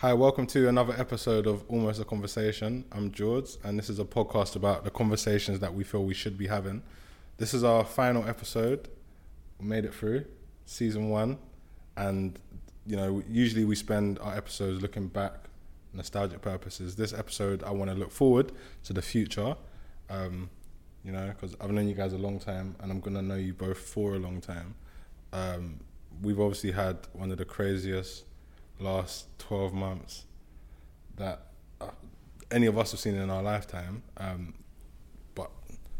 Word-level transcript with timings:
Hi, 0.00 0.14
welcome 0.14 0.46
to 0.46 0.68
another 0.68 0.94
episode 0.96 1.48
of 1.48 1.64
Almost 1.66 2.00
a 2.00 2.04
Conversation. 2.04 2.84
I'm 2.92 3.10
George, 3.10 3.56
and 3.64 3.76
this 3.76 3.90
is 3.90 3.98
a 3.98 4.04
podcast 4.04 4.54
about 4.54 4.84
the 4.84 4.92
conversations 4.92 5.58
that 5.58 5.74
we 5.74 5.82
feel 5.82 6.04
we 6.04 6.14
should 6.14 6.38
be 6.38 6.46
having. 6.46 6.84
This 7.38 7.52
is 7.52 7.64
our 7.64 7.84
final 7.84 8.24
episode. 8.28 8.86
We 9.58 9.66
made 9.66 9.84
it 9.84 9.92
through 9.92 10.26
season 10.66 11.08
one, 11.08 11.38
and 11.96 12.38
you 12.86 12.94
know, 12.94 13.24
usually 13.28 13.64
we 13.64 13.74
spend 13.74 14.20
our 14.20 14.36
episodes 14.36 14.80
looking 14.80 15.08
back, 15.08 15.32
nostalgic 15.92 16.42
purposes. 16.42 16.94
This 16.94 17.12
episode, 17.12 17.64
I 17.64 17.72
want 17.72 17.90
to 17.90 17.96
look 17.96 18.12
forward 18.12 18.52
to 18.84 18.92
the 18.92 19.02
future. 19.02 19.56
Um, 20.08 20.48
you 21.02 21.10
know, 21.10 21.26
because 21.26 21.56
I've 21.60 21.72
known 21.72 21.88
you 21.88 21.96
guys 21.96 22.12
a 22.12 22.18
long 22.18 22.38
time, 22.38 22.76
and 22.78 22.92
I'm 22.92 23.00
gonna 23.00 23.20
know 23.20 23.34
you 23.34 23.52
both 23.52 23.78
for 23.78 24.14
a 24.14 24.18
long 24.20 24.40
time. 24.40 24.76
Um, 25.32 25.80
we've 26.22 26.38
obviously 26.38 26.70
had 26.70 26.98
one 27.14 27.32
of 27.32 27.38
the 27.38 27.44
craziest 27.44 28.26
last 28.80 29.26
12 29.38 29.72
months 29.72 30.24
that 31.16 31.46
uh, 31.80 31.90
any 32.50 32.66
of 32.66 32.78
us 32.78 32.92
have 32.92 33.00
seen 33.00 33.14
in 33.14 33.30
our 33.30 33.42
lifetime. 33.42 34.02
Um, 34.16 34.54
but 35.34 35.50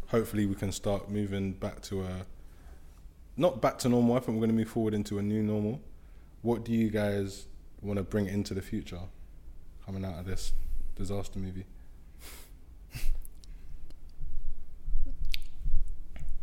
hopefully, 0.07 0.45
we 0.45 0.55
can 0.55 0.71
start 0.71 1.09
moving 1.09 1.53
back 1.53 1.81
to 1.83 2.01
a 2.03 2.25
not 3.37 3.61
back 3.61 3.77
to 3.79 3.89
normal. 3.89 4.15
I 4.15 4.19
think 4.19 4.29
we're 4.29 4.47
going 4.47 4.49
to 4.49 4.55
move 4.55 4.69
forward 4.69 4.93
into 4.93 5.19
a 5.19 5.21
new 5.21 5.41
normal. 5.41 5.81
What 6.41 6.63
do 6.63 6.71
you 6.71 6.89
guys 6.89 7.47
want 7.81 7.97
to 7.97 8.03
bring 8.03 8.27
into 8.27 8.53
the 8.53 8.61
future 8.61 9.01
coming 9.85 10.03
out 10.05 10.19
of 10.19 10.25
this 10.25 10.53
disaster 10.95 11.39
movie? 11.39 11.65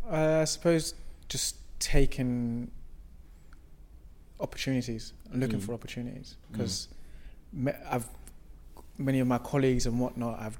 Uh, 0.08 0.38
I 0.42 0.44
suppose 0.44 0.94
just 1.28 1.56
taking 1.80 2.70
opportunities, 4.40 5.12
looking 5.32 5.58
Mm. 5.60 5.62
for 5.62 5.74
opportunities, 5.74 6.36
because 6.52 6.88
I've 7.88 8.08
many 8.98 9.20
of 9.20 9.26
my 9.26 9.38
colleagues 9.38 9.84
and 9.86 10.00
whatnot 10.00 10.40
have 10.40 10.58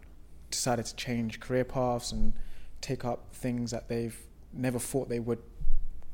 decided 0.50 0.84
to 0.86 0.94
change 0.96 1.40
career 1.40 1.64
paths 1.64 2.12
and 2.12 2.34
take 2.82 3.04
up 3.04 3.34
things 3.34 3.70
that 3.70 3.88
they've 3.88 4.18
never 4.52 4.78
thought 4.78 5.08
they 5.08 5.18
would 5.20 5.38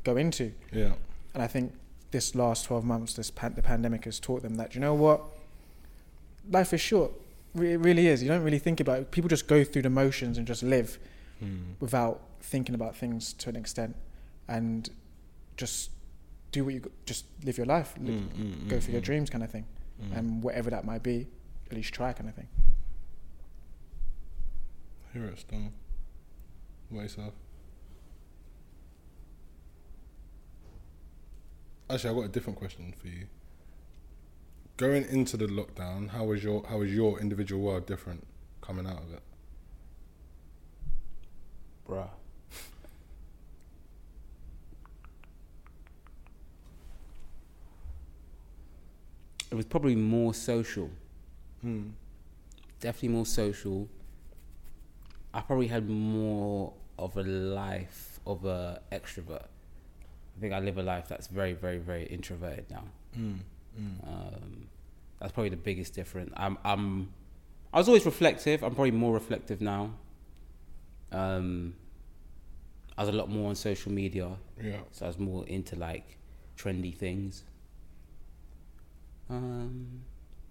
go 0.05 0.17
into. 0.17 0.53
Yeah. 0.72 0.95
And 1.34 1.42
I 1.42 1.47
think 1.48 1.72
this 2.12 2.34
last 2.34 2.64
12 2.67 2.84
months, 2.84 3.14
this 3.14 3.31
pan- 3.31 3.55
the 3.55 3.62
pandemic 3.62 4.05
has 4.05 4.20
taught 4.20 4.42
them 4.42 4.55
that, 4.56 4.75
you 4.75 4.81
know 4.81 4.94
what? 4.94 5.20
Life 6.50 6.72
is 6.72 6.81
short. 6.81 7.12
It 7.55 7.78
really 7.81 8.06
is. 8.06 8.22
You 8.22 8.28
don't 8.28 8.42
really 8.44 8.59
think 8.59 8.81
about 8.81 9.00
it. 9.00 9.11
People 9.11 9.28
just 9.28 9.47
go 9.47 9.65
through 9.65 9.83
the 9.83 9.91
motions 9.91 10.39
and 10.39 10.47
just 10.47 10.62
live 10.62 10.98
Hmm. 11.41 11.72
without 11.81 12.20
thinking 12.41 12.75
about 12.75 12.97
things 12.97 13.33
to 13.34 13.48
an 13.48 13.56
extent 13.56 13.97
and 14.48 14.89
just 15.56 15.91
do 16.53 16.64
what 16.64 16.75
you, 16.75 16.92
just 17.06 17.25
live 17.45 17.56
your 17.56 17.67
life. 17.67 17.95
Li- 17.98 18.12
Mm, 18.12 18.28
mm, 18.28 18.69
go 18.69 18.77
mm, 18.77 18.83
for 18.83 18.91
your 18.92 19.00
mm, 19.00 19.05
dreams 19.05 19.31
kind 19.31 19.42
of 19.42 19.50
thing. 19.50 19.67
mm. 20.00 20.17
And 20.17 20.42
whatever 20.42 20.70
that 20.70 20.84
might 20.84 21.03
be, 21.03 21.27
at 21.70 21.72
least 21.77 21.92
try 21.94 22.12
kind 22.12 22.28
of 22.28 22.34
thing. 22.36 22.48
Hear 25.12 25.27
it, 25.27 25.39
Stone. 25.41 25.72
What 26.91 27.03
yourself? 27.03 27.34
Actually, 31.91 32.11
I 32.11 32.14
got 32.20 32.25
a 32.25 32.28
different 32.28 32.59
question 32.59 32.94
for 32.98 33.09
you. 33.09 33.27
Going 34.78 35.05
into 35.05 35.37
the 35.37 35.47
lockdown, 35.47 36.09
how 36.11 36.25
was 36.25 36.42
your 36.42 36.64
how 36.66 36.78
was 36.78 36.92
your 36.92 37.20
individual 37.20 37.62
world 37.62 37.87
different 37.87 38.27
coming 38.62 38.87
out 38.87 38.98
of 39.03 39.12
it? 39.12 39.22
Bruh. 41.87 42.09
It 49.53 49.55
was 49.55 49.67
probably 49.67 49.95
more 49.95 50.33
social. 50.33 50.89
Hmm. 51.61 51.89
Definitely 52.81 53.11
more 53.11 53.27
social. 53.27 53.86
I 55.34 55.42
probably 55.42 55.67
had 55.67 55.91
more 55.91 56.72
of 56.98 57.19
a 57.19 57.22
life 57.22 58.19
of 58.27 58.47
a 58.47 58.81
extrovert. 58.91 59.44
I 60.37 60.41
think 60.41 60.54
I 60.54 60.59
live 60.60 60.78
a 60.78 60.82
life 60.82 61.06
that's 61.06 61.27
very, 61.27 61.53
very, 61.53 61.77
very 61.77 62.06
introverted 62.06 62.65
now. 62.71 62.84
Mm. 63.15 63.41
Mm. 63.78 64.09
Um, 64.09 64.66
that's 65.21 65.32
probably 65.32 65.50
the 65.50 65.56
biggest 65.59 65.93
difference. 65.93 66.32
I'm, 66.34 66.56
I'm, 66.65 67.12
I 67.75 67.78
was 67.78 67.88
always 67.88 68.06
reflective. 68.06 68.62
I'm 68.62 68.75
probably 68.75 68.91
more 68.93 69.12
reflective 69.12 69.60
now. 69.60 69.91
Um, 71.12 71.75
I 72.97 73.03
was 73.03 73.10
a 73.10 73.16
lot 73.16 73.28
more 73.28 73.50
on 73.50 73.54
social 73.54 73.93
media, 73.93 74.31
Yeah. 74.62 74.78
so 74.93 75.04
I 75.04 75.09
was 75.09 75.19
more 75.19 75.47
into 75.47 75.77
like 75.77 76.16
trendy 76.56 76.94
things. 76.97 77.44
Um, 79.31 80.03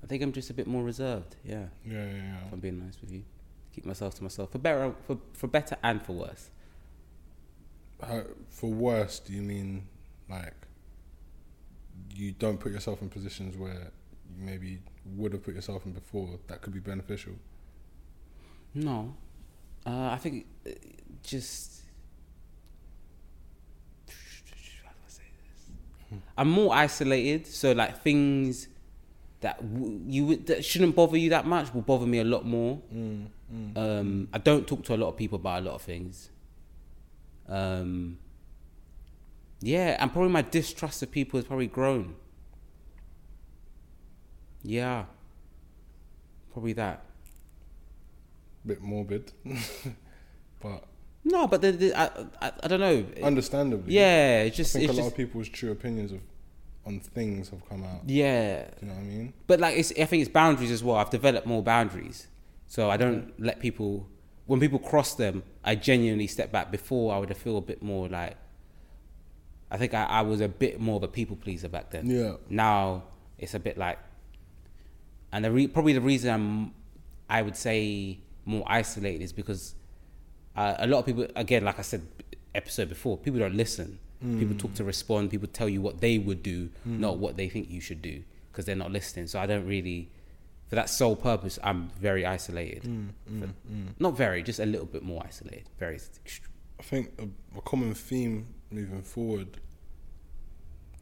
I 0.04 0.08
think 0.08 0.24
I'm 0.24 0.32
just 0.32 0.50
a 0.50 0.54
bit 0.54 0.68
more 0.68 0.84
reserved. 0.84 1.36
Yeah, 1.44 1.66
Yeah, 1.86 2.06
yeah, 2.06 2.14
yeah. 2.16 2.46
if 2.48 2.54
I'm 2.54 2.60
being 2.60 2.80
nice 2.80 3.00
with 3.02 3.12
you, 3.12 3.24
keep 3.74 3.86
myself 3.86 4.16
to 4.16 4.24
myself 4.24 4.52
for 4.52 4.58
better, 4.60 4.94
for 5.06 5.20
for 5.34 5.48
better 5.48 5.78
and 5.84 6.02
for 6.02 6.14
worse. 6.14 6.50
How, 8.02 8.24
for 8.50 8.70
worse, 8.72 9.20
do 9.20 9.34
you 9.34 9.42
mean 9.44 9.88
like 10.30 10.56
you 12.16 12.32
don't 12.32 12.60
put 12.60 12.72
yourself 12.72 13.02
in 13.02 13.10
positions 13.10 13.56
where 13.56 13.92
you 14.38 14.44
maybe 14.46 14.80
would 15.16 15.34
have 15.34 15.44
put 15.44 15.54
yourself 15.54 15.86
in 15.86 15.92
before 15.92 16.40
that 16.48 16.62
could 16.62 16.74
be 16.74 16.80
beneficial? 16.80 17.34
No, 18.74 19.16
uh, 19.86 20.10
I 20.12 20.18
think 20.18 20.46
uh, 20.66 20.72
just. 21.24 21.82
How 24.08 24.90
do 24.92 24.98
I 25.06 25.10
say 25.10 25.24
this? 25.44 25.70
I'm 26.38 26.50
more 26.50 26.74
isolated, 26.74 27.48
so 27.48 27.72
like 27.72 28.02
things 28.02 28.68
that 29.42 29.58
w- 29.74 30.02
you 30.08 30.26
would, 30.28 30.48
that 30.48 30.64
shouldn't 30.66 30.96
bother 30.96 31.18
you 31.18 31.30
that 31.32 31.46
much 31.46 31.74
will 31.74 31.82
bother 31.82 32.06
me 32.06 32.20
a 32.20 32.24
lot 32.24 32.46
more. 32.46 32.80
Mm. 32.94 33.28
Mm. 33.54 33.78
Um, 33.78 34.28
I 34.34 34.38
don't 34.38 34.68
talk 34.68 34.84
to 34.86 34.96
a 34.96 34.98
lot 34.98 35.10
of 35.10 35.18
people 35.18 35.38
about 35.38 35.64
a 35.64 35.66
lot 35.66 35.76
of 35.76 35.82
things. 35.82 36.30
Um, 37.48 38.18
yeah, 39.62 39.98
and 40.00 40.12
probably 40.12 40.32
my 40.32 40.42
distrust 40.42 41.04
of 41.04 41.12
people 41.12 41.38
has 41.40 41.46
probably 41.46 41.68
grown. 41.68 42.16
Yeah, 44.64 45.06
probably 46.54 46.74
that. 46.74 47.04
bit 48.66 48.82
morbid, 48.82 49.32
but 50.62 50.86
No, 51.24 51.48
but 51.48 51.62
the, 51.62 51.72
the, 51.72 51.94
I, 52.00 52.06
I, 52.42 52.52
I 52.64 52.68
don't 52.68 52.80
know. 52.80 53.06
understandably, 53.24 53.94
Yeah, 53.94 54.42
it's 54.44 54.56
I 54.56 54.58
just, 54.58 54.74
think 54.74 54.86
it's 54.86 54.94
a 54.94 54.96
lot 54.96 55.04
just 55.04 55.12
of 55.12 55.18
people's 55.18 55.50
true 55.50 55.72
opinions 55.72 56.12
of 56.12 56.20
on 56.86 57.00
things 57.00 57.50
have 57.50 57.64
come 57.70 57.84
out. 57.84 58.02
yeah. 58.08 58.64
Do 58.64 58.70
you 58.82 58.88
know 58.88 58.94
what 58.96 59.02
I 59.02 59.04
mean? 59.04 59.34
But 59.46 59.60
like, 59.60 59.78
it's, 59.78 59.92
I 59.92 60.06
think 60.06 60.22
it's 60.22 60.32
boundaries 60.32 60.72
as 60.72 60.84
well. 60.84 60.96
I've 60.96 61.12
developed 61.12 61.46
more 61.46 61.62
boundaries, 61.62 62.28
so 62.68 62.90
I 62.90 62.98
don't 62.98 63.40
let 63.40 63.60
people. 63.60 64.08
When 64.48 64.60
people 64.60 64.80
cross 64.80 65.14
them, 65.16 65.44
I 65.64 65.76
genuinely 65.76 66.26
step 66.28 66.52
back. 66.52 66.72
Before 66.72 67.14
I 67.14 67.20
would 67.20 67.36
feel 67.38 67.58
a 67.58 67.62
bit 67.62 67.82
more 67.84 68.08
like. 68.10 68.36
I 69.70 69.78
think 69.78 69.94
I, 69.94 70.04
I 70.06 70.22
was 70.24 70.42
a 70.42 70.50
bit 70.50 70.82
more 70.82 70.98
of 70.98 71.04
a 71.04 71.08
people 71.08 71.36
pleaser 71.38 71.70
back 71.70 71.92
then. 71.92 72.10
Yeah. 72.10 72.34
Now 72.50 73.04
it's 73.38 73.54
a 73.54 73.60
bit 73.60 73.78
like, 73.78 74.00
and 75.32 75.46
the 75.46 75.52
re- 75.52 75.68
probably 75.68 75.94
the 75.94 76.02
reason 76.02 76.34
I'm, 76.34 76.74
I 77.30 77.42
would 77.42 77.56
say 77.56 78.20
more 78.44 78.64
isolated 78.68 79.22
is 79.24 79.32
because 79.32 79.76
uh, 80.56 80.76
a 80.80 80.88
lot 80.88 81.00
of 81.00 81.06
people, 81.06 81.28
again, 81.36 81.64
like 81.64 81.80
I 81.80 81.84
said, 81.84 82.02
episode 82.54 82.90
before, 82.90 83.18
people 83.18 83.40
don't 83.40 83.56
listen. 83.56 84.00
People 84.38 84.56
talk 84.56 84.76
to 84.76 84.84
respond. 84.84 85.32
People 85.32 85.48
tell 85.48 85.68
you 85.68 85.82
what 85.82 86.00
they 86.00 86.20
would 86.20 86.44
do, 86.44 86.70
not 86.86 87.18
what 87.18 87.38
they 87.38 87.50
think 87.50 87.72
you 87.72 87.82
should 87.82 88.04
do, 88.04 88.22
because 88.52 88.66
they're 88.66 88.76
not 88.76 88.92
listening. 88.92 89.26
So 89.26 89.40
I 89.40 89.48
don't 89.48 89.66
really, 89.66 90.10
for 90.68 90.76
that 90.76 90.92
sole 90.92 91.16
purpose, 91.16 91.58
I'm 91.64 91.90
very 92.00 92.24
isolated. 92.24 92.84
For- 92.84 93.50
Not 94.00 94.16
very, 94.16 94.44
just 94.44 94.60
a 94.60 94.66
little 94.68 94.86
bit 94.86 95.02
more 95.02 95.24
isolated. 95.26 95.64
Very. 95.80 96.00
I 96.80 96.84
think 96.84 97.10
a, 97.20 97.58
a 97.58 97.62
common 97.62 97.96
theme 97.96 98.46
moving 98.70 99.02
forward 99.02 99.60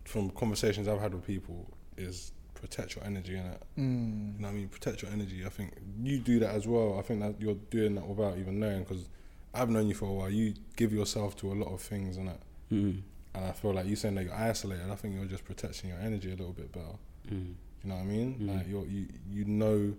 from 0.05 0.29
conversations 0.31 0.87
I've 0.87 1.01
had 1.01 1.13
with 1.13 1.25
people 1.25 1.67
is 1.97 2.31
protect 2.55 2.95
your 2.95 3.05
energy 3.05 3.35
in 3.35 3.45
it. 3.45 3.61
Mm. 3.77 4.35
You 4.35 4.41
know 4.41 4.47
what 4.47 4.49
I 4.49 4.51
mean? 4.53 4.67
Protect 4.69 5.01
your 5.01 5.11
energy. 5.11 5.43
I 5.45 5.49
think 5.49 5.73
you 6.01 6.19
do 6.19 6.39
that 6.39 6.55
as 6.55 6.67
well. 6.67 6.97
I 6.97 7.01
think 7.01 7.19
that 7.21 7.35
you're 7.41 7.57
doing 7.69 7.95
that 7.95 8.07
without 8.07 8.37
even 8.37 8.59
knowing 8.59 8.79
because 8.83 9.09
I've 9.53 9.69
known 9.69 9.87
you 9.87 9.93
for 9.95 10.05
a 10.05 10.13
while. 10.13 10.29
You 10.29 10.53
give 10.75 10.93
yourself 10.93 11.35
to 11.37 11.51
a 11.51 11.55
lot 11.55 11.73
of 11.73 11.81
things 11.81 12.17
and 12.17 12.27
that. 12.27 12.39
Mm, 12.71 13.01
And 13.33 13.45
I 13.45 13.51
feel 13.51 13.73
like 13.73 13.87
you 13.87 13.95
saying 13.95 14.15
that 14.15 14.25
you're 14.25 14.33
isolated. 14.33 14.89
I 14.91 14.95
think 14.95 15.15
you're 15.15 15.25
just 15.25 15.43
protecting 15.45 15.89
your 15.89 15.99
energy 15.99 16.27
a 16.29 16.35
little 16.35 16.53
bit 16.53 16.71
better. 16.71 16.97
mm, 17.31 17.53
You 17.83 17.89
know 17.89 17.95
what 17.95 18.01
I 18.01 18.05
mean? 18.05 18.35
Mm. 18.39 18.55
Like 18.57 18.67
you're, 18.69 18.85
you 18.85 19.07
you 19.31 19.45
know. 19.45 19.93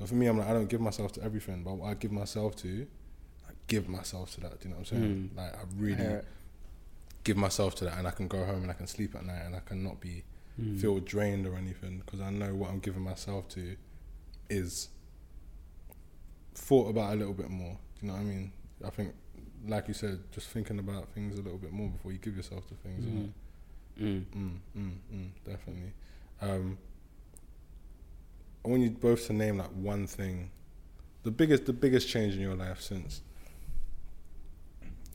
So 0.00 0.06
for 0.06 0.14
me, 0.16 0.26
I'm 0.26 0.38
like 0.38 0.48
I 0.48 0.52
don't 0.52 0.68
give 0.68 0.80
myself 0.80 1.12
to 1.12 1.22
everything, 1.22 1.62
but 1.62 1.74
what 1.74 1.88
I 1.90 1.94
give 1.94 2.10
myself 2.12 2.56
to, 2.56 2.86
I 3.48 3.52
give 3.68 3.88
myself 3.88 4.32
to 4.34 4.40
that. 4.40 4.60
Do 4.60 4.68
you 4.68 4.74
know 4.74 4.80
what 4.80 4.92
I'm 4.92 4.98
saying? 4.98 5.30
Mm. 5.34 5.36
Like 5.36 5.54
I 5.56 5.60
I 5.60 5.64
really 5.76 5.96
hear 6.02 6.16
it. 6.16 6.24
give 7.22 7.36
myself 7.36 7.74
to 7.76 7.84
that, 7.84 7.96
and 7.98 8.06
I 8.08 8.10
can 8.10 8.26
go 8.28 8.44
home 8.44 8.62
and 8.62 8.70
I 8.70 8.74
can 8.74 8.88
sleep 8.88 9.14
at 9.14 9.24
night, 9.24 9.42
and 9.46 9.54
I 9.54 9.60
cannot 9.60 10.00
be 10.00 10.24
mm. 10.60 10.80
feel 10.80 10.98
drained 10.98 11.46
or 11.46 11.54
anything 11.56 12.02
because 12.04 12.20
I 12.20 12.30
know 12.30 12.54
what 12.56 12.70
I'm 12.70 12.80
giving 12.80 13.02
myself 13.02 13.46
to 13.50 13.76
is 14.50 14.88
thought 16.54 16.88
about 16.90 17.12
a 17.12 17.16
little 17.16 17.34
bit 17.34 17.50
more. 17.50 17.78
Do 18.00 18.06
you 18.06 18.08
know 18.08 18.14
what 18.14 18.20
I 18.22 18.24
mean? 18.24 18.52
I 18.86 18.90
think, 18.90 19.14
like 19.66 19.88
you 19.88 19.94
said, 19.94 20.18
just 20.32 20.48
thinking 20.48 20.78
about 20.78 21.08
things 21.10 21.38
a 21.38 21.42
little 21.42 21.58
bit 21.58 21.72
more 21.72 21.88
before 21.88 22.12
you 22.12 22.18
give 22.18 22.36
yourself 22.36 22.66
to 22.68 22.74
things. 22.74 23.04
Mm. 23.04 23.30
Mm. 24.00 24.24
Mm, 24.36 24.50
mm, 24.76 24.90
mm, 25.14 25.28
definitely. 25.44 25.92
Um, 26.42 26.78
I 28.64 28.68
want 28.68 28.82
you 28.82 28.90
both 28.90 29.26
to 29.28 29.32
name 29.32 29.58
like 29.58 29.70
one 29.70 30.06
thing, 30.06 30.50
the 31.22 31.30
biggest, 31.30 31.66
the 31.66 31.72
biggest 31.72 32.08
change 32.08 32.34
in 32.34 32.40
your 32.40 32.56
life 32.56 32.80
since. 32.80 33.20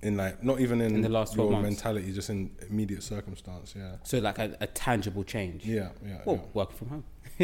In 0.02 0.16
like, 0.16 0.42
not 0.42 0.62
even 0.62 0.80
in, 0.80 0.96
In 0.96 1.02
the 1.02 1.10
last 1.10 1.34
12 1.34 1.52
your 1.52 1.62
months. 1.62 1.76
mentality, 1.84 2.14
just 2.14 2.30
in 2.30 2.52
immediate 2.70 3.04
circumstance. 3.04 3.74
Yeah, 3.78 3.98
So 4.04 4.20
like 4.20 4.40
a, 4.40 4.56
a 4.62 4.68
tangible 4.68 5.26
change. 5.26 5.66
yeah, 5.66 5.90
yeah. 6.06 6.20
Well, 6.24 6.36
yeah. 6.38 6.42
working 6.54 6.78
from 6.78 6.88
home. 6.90 7.04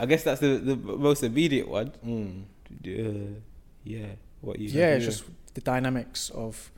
I 0.00 0.06
guess 0.06 0.24
that's 0.24 0.40
the, 0.40 0.58
the 0.58 0.76
most 0.76 1.22
immediate 1.22 1.68
one. 1.68 1.92
Mm. 2.04 2.42
Uh, 2.86 3.38
yeah. 3.96 4.06
What 4.40 4.58
you? 4.60 4.68
yeah, 4.68 4.94
it's 4.96 5.04
just 5.04 5.24
the 5.54 5.60
dynamics 5.72 6.30
of 6.30 6.70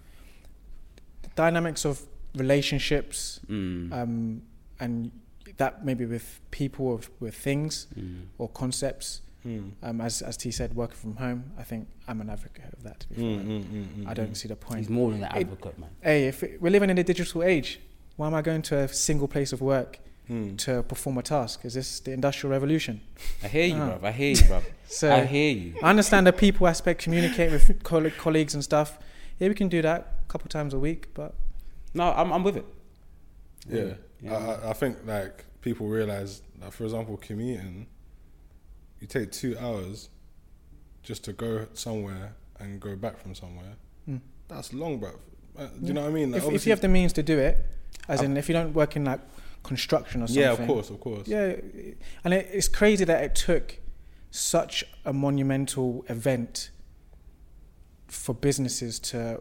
the 1.22 1.30
dynamics 1.34 1.84
of 1.84 1.94
relationships, 2.34 3.40
Mm. 3.48 3.92
um, 3.92 4.42
and 4.78 5.10
that 5.56 5.84
maybe 5.84 6.06
with 6.06 6.40
people 6.50 6.86
or 6.92 7.00
with 7.20 7.34
things 7.34 7.86
mm. 7.98 8.22
or 8.38 8.48
concepts. 8.48 9.22
Mm. 9.46 9.72
Um, 9.82 10.00
as 10.02 10.20
as 10.22 10.36
T 10.36 10.50
said, 10.50 10.74
working 10.74 10.96
from 11.04 11.16
home. 11.16 11.40
I 11.58 11.64
think 11.70 11.88
I'm 12.08 12.20
an 12.20 12.28
advocate 12.36 12.72
of 12.74 12.82
that. 12.82 13.00
To 13.00 13.08
be 13.08 13.14
fair, 13.14 13.24
Mm, 13.24 13.46
mm, 13.46 13.64
mm, 13.64 13.86
mm, 14.04 14.06
I 14.10 14.12
don't 14.18 14.32
mm. 14.32 14.36
see 14.36 14.48
the 14.48 14.56
point. 14.66 14.78
He's 14.80 14.90
more 14.90 15.10
than 15.12 15.22
an 15.24 15.30
It- 15.36 15.40
advocate, 15.44 15.78
man. 15.78 15.90
Hey, 16.02 16.20
if 16.28 16.42
it, 16.42 16.60
we're 16.62 16.70
living 16.78 16.90
in 16.90 16.98
a 16.98 17.02
digital 17.12 17.42
age, 17.42 17.80
why 18.16 18.26
am 18.26 18.34
I 18.34 18.42
going 18.42 18.62
to 18.70 18.76
a 18.84 18.88
single 18.88 19.28
place 19.28 19.50
of 19.54 19.60
work 19.62 19.98
Mm. 20.30 20.56
to 20.58 20.82
perform 20.84 21.18
a 21.18 21.22
task? 21.22 21.64
Is 21.64 21.74
this 21.74 22.00
the 22.00 22.12
industrial 22.12 22.52
revolution? 22.52 23.00
I 23.42 23.48
hear 23.48 23.66
you, 23.66 23.74
Ah. 23.74 23.98
bruv. 23.98 24.04
I 24.04 24.12
hear 24.12 24.30
you, 24.30 24.36
bruv. 24.36 24.62
So 24.88 25.12
I 25.12 25.24
hear 25.24 25.50
you. 25.52 25.74
I 25.82 25.90
understand 25.90 26.26
the 26.26 26.32
people 26.32 26.66
aspect, 26.68 27.02
communicate 27.02 27.50
with 27.50 27.82
coll- 27.90 28.10
colleagues 28.18 28.54
and 28.54 28.62
stuff. 28.62 28.98
Yeah, 29.38 29.48
we 29.48 29.54
can 29.54 29.68
do 29.68 29.82
that 29.82 30.00
a 30.24 30.28
couple 30.32 30.48
times 30.48 30.72
a 30.74 30.78
week, 30.78 31.08
but 31.14 31.34
No, 31.94 32.04
I'm, 32.12 32.32
I'm 32.32 32.44
with 32.44 32.56
it. 32.56 32.66
Yeah, 33.68 33.94
Yeah. 34.22 34.34
I, 34.36 34.36
I- 34.36 34.70
I 34.70 34.72
think 34.72 34.96
like 35.04 35.44
people 35.62 35.86
realize 35.88 36.42
that, 36.60 36.72
for 36.72 36.84
example, 36.84 37.16
commuting, 37.16 37.86
you 39.00 39.06
take 39.08 39.32
two 39.32 39.56
hours 39.58 40.10
just 41.02 41.24
to 41.24 41.32
go 41.32 41.66
somewhere 41.74 42.34
and 42.60 42.78
go 42.80 42.94
back 42.96 43.18
from 43.20 43.34
somewhere. 43.34 43.74
Mm. 44.08 44.20
That's 44.48 44.72
long, 44.72 44.98
bro. 45.00 45.10
Uh, 45.58 45.66
do 45.66 45.70
Yeah. 45.80 45.86
you 45.88 45.92
know 45.94 46.02
what 46.02 46.10
I 46.10 46.12
mean? 46.12 46.30
Like, 46.32 46.42
if, 46.44 46.52
if 46.52 46.66
you 46.66 46.70
have 46.72 46.80
the 46.82 46.88
means 46.88 47.12
to 47.14 47.22
do 47.22 47.36
it, 47.38 47.56
as 48.08 48.20
I- 48.20 48.24
in 48.26 48.36
if 48.36 48.48
you 48.48 48.52
don't 48.52 48.72
work 48.74 48.94
in 48.96 49.04
like 49.04 49.20
construction 49.62 50.22
or 50.22 50.26
something. 50.26 50.42
yeah, 50.42 50.52
of 50.52 50.66
course, 50.66 50.90
of 50.90 51.00
course. 51.00 51.28
Yeah, 51.28 51.56
and 52.24 52.34
it, 52.34 52.48
it's 52.52 52.68
crazy 52.68 53.04
that 53.04 53.22
it 53.24 53.34
took 53.34 53.78
such 54.30 54.84
a 55.04 55.12
monumental 55.12 56.04
event 56.08 56.70
for 58.08 58.34
businesses 58.34 58.98
to 58.98 59.40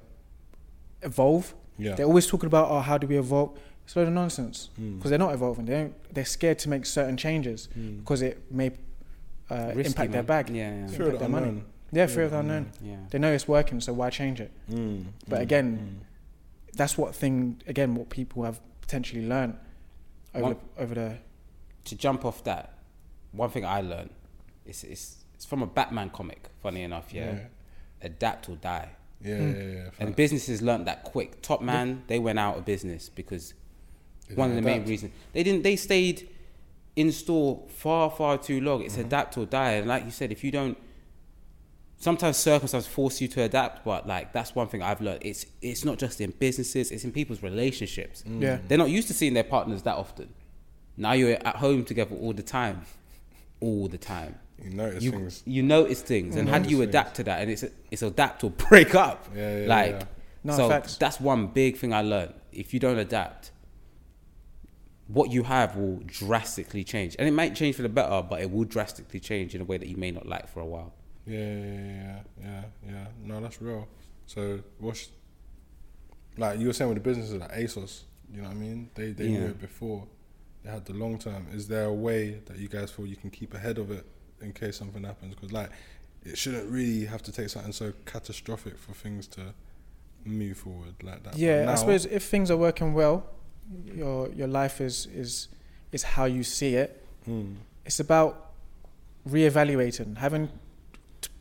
evolve. 1.02 1.56
yeah. 1.78 1.96
They're 1.96 2.06
always 2.06 2.28
talking 2.28 2.48
about, 2.48 2.70
oh, 2.70 2.80
how 2.82 2.98
do 2.98 3.08
we 3.08 3.18
evolve? 3.18 3.58
It's 3.86 3.96
a 3.96 4.00
load 4.00 4.08
of 4.10 4.14
nonsense 4.14 4.70
Mm. 4.80 4.98
because 4.98 5.10
they're 5.10 5.18
not 5.20 5.34
evolving. 5.34 5.66
They 5.66 5.74
don't. 5.74 6.14
They're 6.14 6.26
scared 6.26 6.60
to 6.60 6.70
make 6.70 6.86
certain 6.86 7.18
changes 7.18 7.70
Mm. 7.78 8.00
because 8.00 8.22
it 8.22 8.40
may 8.52 8.72
uh, 9.50 9.72
Risky, 9.74 9.88
impact 9.88 10.12
their 10.12 10.22
man. 10.22 10.26
bag. 10.28 10.50
Yeah, 10.50 10.76
yeah. 10.82 10.88
Fear 10.88 11.06
of 11.08 11.12
the 11.14 11.18
their 11.20 11.30
money. 11.30 11.48
unknown. 11.50 11.66
Yeah, 11.92 12.06
fear 12.06 12.24
of 12.26 12.32
the 12.32 12.40
unknown. 12.40 12.72
yeah. 12.84 12.98
They 13.10 13.18
know 13.18 13.32
it's 13.34 13.48
working, 13.48 13.82
so 13.82 13.94
why 13.94 14.12
change 14.12 14.40
it? 14.40 14.52
Mm. 14.72 15.06
But 15.28 15.40
Mm. 15.40 15.44
again, 15.44 16.02
That's 16.76 16.98
what 17.00 17.16
thing 17.16 17.62
again. 17.68 17.96
What 17.96 18.10
people 18.10 18.44
have 18.44 18.62
potentially 18.82 19.26
learned 19.26 19.56
over 20.36 20.44
One- 20.44 20.58
the, 20.76 20.82
over 20.84 20.96
the 20.96 21.18
to 21.86 21.96
jump 21.96 22.26
off 22.26 22.44
that, 22.44 22.74
one 23.32 23.50
thing 23.50 23.66
I 23.66 23.82
learned 23.82 24.12
is 24.66 24.84
it's 24.84 25.18
it's 25.36 25.46
from 25.46 25.62
a 25.62 25.68
Batman 25.68 26.10
comic. 26.10 26.50
Funny 26.62 26.84
enough, 26.84 27.14
yeah. 27.14 27.32
yeah, 27.34 27.40
Adapt 28.02 28.50
or 28.50 28.56
die. 28.58 28.90
yeah, 29.22 29.36
Mm. 29.38 29.56
yeah, 29.56 29.76
yeah, 29.84 29.90
And 30.00 30.16
businesses 30.16 30.62
learned 30.62 30.86
that 30.88 31.04
quick. 31.04 31.42
Topman, 31.42 32.02
they 32.08 32.20
went 32.20 32.38
out 32.40 32.58
of 32.58 32.66
business 32.66 33.10
because 33.10 33.54
They 34.28 34.36
one 34.36 34.50
of 34.50 34.56
the 34.56 34.62
didn't 34.62 34.80
main 34.82 34.90
reasons 34.90 35.12
they 35.34 35.44
didn't. 35.44 35.64
They 35.64 35.76
stayed 35.78 36.30
in 36.96 37.12
store 37.12 37.64
far, 37.70 38.10
far 38.12 38.38
too 38.38 38.60
long. 38.62 38.80
Mm-hmm. 38.80 38.86
It's 38.88 38.98
adapt 38.98 39.38
or 39.38 39.46
die. 39.46 39.72
And 39.74 39.88
like 39.88 40.04
you 40.06 40.12
said, 40.12 40.32
if 40.32 40.44
you 40.44 40.52
don't, 40.52 40.78
sometimes 42.00 42.38
circumstances 42.38 42.90
force 42.92 43.22
you 43.22 43.28
to 43.30 43.44
adapt. 43.44 43.86
But 43.86 44.08
like 44.08 44.34
that's 44.34 44.56
one 44.56 44.68
thing 44.68 44.82
I've 44.82 45.02
learned. 45.02 45.22
It's 45.24 45.46
it's 45.62 45.86
not 45.86 45.98
just 46.00 46.20
in 46.22 46.32
businesses. 46.32 46.92
It's 46.92 47.04
in 47.04 47.12
people's 47.12 47.44
relationships. 47.44 48.24
Mm. 48.28 48.42
yeah. 48.42 48.58
They're 48.68 48.78
not 48.78 48.90
used 48.90 49.08
to 49.10 49.14
seeing 49.14 49.34
their 49.34 49.44
partners 49.44 49.84
that 49.84 49.96
often. 49.96 50.34
Now 50.98 51.14
you're 51.14 51.32
at 51.46 51.56
home 51.58 51.86
together 51.86 52.16
all 52.16 52.34
the 52.34 52.44
time, 52.44 52.82
all 53.62 53.88
the 53.88 53.98
time. 53.98 54.36
You 54.62 54.72
notice 54.72 55.04
You 55.04 55.12
things. 55.12 55.44
you 55.46 55.64
notice 55.64 56.02
things, 56.02 56.36
and 56.36 56.50
how 56.50 56.56
do 56.56 56.64
Notice 56.64 56.72
you 56.72 56.78
things. 56.80 56.90
adapt 56.90 57.16
to 57.18 57.24
that? 57.24 57.42
And 57.42 57.52
it's 57.52 57.64
it's 57.92 58.02
adapt 58.02 58.44
or 58.44 58.50
break 58.70 58.96
up. 58.96 59.28
Yeah, 59.36 59.60
yeah, 59.62 59.68
like 59.68 59.92
yeah. 59.92 60.04
No, 60.44 60.56
so 60.58 60.70
facts. 60.70 60.98
that's 60.98 61.20
one 61.22 61.48
big 61.48 61.78
thing 61.78 61.94
I 61.94 62.02
learned. 62.02 62.34
If 62.52 62.74
you 62.74 62.80
don't 62.82 62.98
adapt, 62.98 63.52
what 65.08 65.32
you 65.32 65.44
have 65.44 65.76
will 65.78 66.02
drastically 66.06 66.84
change, 66.84 67.16
and 67.18 67.28
it 67.28 67.32
might 67.32 67.56
change 67.56 67.76
for 67.78 67.82
the 67.84 67.90
better, 67.90 68.22
but 68.22 68.42
it 68.42 68.52
will 68.52 68.66
drastically 68.66 69.20
change 69.20 69.56
in 69.56 69.62
a 69.62 69.66
way 69.66 69.78
that 69.78 69.88
you 69.88 69.98
may 69.98 70.12
not 70.12 70.26
like 70.28 70.48
for 70.50 70.60
a 70.60 70.66
while. 70.66 70.94
Yeah, 71.30 71.38
yeah, 71.40 71.84
yeah, 72.02 72.20
yeah, 72.42 72.64
yeah. 72.88 73.06
No, 73.24 73.40
that's 73.42 73.62
real. 73.62 73.88
So 74.26 74.60
what's 74.80 75.10
like 76.38 76.60
you 76.60 76.68
were 76.68 76.74
saying 76.74 76.90
with 76.90 76.98
the 77.04 77.08
businesses 77.10 77.36
like 77.36 77.52
ASOS, 77.52 78.04
you 78.32 78.42
know 78.42 78.48
what 78.48 78.56
I 78.56 78.60
mean? 78.60 78.90
They 78.96 79.12
they 79.12 79.28
knew 79.30 79.48
it 79.48 79.60
before. 79.62 80.08
They 80.64 80.70
had 80.72 80.86
the 80.86 80.94
long 80.94 81.18
term. 81.20 81.48
Is 81.54 81.68
there 81.68 81.86
a 81.86 81.94
way 81.94 82.42
that 82.46 82.58
you 82.58 82.68
guys 82.68 82.92
feel 82.92 83.06
you 83.06 83.16
can 83.16 83.30
keep 83.30 83.54
ahead 83.54 83.78
of 83.78 83.92
it 83.92 84.06
in 84.42 84.54
case 84.54 84.78
something 84.78 85.04
happens? 85.04 85.36
Because 85.36 85.52
like 85.54 85.70
it 86.26 86.38
shouldn't 86.38 86.70
really 86.70 87.06
have 87.06 87.22
to 87.24 87.32
take 87.32 87.50
something 87.50 87.72
so 87.72 87.94
catastrophic 88.06 88.78
for 88.78 88.94
things 88.94 89.26
to 89.28 89.54
move 90.26 90.58
forward 90.58 90.96
like 91.02 91.24
that. 91.24 91.38
Yeah, 91.38 91.66
I 91.70 91.76
suppose 91.76 92.06
if 92.06 92.24
things 92.24 92.52
are 92.52 92.58
working 92.58 92.94
well, 92.94 93.26
your 93.86 94.30
your 94.30 94.48
life 94.48 94.82
is 94.82 95.08
is 95.08 95.48
is 95.92 96.04
how 96.04 96.26
you 96.26 96.44
see 96.44 96.76
it. 96.76 97.06
Mm, 97.28 97.56
It's 97.86 98.00
about 98.00 98.52
reevaluating, 99.28 100.18
having 100.18 100.50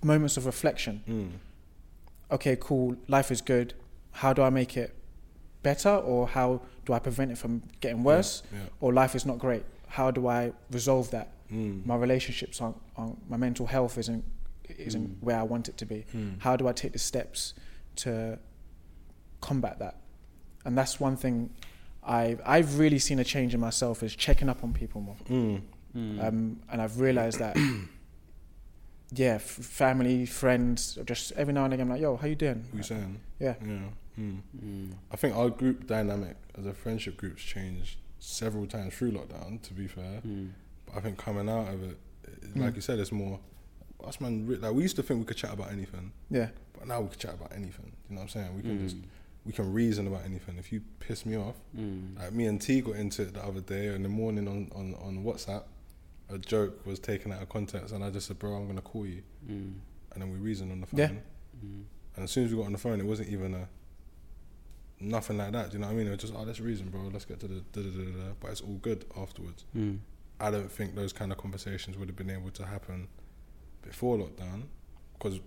moments 0.03 0.37
of 0.37 0.47
reflection. 0.47 1.03
mm, 1.09 1.31
Okay, 2.31 2.57
cool. 2.61 2.97
Life 3.09 3.31
is 3.31 3.41
good. 3.41 3.73
How 4.13 4.33
do 4.33 4.43
I 4.43 4.51
make 4.51 4.77
it 4.77 4.95
better, 5.63 5.91
or 5.97 6.29
how 6.29 6.61
do 6.85 6.93
I 6.93 6.99
prevent 6.99 7.31
it 7.31 7.39
from 7.39 7.63
getting 7.81 8.03
worse? 8.05 8.43
Yeah. 8.53 8.59
Or 8.81 8.93
life 8.93 9.15
is 9.15 9.25
not 9.25 9.39
great. 9.39 9.65
How 9.89 10.11
do 10.11 10.27
I 10.29 10.53
resolve 10.71 11.11
that? 11.13 11.29
Mm, 11.51 11.87
My 11.87 11.97
relationships 11.97 12.61
aren't, 12.61 12.77
aren't 12.97 13.19
my 13.31 13.37
mental 13.39 13.67
health 13.67 13.97
isn't 13.99 14.25
isn't 14.77 15.09
Mm. 15.09 15.23
where 15.23 15.39
I 15.39 15.43
want 15.45 15.69
it 15.71 15.79
to 15.79 15.87
be. 15.87 16.05
mm. 16.15 16.35
How 16.41 16.55
do 16.57 16.69
I 16.69 16.73
take 16.73 16.93
the 16.93 16.99
steps 16.99 17.55
to 17.97 18.39
combat 19.41 19.79
that? 19.79 19.97
And 20.67 20.77
that's 20.77 21.01
one 21.01 21.17
thing 21.17 21.51
I've 22.03 22.41
I've 22.45 22.79
really 22.79 22.99
seen 22.99 23.19
a 23.19 23.25
change 23.25 23.55
in 23.55 23.61
myself 23.61 24.03
is 24.03 24.15
checking 24.15 24.49
up 24.51 24.63
on 24.63 24.73
people 24.75 25.01
more. 25.01 25.17
Mm, 25.31 25.63
Um, 25.97 26.61
and 26.71 26.83
I've 26.83 27.01
realized 27.01 27.39
that, 27.39 27.57
yeah, 29.13 29.35
f- 29.35 29.43
family, 29.43 30.27
friends, 30.27 30.99
just 31.05 31.33
every 31.33 31.53
now 31.55 31.65
and 31.65 31.75
again, 31.75 31.87
I'm 31.87 31.93
like, 31.93 32.01
yo, 32.03 32.17
how 32.17 32.27
you 32.27 32.35
doing? 32.35 32.65
what 32.71 32.77
you 32.79 32.83
saying? 32.83 33.21
Yeah. 33.39 33.55
Yeah. 33.65 33.79
Mm. 34.19 34.41
Mm. 34.65 34.93
I 35.13 35.17
think 35.17 35.37
our 35.37 35.49
group 35.49 35.87
dynamic 35.87 36.37
as 36.59 36.67
a 36.67 36.75
friendship 36.75 37.17
group's 37.17 37.43
changed 37.43 37.99
several 38.19 38.67
times 38.67 38.95
through 38.95 39.13
lockdown. 39.13 39.63
To 39.63 39.73
be 39.75 39.87
fair, 39.87 40.21
Mm. 40.27 40.51
but 40.87 40.97
I 40.97 41.01
think 41.01 41.19
coming 41.19 41.49
out 41.49 41.69
of 41.73 41.83
it, 41.85 41.99
it- 42.25 42.55
Mm. 42.55 42.63
like 42.63 42.75
you 42.75 42.81
said, 42.81 42.99
it's 42.99 43.13
more. 43.13 43.39
Us 44.05 44.21
man, 44.21 44.47
like 44.61 44.73
we 44.75 44.83
used 44.83 44.97
to 44.97 45.03
think 45.03 45.21
we 45.21 45.27
could 45.27 45.37
chat 45.37 45.53
about 45.53 45.71
anything, 45.73 46.13
Yeah. 46.31 46.49
but 46.73 46.87
now 46.87 47.01
we 47.01 47.09
can 47.09 47.19
chat 47.19 47.35
about 47.35 47.53
anything. 47.55 47.93
You 48.09 48.15
know 48.17 48.23
what 48.23 48.35
I'm 48.35 48.43
saying? 48.43 48.55
We 48.57 48.63
can 48.63 48.79
Mm. 48.79 48.83
just 48.83 48.97
we 49.45 49.53
can 49.53 49.73
reason 49.73 50.07
about 50.07 50.25
anything. 50.27 50.59
If 50.59 50.73
you 50.73 50.83
piss 51.01 51.25
me 51.25 51.37
off, 51.37 51.55
Mm. 51.77 52.17
like 52.19 52.33
me 52.33 52.45
and 52.47 52.61
T 52.61 52.81
got 52.83 52.97
into 52.97 53.23
it 53.23 53.35
the 53.35 53.43
other 53.45 53.61
day 53.61 53.95
in 53.95 54.03
the 54.03 54.09
morning 54.09 54.47
on 54.49 54.69
on 54.75 54.95
on 54.97 55.25
WhatsApp. 55.25 55.65
A 56.31 56.39
joke 56.39 56.85
was 56.85 56.99
taken 56.99 57.33
out 57.33 57.41
of 57.43 57.49
context, 57.49 57.93
and 57.95 58.05
I 58.05 58.11
just 58.11 58.27
said, 58.27 58.39
"Bro, 58.39 58.55
I'm 58.55 58.67
gonna 58.67 58.83
call 58.83 59.07
you," 59.07 59.23
Mm. 59.47 59.75
and 60.13 60.23
then 60.23 60.31
we 60.31 60.37
reasoned 60.37 60.71
on 60.73 60.81
the 60.81 60.87
phone. 60.87 61.01
Yeah. 61.01 61.11
Mm. 61.65 61.85
And 62.17 62.25
as 62.25 62.31
soon 62.31 62.45
as 62.45 62.51
we 62.51 62.57
got 62.59 62.67
on 62.67 62.73
the 62.73 62.79
phone, 62.79 63.01
it 63.01 63.07
wasn't 63.07 63.29
even 63.31 63.55
a 63.55 63.69
nothing 65.01 65.39
like 65.39 65.53
that. 65.53 65.71
Do 65.71 65.75
you 65.77 65.81
know 65.81 65.87
what 65.87 65.93
I 65.93 65.97
mean? 65.97 66.07
It 66.09 66.11
was 66.11 66.19
just, 66.21 66.35
oh, 66.35 66.43
let's 66.43 66.61
reason, 66.61 66.89
bro. 66.91 67.03
Let's 67.13 67.25
get 67.25 67.41
to 67.41 67.49
the 67.49 67.61
da 67.73 67.83
da 67.83 67.89
da 67.91 68.05
da. 68.05 68.11
da. 68.29 68.33
But 68.41 68.51
it's 68.51 68.61
all 68.61 68.75
good 68.83 69.05
afterwards. 69.17 69.65
Mm. 69.77 69.99
I 70.41 70.51
don't 70.51 70.71
think 70.71 70.95
those 70.95 71.13
kind 71.13 71.33
of 71.33 71.39
conversations 71.39 71.97
would 71.97 72.09
have 72.09 72.17
been 72.17 72.31
able 72.31 72.51
to 72.51 72.67
happen 72.67 73.09
before 73.83 74.19
lockdown, 74.19 74.65
because, 75.15 75.41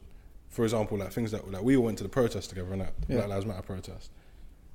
for 0.50 0.64
example, 0.64 0.98
like 0.98 1.12
things 1.12 1.32
that 1.32 1.50
like 1.52 1.62
we 1.64 1.76
all 1.78 1.84
went 1.84 1.98
to 2.00 2.04
the 2.04 2.10
protest 2.10 2.50
together 2.50 2.72
and 2.74 2.82
that 2.82 2.94
Yeah. 3.08 3.18
Black 3.18 3.30
Lives 3.30 3.46
Matter 3.46 3.62
protest. 3.62 4.12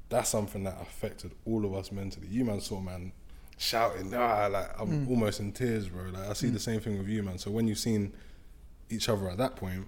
That's 0.08 0.28
something 0.30 0.62
that 0.64 0.80
affected 0.80 1.32
all 1.44 1.64
of 1.64 1.74
us 1.74 1.90
mentally. 1.90 2.28
You 2.28 2.44
man 2.44 2.60
saw 2.60 2.80
man 2.80 3.12
shouting, 3.56 4.12
ah, 4.14 4.46
like 4.46 4.70
I'm 4.80 5.06
Mm. 5.06 5.10
almost 5.10 5.40
in 5.40 5.52
tears, 5.52 5.88
bro. 5.88 6.04
Like 6.10 6.28
I 6.28 6.32
see 6.34 6.48
Mm. 6.48 6.52
the 6.54 6.58
same 6.60 6.80
thing 6.80 6.98
with 6.98 7.08
you, 7.08 7.22
man. 7.22 7.38
So 7.38 7.50
when 7.50 7.66
you've 7.68 7.78
seen 7.78 8.12
each 8.90 9.08
other 9.08 9.28
at 9.30 9.38
that 9.38 9.56
point, 9.56 9.86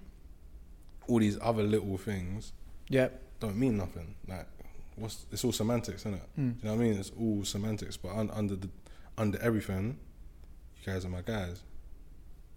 all 1.07 1.19
these 1.19 1.37
other 1.41 1.63
little 1.63 1.97
things 1.97 2.51
yep, 2.89 3.21
don't 3.39 3.57
mean 3.57 3.77
nothing. 3.77 4.15
Like, 4.27 4.47
what's 4.95 5.25
it's 5.31 5.43
all 5.43 5.51
semantics, 5.51 6.01
isn't 6.01 6.15
it? 6.15 6.23
Mm. 6.37 6.55
You 6.57 6.63
know 6.63 6.75
what 6.75 6.81
I 6.81 6.83
mean? 6.89 6.99
It's 6.99 7.11
all 7.19 7.43
semantics, 7.45 7.97
but 7.97 8.09
un, 8.09 8.29
under 8.31 8.55
the 8.55 8.69
under 9.17 9.39
everything, 9.41 9.97
you 10.79 10.85
guys 10.93 11.05
are 11.05 11.09
my 11.09 11.21
guys. 11.21 11.61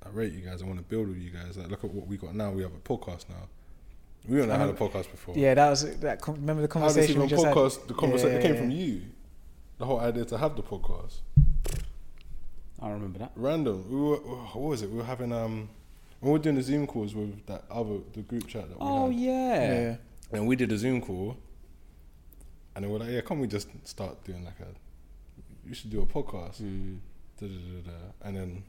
I 0.04 0.08
rate 0.08 0.32
you 0.32 0.40
guys. 0.40 0.62
I 0.62 0.66
want 0.66 0.78
to 0.78 0.84
build 0.84 1.08
with 1.08 1.18
you 1.18 1.30
guys. 1.30 1.56
Like, 1.56 1.68
look 1.70 1.84
at 1.84 1.92
what 1.92 2.06
we 2.08 2.16
got 2.16 2.34
now. 2.34 2.50
We 2.50 2.62
have 2.62 2.72
a 2.74 2.78
podcast 2.78 3.28
now. 3.28 3.48
We 4.28 4.36
don't 4.38 4.48
know 4.48 4.56
how 4.56 4.68
a 4.68 4.72
podcast 4.74 5.10
before. 5.10 5.34
Yeah, 5.36 5.54
that 5.54 5.70
was 5.70 5.96
that. 5.98 6.20
com- 6.20 6.36
Remember 6.36 6.62
the 6.62 6.68
conversation 6.68 7.10
even 7.10 7.22
we 7.22 7.28
just 7.28 7.44
had? 7.44 7.54
podcast? 7.54 7.86
The 7.88 7.94
conversation 7.94 8.32
Yeah, 8.34 8.38
it 8.38 8.42
came 8.42 8.56
from 8.56 8.70
you. 8.70 9.02
The 9.82 9.86
whole 9.86 9.98
idea 9.98 10.24
to 10.26 10.38
have 10.38 10.54
the 10.54 10.62
podcast. 10.62 11.22
I 12.80 12.90
remember 12.90 13.18
that. 13.18 13.32
Random. 13.34 13.84
We 13.90 13.96
were, 14.00 14.16
what 14.18 14.62
was 14.70 14.82
it? 14.82 14.90
We 14.90 14.98
were 14.98 15.02
having 15.04 15.32
um, 15.32 15.68
we 16.20 16.30
were 16.30 16.38
doing 16.38 16.54
the 16.54 16.62
Zoom 16.62 16.86
calls 16.86 17.16
with 17.16 17.44
that 17.46 17.64
other 17.68 17.98
the 18.12 18.20
group 18.20 18.46
chat 18.46 18.68
that 18.68 18.78
we 18.78 18.86
Oh 18.86 19.10
had. 19.10 19.18
yeah. 19.18 19.80
Yeah. 19.80 19.96
And 20.30 20.46
we 20.46 20.54
did 20.54 20.70
a 20.70 20.78
Zoom 20.78 21.00
call, 21.02 21.36
and 22.76 22.84
they 22.84 22.88
were 22.88 23.00
like, 23.00 23.10
"Yeah, 23.10 23.22
can't 23.22 23.40
we 23.40 23.48
just 23.48 23.66
start 23.82 24.22
doing 24.22 24.44
like 24.44 24.60
a? 24.60 24.68
You 25.68 25.74
should 25.74 25.90
do 25.90 26.00
a 26.02 26.06
podcast." 26.06 26.62
Mm. 26.62 26.98
Da, 27.40 27.48
da, 27.48 27.52
da, 27.52 27.90
da. 27.90 27.98
And 28.28 28.36
then 28.36 28.62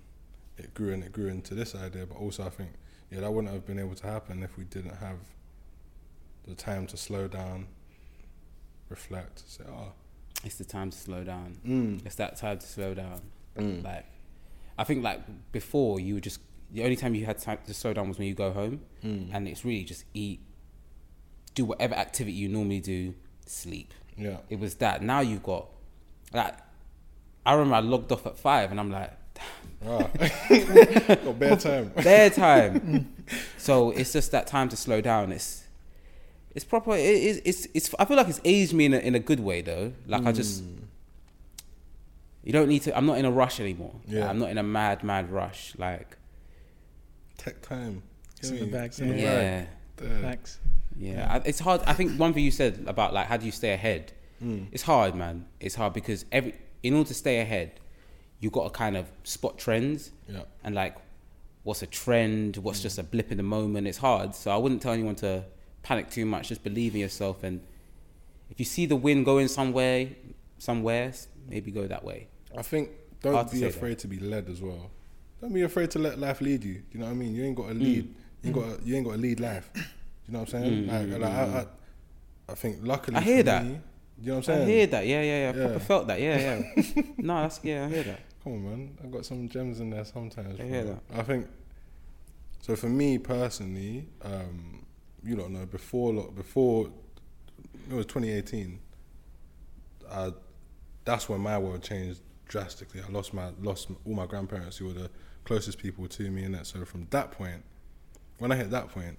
it 0.58 0.74
grew 0.74 0.94
and 0.94 1.04
it 1.04 1.12
grew 1.12 1.28
into 1.28 1.54
this 1.54 1.76
idea. 1.76 2.08
But 2.08 2.18
also, 2.18 2.44
I 2.44 2.50
think 2.50 2.72
yeah, 3.12 3.20
that 3.20 3.32
wouldn't 3.32 3.54
have 3.54 3.68
been 3.68 3.78
able 3.78 3.94
to 3.94 4.08
happen 4.08 4.42
if 4.42 4.58
we 4.58 4.64
didn't 4.64 4.96
have 4.96 5.18
the 6.48 6.56
time 6.56 6.88
to 6.88 6.98
slow 6.98 7.28
down, 7.28 7.68
reflect, 8.90 9.44
say, 9.48 9.64
"Oh, 9.70 9.92
It's 10.44 10.56
the 10.56 10.66
time 10.66 10.90
to 10.92 10.98
slow 10.98 11.24
down. 11.24 11.58
mm, 11.66 12.06
It's 12.06 12.16
that 12.16 12.36
time 12.38 12.60
to 12.60 12.68
slow 12.68 12.94
down. 12.94 13.22
mm, 13.58 13.84
Like, 13.84 14.06
I 14.78 14.84
think 14.84 15.04
like 15.04 15.22
before 15.52 16.00
you 16.00 16.16
would 16.16 16.24
just 16.24 16.40
the 16.72 16.84
only 16.84 16.96
time 16.96 17.14
you 17.14 17.26
had 17.26 17.38
time 17.38 17.60
to 17.68 17.74
slow 17.74 17.94
down 17.94 18.08
was 18.08 18.18
when 18.18 18.28
you 18.28 18.34
go 18.34 18.52
home, 18.52 18.82
mm. 19.04 19.30
and 19.32 19.48
it's 19.48 19.64
really 19.64 19.84
just 19.84 20.06
eat, 20.16 20.40
do 21.54 21.66
whatever 21.66 21.94
activity 21.96 22.36
you 22.36 22.50
normally 22.50 22.80
do, 22.80 23.14
sleep. 23.46 23.94
yeah, 24.18 24.38
It 24.50 24.60
was 24.60 24.76
that. 24.76 25.04
Now 25.04 25.20
you've 25.20 25.44
got 25.44 25.68
like, 26.34 26.56
I 27.46 27.54
remember 27.54 27.76
I 27.76 27.80
logged 27.82 28.12
off 28.12 28.26
at 28.26 28.38
five, 28.40 28.72
and 28.72 28.80
I'm 28.80 28.90
like, 28.90 29.12
ah. 29.88 30.08
got 31.24 31.40
bare 31.40 31.56
time." 31.58 31.92
their 31.98 32.30
time. 32.32 33.16
so 33.58 33.92
it's 33.92 34.12
just 34.14 34.32
that 34.32 34.48
time 34.48 34.68
to 34.70 34.76
slow 34.76 35.00
down. 35.00 35.32
It's 35.32 35.63
it's 36.56 36.66
proper. 36.66 36.96
It, 36.96 37.00
it's, 37.02 37.42
it's 37.46 37.68
it's. 37.74 37.96
I 38.00 38.06
feel 38.06 38.18
like 38.18 38.28
it's 38.28 38.42
aged 38.46 38.74
me 38.74 38.86
in 38.86 38.94
a, 38.94 38.98
in 39.00 39.16
a 39.16 39.20
good 39.20 39.40
way 39.40 39.62
though. 39.62 39.94
Like 40.08 40.26
I 40.26 40.32
just. 40.32 40.64
Mm. 40.64 40.80
You 42.44 42.52
don't 42.52 42.68
need 42.68 42.82
to. 42.84 42.98
I'm 42.98 43.06
not 43.06 43.18
in 43.18 43.26
a 43.26 43.32
rush 43.32 43.60
anymore. 43.60 43.94
Like, 44.06 44.16
Yeah. 44.18 44.30
I'm 44.30 44.38
not 44.38 44.50
in 44.50 44.58
a 44.58 44.64
mad, 44.64 45.04
mad 45.04 45.32
rush. 45.32 45.74
Like, 45.78 46.18
Tech 47.38 47.62
time. 47.62 48.04
It's 48.40 48.50
in 48.50 48.60
the 48.60 48.66
Yeah, 48.66 48.72
bag, 48.72 48.86
it's 48.90 49.00
in 49.00 49.10
the 49.10 49.18
yeah, 49.18 49.60
bag. 49.62 49.68
There. 49.98 50.20
Thanks. 50.22 50.60
yeah. 50.98 51.28
I, 51.36 51.48
it's 51.48 51.60
hard. 51.60 51.82
I 51.88 51.94
think 51.94 52.20
one 52.20 52.34
thing 52.34 52.44
you 52.44 52.52
said 52.52 52.84
about 52.88 53.14
like 53.14 53.28
how 53.28 53.38
do 53.38 53.46
you 53.46 53.52
stay 53.52 53.72
ahead? 53.74 54.12
Mm. 54.44 54.68
It's 54.74 54.84
hard, 54.84 55.16
man. 55.16 55.46
It's 55.62 55.76
hard 55.76 55.94
because 55.94 56.26
every 56.32 56.54
in 56.84 56.94
order 56.94 57.08
to 57.08 57.14
stay 57.14 57.40
ahead, 57.40 57.80
you 58.42 58.50
got 58.50 58.66
to 58.66 58.70
kind 58.72 58.98
of 58.98 59.10
spot 59.24 59.58
trends 59.58 60.12
Yeah. 60.28 60.42
and 60.66 60.76
like 60.76 60.98
what's 61.64 61.82
a 61.82 61.88
trend, 61.88 62.58
what's 62.58 62.82
just 62.82 62.98
a 63.00 63.04
blip 63.04 63.32
in 63.32 63.38
the 63.38 63.44
moment. 63.44 63.88
It's 63.88 64.00
hard. 64.00 64.36
So 64.36 64.52
I 64.52 64.58
wouldn't 64.58 64.82
tell 64.82 64.92
anyone 64.92 65.16
to 65.16 65.46
panic 65.84 66.10
too 66.10 66.26
much. 66.26 66.50
Just 66.50 66.64
believe 66.64 66.96
in 66.96 67.02
yourself, 67.02 67.44
and 67.44 67.62
if 68.50 68.60
you 68.60 68.66
see 68.66 68.86
the 68.86 68.96
wind 68.96 69.26
going 69.26 69.48
somewhere, 69.48 70.08
somewhere, 70.58 71.14
maybe 71.48 71.72
go 71.72 71.88
that 71.88 72.04
way. 72.04 72.28
I 72.58 72.62
think 72.62 72.90
don't 73.22 73.46
to 73.48 73.52
be 73.54 73.60
say 73.60 73.68
that. 73.68 73.76
afraid 73.76 74.00
to 74.00 74.08
be 74.08 74.20
led 74.20 74.50
as 74.50 74.62
well. 74.62 74.90
Don't 75.42 75.54
be 75.54 75.62
afraid 75.64 75.92
to 75.92 76.00
let 76.00 76.20
life 76.20 76.40
lead 76.42 76.64
you. 76.64 76.82
You 76.92 77.00
know 77.00 77.06
what 77.06 77.12
I 77.12 77.16
mean? 77.16 77.36
You 77.36 77.44
ain't 77.44 77.56
got 77.56 77.68
to 77.70 77.74
lead. 77.74 78.06
Mm. 78.06 78.14
You 78.44 78.48
ain't 78.48 78.56
got. 78.56 78.80
To, 78.80 78.86
you 78.88 78.96
ain't 78.96 79.06
got 79.06 79.12
to 79.14 79.18
lead 79.18 79.40
life. 79.40 79.70
You 79.76 79.82
know 80.34 80.40
what 80.40 80.54
I'm 80.54 80.62
saying? 80.64 80.84
Mm, 80.86 80.88
like, 80.88 81.08
mm, 81.08 81.20
like 81.20 81.32
I, 81.32 81.46
mm. 81.46 81.68
I, 82.48 82.52
I 82.52 82.56
think 82.56 82.78
luckily 82.82 83.18
I 83.18 83.22
hear 83.22 83.38
for 83.40 83.44
that. 83.44 83.66
me, 83.66 83.80
you 84.22 84.28
know 84.28 84.34
what 84.34 84.38
I'm 84.38 84.44
saying? 84.44 84.62
I 84.62 84.66
hear 84.72 84.88
that. 84.88 85.06
Yeah, 85.08 85.22
yeah, 85.22 85.40
yeah. 85.42 85.50
I 85.50 85.58
Yeah. 85.60 85.68
proper 85.68 85.80
felt 85.80 86.08
that. 86.08 86.22
Yeah, 86.22 86.38
yeah. 86.76 87.02
no, 87.18 87.42
that's 87.42 87.60
yeah. 87.64 87.86
I 87.86 87.90
hear 87.90 88.04
that. 88.04 88.20
Come 88.44 88.54
on, 88.54 88.64
man. 88.64 88.98
I've 89.04 89.12
got 89.12 89.26
some 89.26 89.50
gems 89.50 89.80
in 89.82 89.90
there 89.90 90.06
sometimes. 90.06 90.60
I 90.60 90.64
hear 90.64 90.84
bro. 90.86 91.00
I 91.14 91.24
think. 91.24 91.48
So 92.62 92.76
for 92.78 92.88
me 92.88 93.18
personally, 93.18 94.08
um, 94.22 94.86
you 95.24 95.36
don't 95.36 95.52
know 95.52 95.66
before 95.66 96.14
before 96.32 96.90
it 97.90 97.94
was 97.94 98.06
2018. 98.06 98.80
Uh, 100.10 100.32
that's 101.06 101.28
when 101.28 101.42
my 101.42 101.58
world 101.58 101.82
changed 101.84 102.22
drastically. 102.48 103.02
I 103.02 103.12
lost 103.12 103.34
my 103.34 103.50
lost 103.62 103.90
all 104.06 104.14
my 104.14 104.26
grandparents 104.26 104.78
who 104.78 104.88
were 104.88 104.94
the 104.94 105.10
closest 105.44 105.78
people 105.78 106.08
to 106.08 106.30
me, 106.30 106.44
and 106.44 106.56
that. 106.56 106.68
So 106.68 106.86
from 106.86 107.08
that 107.12 107.32
point, 107.32 107.64
when 108.38 108.52
I 108.52 108.56
hit 108.56 108.72
that 108.72 108.90
point, 108.90 109.18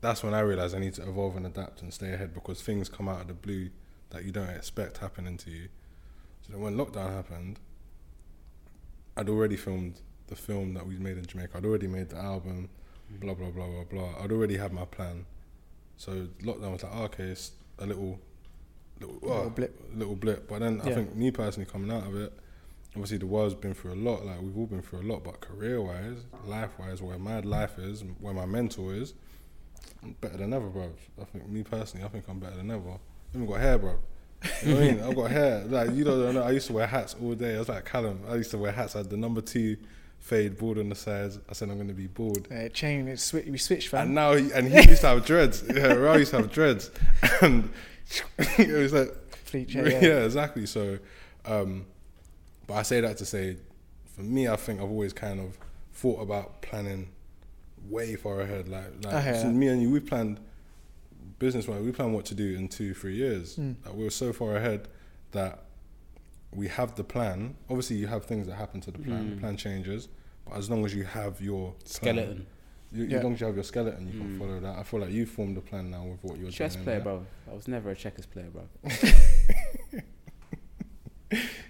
that's 0.00 0.22
when 0.22 0.34
I 0.34 0.40
realized 0.40 0.74
I 0.74 0.78
need 0.78 0.94
to 0.94 1.02
evolve 1.02 1.36
and 1.36 1.46
adapt 1.46 1.82
and 1.82 1.92
stay 1.92 2.12
ahead 2.12 2.34
because 2.34 2.62
things 2.62 2.88
come 2.88 3.08
out 3.08 3.22
of 3.22 3.28
the 3.28 3.34
blue 3.34 3.70
that 4.10 4.24
you 4.24 4.32
don't 4.32 4.48
expect 4.48 4.98
happening 4.98 5.36
to 5.38 5.50
you. 5.50 5.68
So 6.42 6.52
then 6.52 6.62
when 6.62 6.76
lockdown 6.76 7.12
happened, 7.12 7.58
I'd 9.16 9.28
already 9.28 9.56
filmed 9.56 10.00
the 10.28 10.36
film 10.36 10.74
that 10.74 10.86
we 10.86 10.96
made 10.98 11.18
in 11.18 11.26
Jamaica. 11.26 11.58
I'd 11.58 11.64
already 11.64 11.86
made 11.86 12.10
the 12.10 12.18
album, 12.18 12.68
blah 13.10 13.34
blah 13.34 13.50
blah 13.50 13.66
blah 13.66 13.84
blah. 13.84 14.22
I'd 14.22 14.32
already 14.32 14.56
had 14.56 14.72
my 14.72 14.84
plan. 14.84 15.26
So 15.96 16.28
lockdown 16.42 16.72
was 16.72 16.82
like, 16.82 16.92
oh, 16.94 17.04
okay, 17.04 17.24
it's 17.24 17.52
a 17.78 17.86
little, 17.86 18.18
little, 19.00 19.14
Little 19.14 19.32
oh, 19.32 19.50
blip. 19.50 19.80
little 19.94 20.14
blip. 20.16 20.48
But 20.48 20.60
then 20.60 20.80
I 20.82 20.92
think 20.92 21.14
me 21.14 21.30
personally 21.30 21.68
coming 21.70 21.90
out 21.90 22.06
of 22.06 22.16
it, 22.16 22.32
obviously 22.94 23.18
the 23.18 23.26
world's 23.26 23.54
been 23.54 23.74
through 23.74 23.94
a 23.94 23.96
lot. 23.96 24.24
Like 24.26 24.40
we've 24.42 24.56
all 24.56 24.66
been 24.66 24.82
through 24.82 25.00
a 25.00 25.08
lot. 25.10 25.24
But 25.24 25.40
career 25.40 25.80
wise, 25.80 26.24
life 26.46 26.70
wise, 26.78 27.00
where 27.02 27.18
my 27.18 27.40
life 27.40 27.78
is, 27.78 28.04
where 28.20 28.34
my 28.34 28.46
mentor 28.46 28.94
is, 28.94 29.14
I'm 30.02 30.12
better 30.20 30.36
than 30.36 30.52
ever, 30.52 30.68
bro. 30.68 30.92
I 31.20 31.24
think 31.24 31.48
me 31.48 31.62
personally, 31.62 32.04
I 32.04 32.08
think 32.08 32.24
I'm 32.28 32.38
better 32.38 32.56
than 32.56 32.70
ever. 32.70 32.90
I 32.90 32.98
even 33.34 33.46
got 33.46 33.60
hair, 33.60 33.78
bro. 33.78 33.98
You 34.62 34.68
know 34.68 34.74
what 34.74 34.84
I 34.84 34.92
mean? 34.92 35.02
I've 35.02 35.16
got 35.16 35.30
hair. 35.30 35.64
Like 35.64 35.92
you 35.92 36.04
don't 36.04 36.34
know. 36.34 36.42
I 36.42 36.50
used 36.50 36.66
to 36.66 36.74
wear 36.74 36.86
hats 36.86 37.16
all 37.20 37.34
day. 37.34 37.56
I 37.56 37.58
was 37.58 37.68
like 37.68 37.84
Callum. 37.86 38.20
I 38.28 38.34
used 38.34 38.50
to 38.50 38.58
wear 38.58 38.72
hats. 38.72 38.94
I 38.94 38.98
had 38.98 39.10
the 39.10 39.16
number 39.16 39.40
two 39.40 39.76
fade, 40.18 40.58
bald 40.58 40.78
on 40.78 40.88
the 40.88 40.94
sides. 40.94 41.38
I 41.48 41.52
said 41.52 41.68
I'm 41.70 41.76
going 41.76 41.88
to 41.88 41.94
be 41.94 42.06
bald. 42.06 42.48
Uh, 42.50 42.68
chain, 42.68 43.08
it 43.08 43.18
swi- 43.18 43.50
we 43.50 43.58
switched, 43.58 43.88
fam. 43.88 44.06
And 44.06 44.14
now, 44.14 44.34
he, 44.34 44.50
and 44.52 44.68
he 44.68 44.88
used 44.88 45.02
to 45.02 45.08
have 45.08 45.24
dreads. 45.24 45.62
Yeah, 45.68 45.94
Raul 45.94 46.18
used 46.18 46.32
to 46.32 46.38
have 46.38 46.50
dreads, 46.50 46.90
and 47.42 47.70
it 48.38 48.72
was 48.72 48.92
like, 48.92 49.14
Fleet 49.30 49.72
yeah, 49.72 49.88
yeah. 49.88 50.24
exactly. 50.24 50.66
So, 50.66 50.98
um, 51.44 51.86
but 52.66 52.74
I 52.74 52.82
say 52.82 53.00
that 53.00 53.16
to 53.18 53.24
say, 53.24 53.56
for 54.14 54.22
me, 54.22 54.48
I 54.48 54.56
think 54.56 54.80
I've 54.80 54.90
always 54.90 55.12
kind 55.12 55.40
of 55.40 55.58
thought 55.92 56.20
about 56.20 56.62
planning 56.62 57.10
way 57.88 58.16
far 58.16 58.40
ahead. 58.40 58.68
Like, 58.68 59.04
like 59.04 59.22
since 59.22 59.42
that. 59.42 59.52
me 59.52 59.68
and 59.68 59.80
you, 59.80 59.90
we 59.90 60.00
planned 60.00 60.40
business 61.38 61.68
wise. 61.68 61.82
We 61.82 61.92
planned 61.92 62.14
what 62.14 62.24
to 62.26 62.34
do 62.34 62.56
in 62.56 62.68
two, 62.68 62.94
three 62.94 63.14
years. 63.14 63.56
Mm. 63.56 63.76
Like, 63.84 63.94
we 63.94 64.04
were 64.04 64.10
so 64.10 64.32
far 64.32 64.56
ahead 64.56 64.88
that 65.32 65.65
we 66.54 66.68
have 66.68 66.94
the 66.94 67.04
plan. 67.04 67.56
Obviously, 67.68 67.96
you 67.96 68.06
have 68.06 68.24
things 68.24 68.46
that 68.46 68.54
happen 68.54 68.80
to 68.82 68.90
the 68.90 68.98
plan. 68.98 69.30
The 69.30 69.36
Mm. 69.36 69.40
plan 69.40 69.56
changes, 69.56 70.08
but 70.46 70.56
as 70.56 70.70
long 70.70 70.84
as 70.84 70.94
you 70.94 71.04
have 71.04 71.40
your 71.40 71.72
plan, 71.72 71.86
Skeleton. 71.86 72.46
you, 72.92 73.04
Yeah. 73.04 73.18
As 73.18 73.24
long 73.24 73.34
as 73.34 73.40
you 73.40 73.46
have 73.46 73.56
your 73.56 73.64
skeleton, 73.64 74.06
you 74.06 74.14
Mm. 74.14 74.20
can 74.20 74.38
follow 74.38 74.60
that. 74.60 74.78
I 74.78 74.82
feel 74.84 75.00
like 75.00 75.10
you 75.10 75.26
formed 75.26 75.56
a 75.58 75.60
plan 75.60 75.90
now 75.90 76.04
with 76.06 76.22
what 76.22 76.38
you're 76.38 76.50
Chess 76.50 76.74
doing. 76.74 76.84
player, 76.84 76.96
yeah? 76.98 77.02
bro. 77.02 77.26
I 77.50 77.54
was 77.54 77.66
never 77.68 77.90
a 77.90 77.96
checkers 77.96 78.26
player, 78.26 78.48
bro. 78.50 78.68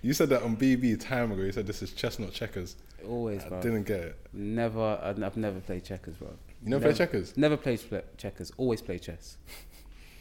You 0.02 0.12
said 0.12 0.28
that 0.28 0.42
on 0.42 0.54
BB 0.56 1.00
time 1.00 1.32
ago. 1.32 1.42
You 1.42 1.50
said 1.50 1.66
this 1.66 1.82
is 1.82 1.92
chess, 1.92 2.18
not 2.18 2.30
checkers. 2.30 2.76
Always, 3.08 3.42
I 3.42 3.48
bro. 3.48 3.62
didn't 3.62 3.84
get 3.84 4.00
it. 4.00 4.18
Never. 4.32 5.00
I've 5.02 5.20
I've 5.22 5.36
never 5.36 5.58
played 5.60 5.82
checkers, 5.84 6.14
bro. 6.16 6.28
You 6.62 6.68
never 6.70 6.80
Never. 6.84 6.92
play 6.94 6.98
checkers. 7.06 7.36
Never 7.36 7.56
played 7.56 7.80
checkers. 8.18 8.52
Always 8.58 8.82
play 8.82 8.98
chess. 8.98 9.38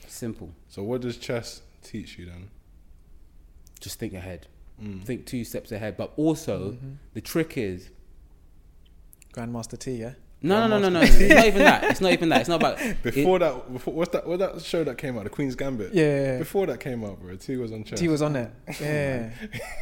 Simple. 0.08 0.52
So 0.70 0.82
what 0.84 1.02
does 1.02 1.18
chess 1.18 1.62
teach 1.84 2.18
you 2.18 2.26
then? 2.28 2.50
Just 3.86 4.00
think 4.00 4.14
ahead. 4.16 4.48
Mm. 4.82 5.04
Think 5.04 5.28
two 5.28 5.44
steps 5.44 5.72
ahead. 5.72 5.96
But 5.96 6.12
also, 6.18 6.72
Mhm. 6.72 6.96
the 7.14 7.22
trick 7.22 7.56
is 7.56 7.92
Grandmaster 9.32 9.78
T, 9.78 9.92
yeah. 9.92 10.14
no, 10.42 10.68
no, 10.68 10.80
no, 10.80 10.90
no, 10.90 10.90
no. 10.90 11.02
It's 11.02 11.20
not 11.20 11.46
even 11.52 11.60
that. 11.60 11.84
It's 11.84 12.02
not 12.02 12.12
even 12.14 12.30
that. 12.30 12.40
It's 12.42 12.50
not 12.50 12.56
about. 12.64 12.80
Before 13.04 13.38
that, 13.38 13.72
before, 13.72 13.94
what's 13.94 14.12
that? 14.14 14.26
What 14.26 14.40
that 14.40 14.60
show 14.64 14.84
that 14.84 14.98
came 14.98 15.20
out? 15.20 15.26
The 15.26 15.30
Queen's 15.30 15.54
Gambit. 15.56 15.94
Yeah. 15.94 16.40
Before 16.40 16.66
that 16.66 16.80
came 16.80 17.04
out, 17.04 17.22
bro, 17.22 17.36
T 17.36 17.58
was 17.58 17.72
on 17.72 17.84
chess. 17.84 18.00
T 18.00 18.08
was 18.08 18.24
on 18.24 18.34
there. 18.34 18.52
Yeah. 18.82 19.30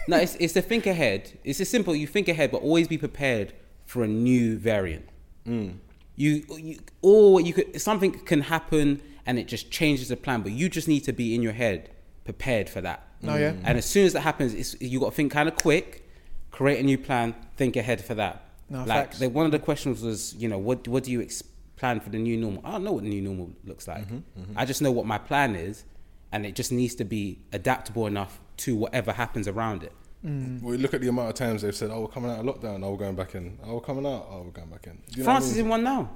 No, 0.09 0.17
it's 0.17 0.35
it's 0.35 0.51
to 0.53 0.61
think 0.61 0.85
ahead. 0.85 1.31
It's 1.45 1.61
as 1.61 1.69
simple. 1.69 1.95
You 1.95 2.05
think 2.07 2.27
ahead, 2.27 2.51
but 2.51 2.61
always 2.61 2.89
be 2.89 2.97
prepared 2.97 3.53
for 3.85 4.03
a 4.03 4.07
new 4.07 4.57
variant. 4.57 5.05
Mm. 5.47 5.75
You, 6.17 6.43
you 6.57 6.79
or 7.01 7.39
you 7.39 7.53
could 7.53 7.81
something 7.81 8.11
can 8.11 8.41
happen 8.41 9.01
and 9.25 9.39
it 9.39 9.47
just 9.47 9.71
changes 9.71 10.09
the 10.09 10.17
plan, 10.17 10.41
but 10.41 10.51
you 10.51 10.67
just 10.67 10.89
need 10.89 11.05
to 11.05 11.13
be 11.13 11.33
in 11.35 11.41
your 11.41 11.53
head 11.53 11.89
prepared 12.25 12.67
for 12.69 12.81
that. 12.81 13.07
No, 13.23 13.35
yeah. 13.35 13.53
And 13.63 13.77
as 13.77 13.85
soon 13.85 14.05
as 14.05 14.13
that 14.13 14.21
happens, 14.21 14.53
it's, 14.53 14.79
you 14.81 14.99
got 14.99 15.09
to 15.09 15.15
think 15.15 15.31
kind 15.31 15.47
of 15.47 15.55
quick, 15.55 16.07
create 16.51 16.79
a 16.79 16.83
new 16.83 16.97
plan, 16.97 17.35
think 17.55 17.75
ahead 17.75 18.03
for 18.03 18.15
that. 18.15 18.45
No, 18.69 18.79
like 18.79 18.87
facts. 18.87 19.19
the, 19.19 19.29
one 19.29 19.45
of 19.45 19.51
the 19.51 19.59
questions 19.59 20.01
was, 20.01 20.35
you 20.35 20.47
know, 20.47 20.57
what 20.57 20.87
what 20.87 21.03
do 21.03 21.11
you 21.11 21.21
ex- 21.21 21.43
plan 21.75 21.99
for 21.99 22.09
the 22.09 22.17
new 22.17 22.37
normal? 22.37 22.61
I 22.65 22.71
don't 22.71 22.83
know 22.83 22.93
what 22.93 23.03
the 23.03 23.09
new 23.09 23.21
normal 23.21 23.51
looks 23.65 23.87
like. 23.87 24.07
Mm-hmm, 24.07 24.57
I 24.57 24.65
just 24.65 24.81
know 24.81 24.91
what 24.91 25.05
my 25.05 25.17
plan 25.17 25.55
is, 25.55 25.83
and 26.31 26.45
it 26.45 26.55
just 26.55 26.71
needs 26.71 26.95
to 26.95 27.03
be 27.03 27.39
adaptable 27.51 28.07
enough 28.07 28.39
to 28.57 28.75
whatever 28.75 29.11
happens 29.11 29.47
around 29.47 29.83
it. 29.83 29.91
Mm. 30.25 30.61
We 30.61 30.77
look 30.77 30.93
at 30.93 31.01
the 31.01 31.09
amount 31.09 31.29
of 31.29 31.35
times 31.35 31.61
they've 31.61 31.75
said, 31.75 31.91
"Oh, 31.91 32.01
we're 32.01 32.07
coming 32.07 32.31
out 32.31 32.39
of 32.39 32.45
lockdown. 32.45 32.83
Oh, 32.83 32.91
we're 32.91 32.97
going 32.97 33.15
back 33.15 33.35
in. 33.35 33.57
Oh, 33.65 33.75
we're 33.75 33.81
coming 33.81 34.05
out. 34.05 34.27
Oh, 34.29 34.43
we're 34.43 34.51
going 34.51 34.69
back 34.69 34.87
in." 34.87 35.01
You 35.09 35.17
know 35.17 35.23
France 35.25 35.45
what 35.45 35.49
I 35.49 35.51
is 35.51 35.57
in 35.57 35.69
one 35.69 35.83
now. 35.83 36.09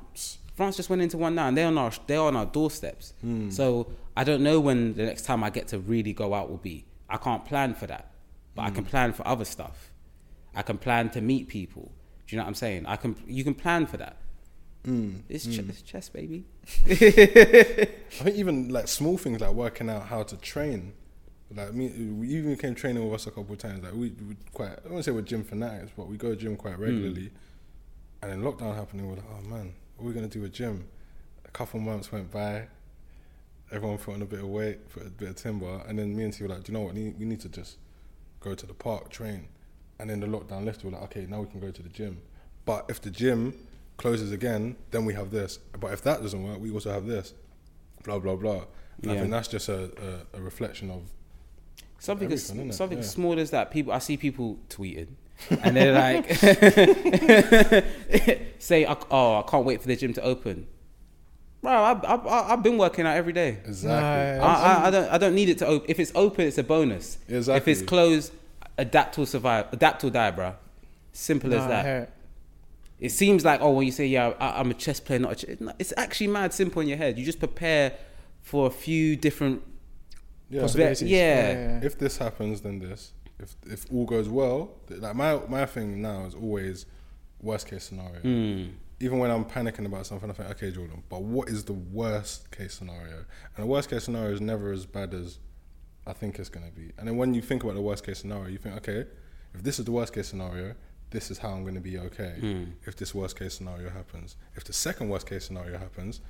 France 0.55 0.77
just 0.77 0.89
went 0.89 1.01
into 1.01 1.17
one 1.17 1.35
now, 1.35 1.47
and 1.49 1.57
they're 1.57 1.67
on 1.67 1.77
our 1.77 1.91
they're 2.07 2.21
on 2.21 2.35
our 2.35 2.45
doorsteps. 2.45 3.13
Hmm. 3.21 3.49
So 3.49 3.91
I 4.15 4.23
don't 4.23 4.41
know 4.41 4.59
when 4.59 4.93
the 4.93 5.03
next 5.03 5.23
time 5.23 5.43
I 5.43 5.49
get 5.49 5.67
to 5.69 5.79
really 5.79 6.13
go 6.13 6.33
out 6.33 6.49
will 6.49 6.57
be. 6.57 6.85
I 7.09 7.17
can't 7.17 7.45
plan 7.45 7.73
for 7.73 7.87
that, 7.87 8.11
but 8.55 8.63
I 8.63 8.69
can 8.69 8.83
Hmm. 8.83 8.89
plan 8.89 9.13
for 9.13 9.27
other 9.27 9.45
stuff. 9.45 9.91
I 10.55 10.61
can 10.61 10.77
plan 10.77 11.09
to 11.11 11.21
meet 11.21 11.47
people. 11.47 11.91
Do 12.27 12.35
you 12.35 12.37
know 12.37 12.43
what 12.43 12.49
I'm 12.49 12.55
saying? 12.55 12.85
I 12.85 12.95
can. 12.97 13.15
You 13.27 13.43
can 13.43 13.53
plan 13.55 13.85
for 13.85 13.97
that. 13.97 14.17
Mm. 14.85 15.21
It's, 15.29 15.45
ch- 15.45 15.59
it's 15.59 15.81
chess, 15.81 16.07
baby. 16.09 16.45
I 16.85 17.85
think 18.23 18.35
even 18.37 18.69
like 18.69 18.87
small 18.87 19.17
things 19.17 19.41
like 19.41 19.51
working 19.51 19.89
out 19.89 20.03
how 20.07 20.23
to 20.23 20.37
train 20.37 20.93
Like 21.53 21.73
me, 21.73 21.89
we 21.89 22.27
even 22.29 22.55
came 22.57 22.75
training 22.75 23.03
with 23.03 23.13
us 23.13 23.27
a 23.27 23.31
couple 23.31 23.53
of 23.53 23.59
times. 23.59 23.83
Like 23.83 23.93
we, 23.93 24.09
we 24.27 24.35
quite, 24.53 24.79
I 24.85 24.89
won't 24.91 25.03
say 25.05 25.11
we're 25.11 25.21
gym 25.21 25.43
fanatics, 25.43 25.91
but 25.95 26.07
we 26.07 26.17
go 26.17 26.29
to 26.29 26.35
gym 26.35 26.55
quite 26.57 26.77
regularly. 26.79 27.31
And 28.21 28.31
then 28.31 28.41
lockdown 28.41 28.75
happened, 28.75 29.01
and 29.01 29.09
we're 29.09 29.15
like, 29.15 29.25
oh 29.31 29.41
man, 29.47 29.73
what 29.95 30.03
are 30.05 30.07
we 30.07 30.13
gonna 30.13 30.27
do 30.27 30.41
with 30.41 30.53
gym? 30.53 30.87
A 31.45 31.51
couple 31.51 31.79
months 31.79 32.11
went 32.11 32.31
by. 32.31 32.67
Everyone 33.71 33.97
put 33.97 34.15
on 34.15 34.21
a 34.21 34.25
bit 34.25 34.39
of 34.39 34.47
weight, 34.47 34.89
put 34.89 35.05
a 35.05 35.09
bit 35.09 35.29
of 35.29 35.35
timber, 35.35 35.81
and 35.87 35.99
then 35.99 36.15
me 36.15 36.23
and 36.23 36.33
T 36.33 36.43
were 36.43 36.49
like, 36.49 36.63
do 36.63 36.71
you 36.71 36.77
know 36.77 36.85
what? 36.85 36.93
We 36.93 37.25
need, 37.25 37.39
to 37.41 37.49
just 37.49 37.77
go 38.39 38.53
to 38.53 38.65
the 38.65 38.73
park, 38.73 39.09
train. 39.09 39.47
And 39.99 40.09
then 40.09 40.19
the 40.19 40.27
lockdown 40.27 40.65
left. 40.65 40.83
We're 40.83 40.91
like, 40.91 41.01
okay, 41.03 41.25
now 41.27 41.41
we 41.41 41.47
can 41.47 41.59
go 41.59 41.71
to 41.71 41.83
the 41.83 41.89
gym. 41.89 42.19
But 42.65 42.85
if 42.87 43.01
the 43.01 43.09
gym 43.09 43.53
closes 43.97 44.31
again, 44.31 44.75
then 44.91 45.05
we 45.05 45.13
have 45.15 45.31
this. 45.31 45.57
But 45.79 45.91
if 45.91 46.01
that 46.03 46.21
doesn't 46.21 46.43
work, 46.43 46.59
we 46.59 46.71
also 46.71 46.91
have 46.91 47.07
this. 47.07 47.33
Blah 48.03 48.19
blah 48.19 48.35
blah. 48.35 48.65
And 49.03 49.11
I 49.11 49.17
think 49.17 49.31
that's 49.31 49.47
just 49.47 49.69
a, 49.69 49.91
a, 50.33 50.37
a 50.37 50.41
reflection 50.41 50.89
of 50.89 51.11
Something 51.99 52.31
as 52.31 52.45
something 52.45 52.97
Yeah. 52.99 53.03
small 53.03 53.39
as 53.39 53.49
that. 53.51 53.71
People, 53.71 53.91
I 53.91 53.99
see 53.99 54.17
people 54.17 54.59
tweeting, 54.69 55.07
and 55.63 55.75
they're 55.75 55.93
like, 55.93 56.31
say, 58.59 58.85
"Oh, 58.85 59.39
I 59.39 59.43
can't 59.49 59.65
wait 59.65 59.81
for 59.81 59.87
the 59.87 59.95
gym 59.95 60.13
to 60.13 60.21
open." 60.21 60.67
Bro, 61.61 61.71
I, 61.71 61.91
I, 61.93 62.15
I, 62.15 62.53
I've 62.53 62.63
been 62.63 62.77
working 62.77 63.05
out 63.05 63.15
every 63.17 63.33
day. 63.33 63.57
exactly. 63.65 64.39
No, 64.39 64.45
I, 64.45 64.53
I, 64.83 64.87
I 64.87 64.91
don't, 64.91 65.11
I 65.13 65.17
don't 65.17 65.35
need 65.35 65.49
it 65.49 65.57
to 65.59 65.65
open. 65.65 65.89
If 65.89 65.99
it's 65.99 66.11
open, 66.15 66.45
it's 66.47 66.57
a 66.57 66.63
bonus. 66.63 67.17
Exactly. 67.27 67.57
If 67.57 67.67
it's 67.79 67.87
closed, 67.87 68.31
adapt 68.77 69.17
or 69.17 69.25
survive. 69.25 69.65
Adapt 69.71 70.03
or 70.03 70.09
die, 70.11 70.31
bro. 70.31 70.55
Simple 71.13 71.49
Nah, 71.49 71.57
as 71.57 71.67
that. 71.67 71.85
hear 71.85 71.97
it. 71.97 72.13
It 72.99 73.09
seems 73.09 73.43
like 73.45 73.61
oh, 73.61 73.71
when 73.71 73.85
you 73.85 73.91
say 73.91 74.07
yeah, 74.07 74.33
I, 74.39 74.59
I'm 74.59 74.71
a 74.71 74.73
chess 74.73 74.99
player, 74.99 75.19
not 75.19 75.31
a 75.33 75.35
chess. 75.35 75.57
It's 75.79 75.93
actually 75.97 76.27
mad 76.27 76.53
simple 76.53 76.81
in 76.81 76.87
your 76.87 76.97
head. 76.97 77.17
You 77.19 77.25
just 77.25 77.39
prepare 77.39 77.93
for 78.41 78.67
a 78.67 78.71
few 78.71 79.15
different. 79.15 79.61
yeah. 80.49 80.61
Possibilities. 80.61 81.09
Yeah. 81.09 81.79
if 81.83 81.97
this 81.97 82.17
happens, 82.17 82.61
then 82.61 82.79
this. 82.79 83.13
If 83.39 83.55
if 83.67 83.85
all 83.91 84.05
goes 84.05 84.29
well, 84.29 84.71
like 84.89 85.15
my 85.15 85.39
my 85.47 85.65
thing 85.67 86.01
now 86.01 86.25
is 86.25 86.33
always 86.33 86.85
worst 87.41 87.67
case 87.67 87.83
scenario. 87.83 88.19
Mm. 88.21 88.71
Even 88.99 89.19
when 89.19 89.29
I'm 89.29 89.45
panicking 89.45 89.85
about 89.85 90.07
something, 90.07 90.29
I 90.29 90.33
think, 90.33 90.49
okay, 90.51 90.71
Jordan, 90.71 91.03
but 91.09 91.21
what 91.21 91.49
is 91.49 91.63
the 91.63 91.73
worst 91.73 92.49
case 92.51 92.73
scenario? 92.73 93.17
And 93.55 93.63
the 93.63 93.67
worst 93.67 93.89
case 93.89 94.03
scenario 94.05 94.33
is 94.33 94.41
never 94.41 94.71
as 94.71 94.85
bad 94.85 95.13
as 95.13 95.39
I 96.07 96.13
think 96.13 96.39
it's 96.39 96.49
gonna 96.49 96.71
be. 96.71 96.91
And 96.97 97.07
then 97.07 97.17
when 97.17 97.33
you 97.33 97.41
think 97.41 97.63
about 97.63 97.75
the 97.75 97.81
worst 97.81 98.05
case 98.05 98.19
scenario, 98.19 98.47
you 98.47 98.57
think, 98.57 98.75
okay, 98.77 99.05
if 99.53 99.61
this 99.61 99.77
is 99.77 99.85
the 99.85 99.91
worst 99.91 100.13
case 100.13 100.27
scenario, 100.27 100.73
this 101.11 101.29
is 101.29 101.37
how 101.37 101.49
I'm 101.49 101.63
gonna 101.63 101.79
be 101.79 101.99
okay. 101.99 102.35
Mm. 102.39 102.71
If 102.85 102.95
this 102.95 103.13
worst 103.13 103.37
case 103.37 103.53
scenario 103.53 103.89
happens, 103.89 104.35
if 104.55 104.63
the 104.63 104.73
second 104.73 105.09
worst 105.09 105.27
case 105.27 105.45
scenario 105.45 105.77
happens, 105.77 106.21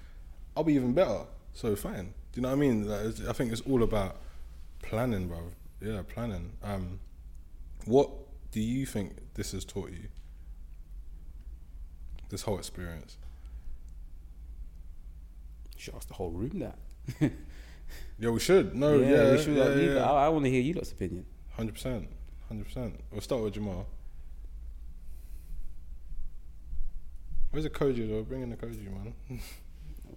I'll 0.56 0.64
be 0.64 0.74
even 0.74 0.94
better. 0.94 1.22
So 1.54 1.76
fine. 1.76 2.14
Do 2.32 2.36
you 2.36 2.42
know 2.42 2.50
what 2.50 2.56
I 2.56 2.58
mean? 2.58 2.88
Like, 2.88 3.30
I 3.30 3.34
think 3.34 3.52
it's 3.52 3.62
all 3.62 3.84
about 3.84 4.18
planning, 4.82 5.28
bro. 5.28 5.52
Yeah, 5.82 6.02
planning. 6.08 6.54
Um, 6.64 7.00
what 7.86 8.10
do 8.52 8.60
you 8.60 8.86
think 8.86 9.18
this 9.36 9.52
has 9.52 9.64
taught 9.66 9.92
you? 9.92 10.10
This 12.30 12.42
whole 12.44 12.58
experience. 12.58 13.18
Should 15.78 15.96
ask 15.96 16.08
the 16.08 16.14
whole 16.16 16.32
room 16.32 16.60
that. 16.60 16.78
Yeah, 18.20 18.32
we 18.32 18.40
should. 18.40 18.76
No, 18.76 18.98
yeah, 18.98 19.10
yeah, 19.10 19.32
we 19.32 19.38
should. 19.38 19.56
yeah, 19.56 19.64
leave 19.66 19.92
it. 19.92 19.96
yeah. 19.96 20.12
I, 20.12 20.26
I 20.26 20.30
want 20.30 20.44
to 20.44 20.52
hear 20.52 20.60
you 20.60 20.74
lot's 20.74 20.92
opinion. 20.92 21.24
Hundred 21.56 21.74
percent, 21.76 22.10
hundred 22.50 22.66
percent. 22.66 23.00
We'll 23.12 23.22
start 23.22 23.44
with 23.44 23.54
Jamal. 23.54 23.86
Where's 27.52 27.64
the 27.64 27.70
Koji 27.70 28.10
though? 28.10 28.24
Bring 28.24 28.42
in 28.42 28.50
the 28.50 28.58
Koji, 28.58 28.86
man. 28.92 29.14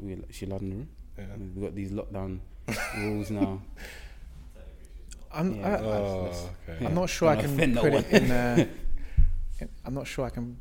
We 0.01 0.17
she 0.31 0.47
allowed 0.47 0.63
in 0.63 0.71
the 0.71 0.77
room. 0.77 0.89
Yeah. 1.19 1.25
We've 1.55 1.63
got 1.65 1.75
these 1.75 1.91
lockdown 1.93 2.41
rules 2.97 3.31
now. 3.31 3.61
I'm, 5.33 5.55
Yeah. 5.57 5.69
I, 5.69 5.73
I, 5.75 5.81
oh, 5.83 6.51
okay. 6.69 6.87
I'm 6.87 6.95
not 6.95 7.09
sure 7.11 7.29
I 7.29 7.35
Don't 7.37 7.45
can 7.45 7.55
offend 7.55 7.75
no 7.75 7.81
put 7.83 7.93
it 7.95 8.07
in. 8.23 8.31
Uh, 8.31 8.67
in- 9.61 9.69
I'm 9.85 9.95
not 9.95 10.07
sure 10.07 10.25
I 10.25 10.31
can. 10.31 10.57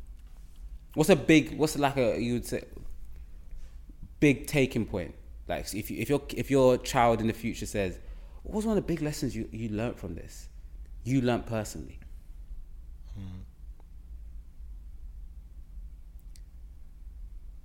What's 0.94 1.10
a 1.10 1.16
big? 1.16 1.56
What's 1.56 1.76
like 1.78 1.96
a 1.96 2.20
you 2.20 2.34
would 2.34 2.46
say 2.46 2.62
big 4.18 4.46
taking 4.46 4.86
point? 4.86 5.14
Like 5.48 5.72
if 5.74 5.90
you, 5.90 5.98
if 6.00 6.08
your 6.08 6.22
if 6.36 6.50
your 6.50 6.78
child 6.78 7.20
in 7.20 7.26
the 7.26 7.32
future 7.32 7.66
says, 7.66 7.98
"What 8.42 8.56
was 8.56 8.66
one 8.66 8.76
of 8.76 8.82
the 8.84 8.86
big 8.86 9.02
lessons 9.02 9.34
you 9.36 9.48
you 9.52 9.68
learned 9.68 9.96
from 9.96 10.14
this? 10.14 10.48
You 11.04 11.20
learned 11.20 11.46
personally." 11.46 11.98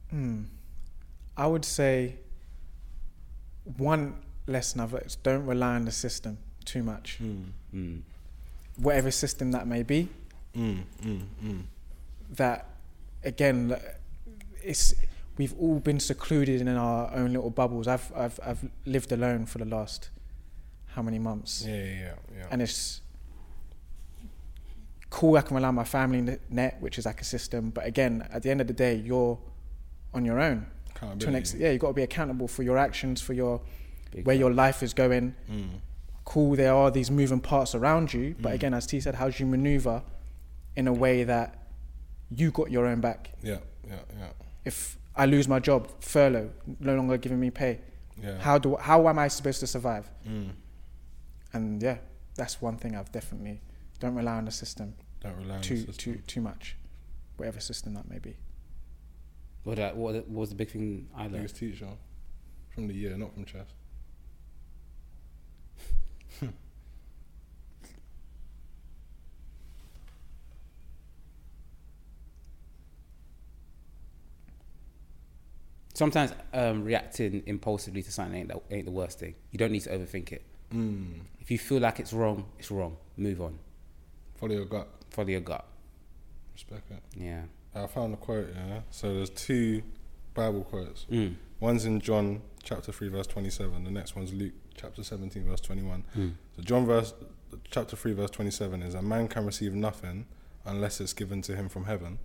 Hmm. 0.10 0.44
I 1.38 1.48
would 1.48 1.66
say 1.66 2.16
one 3.78 4.16
lesson 4.48 4.80
I've 4.80 4.94
learned 4.94 5.08
is 5.08 5.16
don't 5.18 5.46
rely 5.46 5.76
on 5.76 5.86
the 5.86 5.92
system 5.92 6.38
too 6.64 6.84
much, 6.84 7.20
Mm, 7.22 7.52
Mm. 7.74 8.02
whatever 8.78 9.12
system 9.12 9.52
that 9.52 9.68
may 9.68 9.84
be. 9.84 10.10
mm, 10.56 10.84
mm, 11.04 11.22
mm. 11.44 11.64
That 12.32 12.66
again, 13.26 13.78
it's 14.64 14.94
we've 15.38 15.54
all 15.60 15.80
been 15.80 16.00
secluded 16.00 16.62
in 16.62 16.68
our 16.70 17.14
own 17.14 17.34
little 17.34 17.50
bubbles. 17.50 17.88
I've 17.88 18.12
I've 18.16 18.40
I've 18.44 18.70
lived 18.86 19.12
alone 19.12 19.46
for 19.46 19.58
the 19.58 19.66
last 19.66 20.10
how 20.88 21.02
many 21.02 21.20
months, 21.20 21.66
Yeah, 21.68 21.76
yeah, 21.84 22.14
yeah. 22.38 22.48
and 22.52 22.62
it's 22.62 23.02
cool. 25.10 25.38
I 25.38 25.42
can 25.42 25.56
rely 25.56 25.68
on 25.68 25.76
my 25.76 25.84
family 25.84 26.38
net- 26.50 26.78
which 26.80 26.98
is 26.98 27.06
like 27.06 27.22
a 27.22 27.26
system. 27.26 27.70
But 27.70 27.86
again, 27.86 28.28
at 28.32 28.44
the 28.44 28.50
end 28.52 28.62
of 28.62 28.68
the 28.68 28.74
day, 28.74 28.96
you're 28.96 29.38
on 30.14 30.26
your 30.26 30.40
own. 30.40 30.68
To 31.20 31.28
an 31.28 31.36
ex- 31.36 31.54
yeah, 31.54 31.72
you've 31.72 31.82
got 31.82 31.90
to 31.90 31.94
be 31.94 32.04
accountable 32.04 32.48
for 32.48 32.64
your 32.64 32.78
actions, 32.78 33.22
for 33.22 33.34
your 33.34 33.62
Big 34.12 34.26
where 34.26 34.36
your 34.36 34.52
life 34.54 34.82
is 34.82 34.94
going. 34.94 35.36
Mm. 35.52 35.68
Cool, 36.24 36.56
there 36.56 36.74
are 36.74 36.90
these 36.90 37.12
moving 37.12 37.42
parts 37.42 37.76
around 37.76 38.14
you, 38.14 38.36
but 38.40 38.52
Mm. 38.54 38.56
again, 38.56 38.74
as 38.74 38.88
T 38.88 39.00
said, 39.02 39.16
how 39.16 39.30
do 39.30 39.36
you 39.44 39.46
maneuver 39.46 40.02
in 40.78 40.88
a 40.88 40.94
way 40.94 41.24
that 41.26 41.65
you 42.38 42.52
got 42.52 42.72
your 42.72 42.86
own 42.86 43.02
back? 43.02 43.32
Yeah, 43.42 43.60
yeah, 43.88 44.00
yeah, 44.18 44.30
If 44.64 44.98
I 45.16 45.26
lose 45.26 45.48
my 45.48 45.60
job, 45.60 45.90
furlough, 46.02 46.50
no 46.80 46.96
longer 46.96 47.18
giving 47.18 47.40
me 47.40 47.50
pay, 47.52 47.80
yeah. 48.22 48.38
how 48.40 48.58
do 48.58 48.76
how 48.76 49.08
am 49.10 49.20
I 49.20 49.28
supposed 49.28 49.60
to 49.62 49.68
survive? 49.68 50.10
Mm. 50.28 50.52
And 51.54 51.82
yeah, 51.82 51.98
that's 52.36 52.62
one 52.62 52.78
thing 52.78 52.96
I've 52.96 53.12
definitely 53.12 53.62
don't 54.00 54.16
rely 54.16 54.34
on 54.36 54.46
the 54.46 54.52
system 54.52 54.94
Don't 55.22 55.38
rely 55.38 55.56
on 55.56 55.62
too 55.62 55.76
the 55.78 55.94
system. 55.94 56.14
too 56.16 56.20
too 56.28 56.42
much, 56.42 56.76
whatever 57.38 57.60
system 57.60 57.94
that 57.94 58.10
may 58.10 58.20
be. 58.20 58.36
What, 59.64 59.78
that, 59.78 59.96
what, 59.98 60.14
what 60.16 60.28
was 60.30 60.50
the 60.50 60.56
big 60.56 60.70
thing 60.70 61.08
I 61.16 61.22
learned? 61.24 61.34
Biggest 61.34 61.56
teacher 61.58 61.88
from 62.70 62.88
the 62.88 62.94
year, 62.94 63.18
not 63.18 63.34
from 63.34 63.46
chess. 63.46 63.66
Sometimes 75.96 76.34
um, 76.54 76.84
reacting 76.84 77.42
impulsively 77.46 78.04
to 78.04 78.12
something 78.12 78.38
ain't 78.38 78.50
the, 78.50 78.60
ain't 78.70 78.86
the 78.86 78.92
worst 78.92 79.18
thing. 79.18 79.34
You 79.52 79.58
don't 79.58 79.72
need 79.72 79.84
to 79.84 79.98
overthink 79.98 80.34
it. 80.34 80.44
Mm. 80.74 81.22
If 81.40 81.50
you 81.50 81.58
feel 81.58 81.80
like 81.80 82.02
it's 82.02 82.12
wrong, 82.12 82.46
it's 82.60 82.70
wrong. 82.70 82.98
Move 83.16 83.42
on. 83.42 83.58
Follow 84.36 84.56
your 84.56 84.66
gut. 84.66 84.90
Follow 85.10 85.30
your 85.30 85.40
gut. 85.40 85.66
Respect 86.54 86.92
it. 86.92 87.02
Yeah. 87.16 87.44
I 87.74 87.88
found 87.88 88.14
a 88.14 88.18
quote, 88.18 88.50
yeah. 88.54 88.82
So 88.92 89.14
there's 89.14 89.30
two 89.30 89.84
Bible 90.34 90.66
quotes. 90.66 91.06
Mm. 91.10 91.36
One's 91.62 91.86
in 91.86 92.02
John 92.02 92.42
chapter 92.62 92.92
3, 92.92 93.08
verse 93.08 93.28
27. 93.28 93.86
The 93.86 93.92
next 93.92 94.18
one's 94.18 94.34
Luke 94.34 94.54
chapter 94.76 95.02
17, 95.02 95.46
verse 95.46 95.62
21. 95.62 96.04
Mm. 96.18 96.34
So 96.58 96.62
John 96.62 96.86
verse 96.86 97.14
chapter 97.72 97.96
3, 97.96 98.12
verse 98.12 98.32
27 98.32 98.82
is 98.84 98.96
a 98.96 99.02
man 99.02 99.30
can 99.30 99.46
receive 99.46 99.74
nothing 99.74 100.26
unless 100.66 101.00
it's 101.00 101.14
given 101.14 101.42
to 101.44 101.56
him 101.56 101.70
from 101.70 101.86
heaven. 101.86 102.20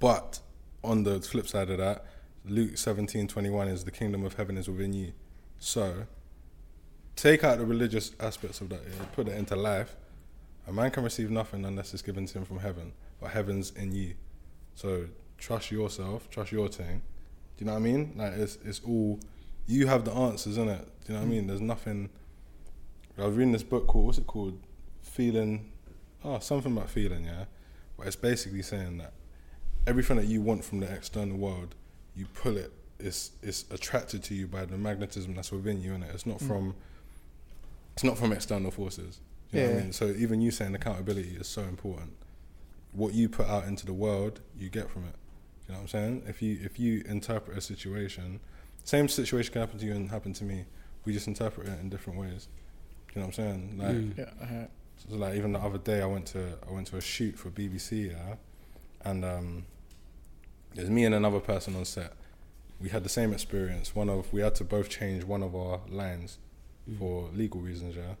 But 0.00 0.40
on 0.82 1.04
the 1.04 1.20
flip 1.20 1.46
side 1.46 1.70
of 1.70 1.78
that, 1.78 2.04
Luke 2.44 2.76
17, 2.76 3.28
21 3.28 3.68
is 3.68 3.84
the 3.84 3.90
kingdom 3.90 4.24
of 4.24 4.34
heaven 4.34 4.56
is 4.56 4.68
within 4.68 4.92
you. 4.92 5.12
So 5.58 6.06
take 7.14 7.44
out 7.44 7.58
the 7.58 7.66
religious 7.66 8.12
aspects 8.18 8.60
of 8.60 8.68
that, 8.70 8.80
yeah, 8.84 9.04
put 9.12 9.28
it 9.28 9.36
into 9.36 9.54
life. 9.54 9.96
A 10.66 10.72
man 10.72 10.90
can 10.90 11.04
receive 11.04 11.30
nothing 11.30 11.64
unless 11.64 11.92
it's 11.92 12.02
given 12.02 12.26
to 12.26 12.38
him 12.38 12.44
from 12.44 12.58
heaven, 12.58 12.92
but 13.20 13.30
heaven's 13.30 13.70
in 13.72 13.92
you. 13.92 14.14
So 14.74 15.06
trust 15.38 15.70
yourself, 15.70 16.30
trust 16.30 16.52
your 16.52 16.68
thing. 16.68 17.02
Do 17.56 17.64
you 17.64 17.66
know 17.66 17.72
what 17.72 17.78
I 17.78 17.82
mean? 17.82 18.14
Like 18.16 18.32
it's 18.32 18.58
it's 18.64 18.80
all 18.80 19.20
you 19.66 19.86
have 19.86 20.04
the 20.04 20.12
answers, 20.12 20.56
in 20.58 20.68
it. 20.68 20.84
Do 21.04 21.12
you 21.12 21.14
know 21.14 21.24
what 21.24 21.26
I 21.26 21.30
mean? 21.30 21.46
There's 21.46 21.60
nothing. 21.60 22.10
I 23.18 23.26
was 23.26 23.36
reading 23.36 23.52
this 23.52 23.62
book 23.62 23.86
called 23.86 24.06
what's 24.06 24.18
it 24.18 24.26
called? 24.26 24.58
Feeling. 25.00 25.70
Oh, 26.24 26.38
something 26.38 26.72
about 26.72 26.88
feeling, 26.88 27.24
yeah. 27.24 27.44
But 27.96 28.06
it's 28.06 28.16
basically 28.16 28.62
saying 28.62 28.98
that 28.98 29.12
everything 29.86 30.16
that 30.16 30.26
you 30.26 30.40
want 30.40 30.64
from 30.64 30.80
the 30.80 30.92
external 30.92 31.36
world, 31.36 31.74
you 32.16 32.26
pull 32.34 32.56
it. 32.56 32.72
It's 32.98 33.32
it's 33.42 33.64
attracted 33.70 34.22
to 34.24 34.34
you 34.34 34.46
by 34.46 34.64
the 34.64 34.76
magnetism 34.78 35.34
that's 35.34 35.50
within 35.52 35.80
you, 35.82 35.94
and 35.94 36.04
it. 36.04 36.10
It's 36.14 36.26
not 36.26 36.40
from. 36.40 36.74
It's 37.94 38.04
not 38.04 38.16
from 38.18 38.32
external 38.32 38.70
forces. 38.70 39.20
You 39.50 39.60
know 39.60 39.66
what 39.66 39.72
I 39.72 39.76
Yeah. 39.76 39.82
mean? 39.82 39.92
So 39.92 40.06
even 40.06 40.40
you 40.40 40.50
saying 40.50 40.74
accountability 40.74 41.36
is 41.38 41.46
so 41.46 41.62
important. 41.62 42.12
What 42.92 43.12
you 43.14 43.28
put 43.28 43.46
out 43.48 43.64
into 43.64 43.84
the 43.86 43.92
world, 43.92 44.40
you 44.58 44.68
get 44.70 44.88
from 44.90 45.04
it. 45.04 45.14
You 45.68 45.72
know 45.72 45.80
what 45.80 45.82
I'm 45.82 45.88
saying? 45.88 46.22
If 46.26 46.40
you 46.42 46.58
if 46.62 46.78
you 46.78 47.02
interpret 47.06 47.56
a 47.58 47.60
situation, 47.60 48.40
same 48.84 49.08
situation 49.08 49.52
can 49.52 49.60
happen 49.62 49.78
to 49.78 49.84
you 49.86 49.92
and 49.94 50.10
happen 50.10 50.32
to 50.34 50.44
me. 50.44 50.64
We 51.04 51.12
just 51.12 51.26
interpret 51.26 51.66
it 51.68 51.80
in 51.80 51.88
different 51.90 52.18
ways. 52.18 52.48
You 53.14 53.20
know 53.20 53.26
what 53.26 53.38
I'm 53.38 53.44
saying? 53.44 53.78
Like, 53.78 53.96
Mm. 53.96 54.18
Yeah, 54.18 54.24
uh, 54.40 54.66
so 54.96 55.16
like 55.16 55.34
even 55.34 55.52
the 55.52 55.58
other 55.60 55.78
day, 55.78 56.00
I 56.00 56.06
went 56.06 56.26
to 56.28 56.56
I 56.66 56.72
went 56.72 56.86
to 56.88 56.96
a 56.96 57.00
shoot 57.00 57.38
for 57.38 57.50
BBC, 57.50 58.10
yeah, 58.10 58.36
and 59.04 59.24
um, 59.24 59.66
there's 60.74 60.90
me 60.90 61.04
and 61.04 61.14
another 61.14 61.40
person 61.40 61.76
on 61.76 61.84
set. 61.84 62.12
We 62.80 62.88
had 62.88 63.04
the 63.04 63.08
same 63.08 63.32
experience. 63.32 63.94
One 63.94 64.08
of 64.08 64.32
we 64.32 64.40
had 64.40 64.54
to 64.56 64.64
both 64.64 64.88
change 64.88 65.24
one 65.24 65.42
of 65.42 65.54
our 65.54 65.80
lines 65.88 66.38
for 66.98 67.28
legal 67.34 67.60
reasons, 67.60 67.96
yeah. 67.96 68.14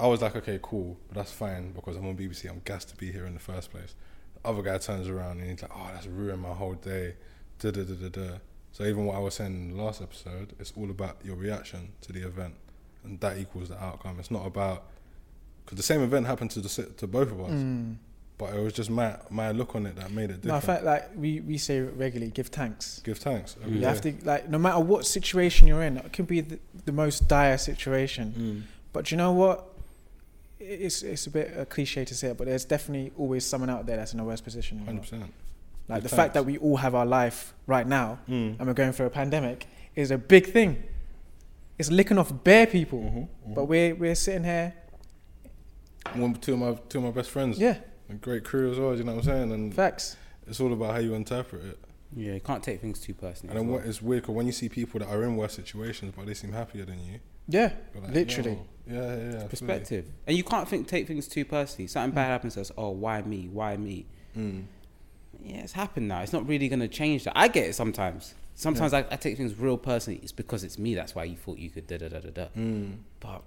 I 0.00 0.06
was 0.06 0.20
like, 0.20 0.34
okay, 0.34 0.58
cool, 0.62 0.96
but 1.08 1.16
that's 1.16 1.32
fine 1.32 1.72
because 1.72 1.96
I'm 1.96 2.06
on 2.06 2.16
BBC. 2.16 2.50
I'm 2.50 2.62
gassed 2.64 2.88
to 2.88 2.96
be 2.96 3.12
here 3.12 3.26
in 3.26 3.34
the 3.34 3.40
first 3.40 3.70
place. 3.70 3.94
The 4.34 4.48
other 4.48 4.62
guy 4.62 4.78
turns 4.78 5.08
around 5.08 5.40
and 5.40 5.48
he's 5.48 5.62
like, 5.62 5.70
oh, 5.74 5.90
that's 5.92 6.06
ruined 6.06 6.42
my 6.42 6.52
whole 6.52 6.74
day. 6.74 7.14
Da 7.60 7.70
da 7.70 7.84
da 7.84 7.94
da 7.94 8.08
da. 8.08 8.38
So 8.72 8.84
even 8.84 9.04
what 9.04 9.16
I 9.16 9.20
was 9.20 9.34
saying 9.34 9.54
in 9.54 9.76
the 9.76 9.82
last 9.82 10.00
episode, 10.00 10.54
it's 10.58 10.72
all 10.76 10.90
about 10.90 11.18
your 11.22 11.36
reaction 11.36 11.92
to 12.00 12.12
the 12.12 12.26
event, 12.26 12.54
and 13.04 13.20
that 13.20 13.36
equals 13.38 13.68
the 13.68 13.80
outcome. 13.80 14.18
It's 14.18 14.30
not 14.30 14.46
about 14.46 14.84
because 15.64 15.76
the 15.76 15.82
same 15.82 16.02
event 16.02 16.26
happened 16.26 16.50
to 16.52 16.60
the 16.60 16.84
to 16.96 17.06
both 17.06 17.30
of 17.30 17.40
us, 17.40 17.50
mm. 17.50 17.96
But 18.42 18.54
it 18.56 18.60
was 18.62 18.72
just 18.72 18.90
my 18.90 19.16
my 19.30 19.52
look 19.52 19.74
on 19.76 19.86
it 19.86 19.94
that 19.96 20.10
made 20.10 20.30
it 20.30 20.42
Different. 20.42 20.44
No, 20.44 20.54
I 20.54 20.58
different. 20.60 20.82
fact 20.84 20.84
like 20.84 21.10
we, 21.22 21.40
we 21.40 21.58
say 21.58 21.80
regularly, 21.80 22.30
give 22.32 22.48
thanks. 22.48 23.00
Give 23.04 23.18
thanks. 23.18 23.56
every 23.62 23.74
You 23.74 23.80
day. 23.80 23.86
have 23.86 24.00
to 24.02 24.14
like 24.24 24.48
no 24.48 24.58
matter 24.58 24.80
what 24.80 25.06
situation 25.06 25.68
you're 25.68 25.82
in, 25.82 25.96
it 25.98 26.12
could 26.12 26.26
be 26.26 26.40
the, 26.40 26.58
the 26.84 26.92
most 26.92 27.28
dire 27.28 27.58
situation. 27.58 28.34
Mm. 28.36 28.62
But 28.92 29.10
you 29.10 29.16
know 29.16 29.32
what? 29.32 29.68
It's 30.58 31.02
it's 31.02 31.26
a 31.26 31.30
bit 31.30 31.52
a 31.56 31.64
cliche 31.66 32.04
to 32.04 32.14
say 32.14 32.28
it, 32.28 32.36
but 32.38 32.46
there's 32.46 32.64
definitely 32.64 33.12
always 33.18 33.44
someone 33.44 33.70
out 33.70 33.86
there 33.86 33.96
that's 33.96 34.14
in 34.14 34.20
a 34.20 34.24
worse 34.24 34.40
position. 34.40 34.78
Hundred 34.84 35.02
percent. 35.02 35.32
Like 35.88 36.02
Give 36.02 36.10
the 36.10 36.16
fact 36.16 36.34
that 36.34 36.44
we 36.46 36.58
all 36.58 36.76
have 36.76 36.94
our 36.94 37.06
life 37.06 37.52
right 37.66 37.86
now 37.86 38.18
Mm. 38.28 38.56
and 38.58 38.66
we're 38.66 38.74
going 38.82 38.92
through 38.92 39.06
a 39.06 39.10
pandemic 39.10 39.66
is 39.96 40.10
a 40.10 40.18
big 40.18 40.46
thing. 40.52 40.82
It's 41.78 41.90
licking 41.90 42.18
off 42.18 42.30
bare 42.44 42.66
people, 42.66 43.00
Mhm, 43.00 43.54
but 43.54 43.64
we're 43.64 43.94
we're 43.94 44.14
sitting 44.14 44.44
here. 44.44 44.74
One, 46.14 46.34
two 46.34 46.52
of 46.54 46.58
my 46.58 46.74
two 46.88 46.98
of 46.98 47.04
my 47.04 47.10
best 47.10 47.30
friends, 47.30 47.58
Yeah, 47.58 47.76
a 48.10 48.14
great 48.14 48.44
crew 48.44 48.70
as 48.70 48.78
well. 48.78 48.96
You 48.96 49.04
know 49.04 49.12
what 49.16 49.24
I'm 49.26 49.30
saying? 49.30 49.52
And 49.52 49.74
facts. 49.74 50.16
it's 50.46 50.60
all 50.60 50.72
about 50.72 50.92
how 50.92 50.98
you 51.00 51.14
interpret 51.14 51.64
it. 51.64 51.78
Yeah, 52.14 52.34
you 52.34 52.40
can't 52.40 52.62
take 52.62 52.80
things 52.80 53.00
too 53.00 53.14
personally. 53.14 53.50
And 53.50 53.58
as 53.58 53.62
then 53.62 53.68
well. 53.72 53.80
what 53.80 53.88
is 53.88 54.02
weird 54.02 54.24
'cause 54.24 54.34
when 54.34 54.46
you 54.46 54.52
see 54.52 54.68
people 54.68 55.00
that 55.00 55.08
are 55.08 55.22
in 55.24 55.36
worse 55.36 55.54
situations 55.54 56.12
but 56.16 56.26
they 56.26 56.34
seem 56.34 56.52
happier 56.52 56.84
than 56.84 56.98
you, 57.04 57.20
Yeah, 57.48 57.72
like, 57.94 58.12
literally. 58.12 58.52
"Yo." 58.52 58.66
Yeah, 58.86 58.94
yeah, 58.94 59.16
yeah. 59.16 59.30
fully. 59.38 59.48
perspective, 59.48 60.04
and 60.26 60.36
you 60.36 60.42
can't 60.44 60.68
think 60.68 60.88
take 60.88 61.06
things 61.06 61.26
too 61.28 61.44
personally. 61.44 61.86
Something 61.86 62.14
bad 62.14 62.26
happens 62.26 62.54
to 62.54 62.60
us. 62.62 62.72
Oh, 62.76 62.90
why 62.90 63.22
me? 63.22 63.48
Why 63.48 63.76
me? 63.76 64.06
Mm. 64.36 64.64
Yeah, 65.42 65.58
it's 65.58 65.72
happened 65.72 66.08
now. 66.08 66.20
It's 66.22 66.32
not 66.32 66.46
really 66.46 66.68
gonna 66.68 66.88
change 66.88 67.24
that. 67.24 67.32
I 67.38 67.48
get 67.48 67.66
it 67.68 67.74
sometimes. 67.74 68.34
Sometimes 68.54 68.92
I, 68.92 68.98
I 69.10 69.16
take 69.16 69.36
things 69.38 69.58
real 69.58 69.78
personally. 69.78 70.20
It's 70.22 70.32
because 70.32 70.62
it's 70.64 70.78
me. 70.78 70.94
That's 70.94 71.14
why 71.14 71.24
you 71.24 71.36
thought 71.36 71.58
you 71.58 71.70
could 71.70 71.86
da 71.86 71.96
da 71.96 72.08
da 72.08 72.18
da 72.20 72.30
da. 72.30 72.46
Mm. 72.56 72.96
But 73.20 73.42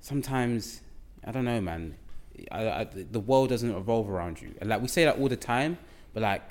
sometimes 0.00 0.80
I 1.24 1.32
don't 1.32 1.44
know, 1.44 1.60
man. 1.60 1.94
I, 2.50 2.80
I, 2.80 2.84
the 2.84 3.20
world 3.20 3.50
doesn't 3.50 3.74
revolve 3.74 4.08
around 4.08 4.40
you, 4.40 4.54
and 4.60 4.68
like 4.70 4.80
we 4.80 4.88
say 4.88 5.04
that 5.04 5.18
all 5.18 5.28
the 5.28 5.36
time. 5.36 5.78
But 6.14 6.22
like 6.22 6.42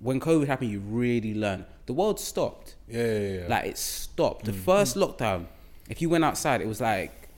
when 0.00 0.20
COVID 0.20 0.46
happened, 0.46 0.70
you 0.70 0.80
really 0.80 1.34
learn. 1.34 1.64
The 1.86 1.92
world 1.92 2.20
stopped. 2.20 2.76
Yeah, 2.88 3.04
yeah, 3.04 3.18
yeah. 3.40 3.46
Like 3.48 3.66
it 3.66 3.78
stopped. 3.78 4.44
The 4.44 4.52
first 4.52 4.96
lockdown, 4.96 5.46
if 5.88 6.02
you 6.02 6.08
went 6.08 6.24
outside, 6.24 6.60
it 6.60 6.68
was 6.68 6.80
like 6.80 7.28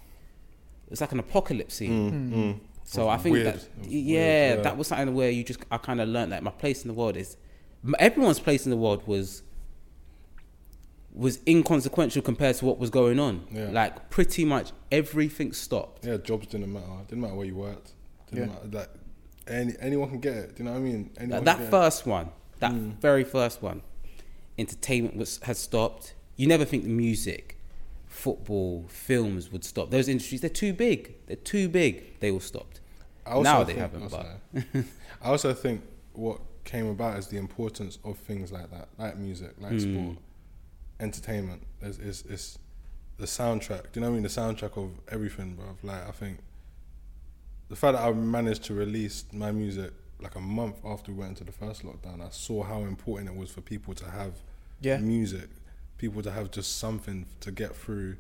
it 0.86 0.90
was 0.90 1.00
like 1.00 1.12
an 1.12 1.20
apocalypse 1.20 1.74
scene. 1.74 2.12
Mm, 2.12 2.32
mm. 2.32 2.60
So 2.84 3.08
I 3.08 3.16
think 3.16 3.34
weird. 3.34 3.46
that 3.46 3.68
yeah, 3.82 3.88
weird, 3.88 4.58
yeah. 4.58 4.62
that 4.62 4.76
was 4.76 4.88
something 4.88 5.14
where 5.14 5.30
you 5.30 5.42
just 5.42 5.60
I 5.70 5.78
kind 5.78 6.00
of 6.00 6.08
learned 6.08 6.32
that 6.32 6.42
my 6.42 6.50
place 6.50 6.82
in 6.82 6.88
the 6.88 6.94
world 6.94 7.16
is 7.16 7.36
everyone's 7.98 8.40
place 8.40 8.64
in 8.64 8.70
the 8.70 8.76
world 8.76 9.06
was 9.06 9.42
was 11.14 11.38
inconsequential 11.46 12.22
compared 12.22 12.57
to 12.57 12.64
what 12.64 12.79
was 12.79 12.90
going 12.90 13.18
on. 13.20 13.46
Yeah. 13.53 13.70
Like 13.70 14.11
pretty 14.11 14.44
much 14.44 14.72
everything 14.90 15.53
stopped. 15.53 16.05
Yeah, 16.05 16.16
jobs 16.16 16.48
didn't 16.48 16.72
matter. 16.72 16.87
Didn't 17.09 17.22
matter 17.22 17.35
where 17.35 17.46
you 17.46 17.55
worked. 17.55 17.92
Didn't 18.31 18.48
Yeah. 18.48 18.55
matter. 18.55 18.68
Like 18.72 18.90
any 19.46 19.74
anyone 19.81 20.09
can 20.11 20.20
get 20.20 20.35
it. 20.35 20.57
Do 20.57 20.62
you 20.62 20.64
know 20.64 20.72
what 20.72 20.79
I 20.79 20.83
mean? 20.83 21.11
Anyone 21.18 21.37
Like, 21.38 21.44
that 21.44 21.59
get 21.59 21.66
it. 21.68 21.70
first 21.70 22.07
one, 22.07 22.31
that 22.59 22.72
Mm. 22.72 22.98
very 23.00 23.22
first 23.24 23.62
one, 23.62 23.83
entertainment 24.59 25.16
was 25.16 25.38
has 25.44 25.59
stopped. 25.59 26.14
You 26.37 26.46
never 26.48 26.64
think 26.64 26.85
music, 26.85 27.59
football, 28.09 28.85
films 28.88 29.53
would 29.53 29.64
stop. 29.64 29.90
Those 29.90 30.09
industries, 30.09 30.40
they're 30.40 30.50
too 30.50 30.72
big. 30.72 31.14
They're 31.27 31.37
too 31.37 31.68
big. 31.68 32.18
They 32.20 32.31
all 32.31 32.40
stopped. 32.40 32.81
I 33.27 33.31
also 33.33 33.42
now 33.44 33.64
they 33.64 33.74
think- 33.74 33.79
haven't, 33.79 34.11
but- 34.11 34.85
I 35.22 35.29
also 35.31 35.55
think 35.55 35.83
what 36.12 36.40
came 36.64 36.87
about 36.87 37.18
is 37.18 37.29
the 37.29 37.37
importance 37.37 37.98
of 38.05 38.18
things 38.18 38.50
like 38.53 38.70
that, 38.70 38.88
like 38.98 39.16
music, 39.18 39.53
like 39.61 39.72
Hmm. 39.72 39.79
sport, 39.79 40.16
entertainment. 41.00 41.62
Is 41.83 41.98
is 41.98 42.22
is 42.26 42.59
the 43.18 43.26
soundtrack. 43.26 43.92
Do 43.92 44.00
you 44.00 44.00
know 44.00 44.09
what 44.11 44.18
I 44.18 44.20
mean? 44.20 44.22
The 44.24 44.28
soundtrack 44.28 44.76
of 44.76 44.90
everything, 45.09 45.54
bro. 45.54 45.76
Like 45.83 46.07
I 46.09 46.12
think 46.12 46.38
the 47.68 47.76
fact 47.76 47.96
that 47.96 48.04
I 48.04 48.12
managed 48.12 48.64
to 48.64 48.74
release 48.74 49.24
my 49.33 49.50
music 49.52 49.92
like 50.20 50.35
a 50.37 50.40
month 50.40 50.76
after 50.85 51.12
we 51.12 51.18
went 51.18 51.30
into 51.30 51.44
the 51.44 51.52
first 51.52 51.83
lockdown, 51.85 52.24
I 52.24 52.30
saw 52.30 52.62
how 52.62 52.80
important 52.80 53.28
it 53.30 53.37
was 53.37 53.50
for 53.50 53.61
people 53.61 53.94
to 53.94 54.11
have 54.11 54.35
Yeah. 54.80 54.98
music, 54.98 55.48
people 55.98 56.22
to 56.22 56.30
have 56.30 56.50
just 56.50 56.78
something 56.78 57.26
to 57.40 57.50
get 57.50 57.74
through 57.74 58.16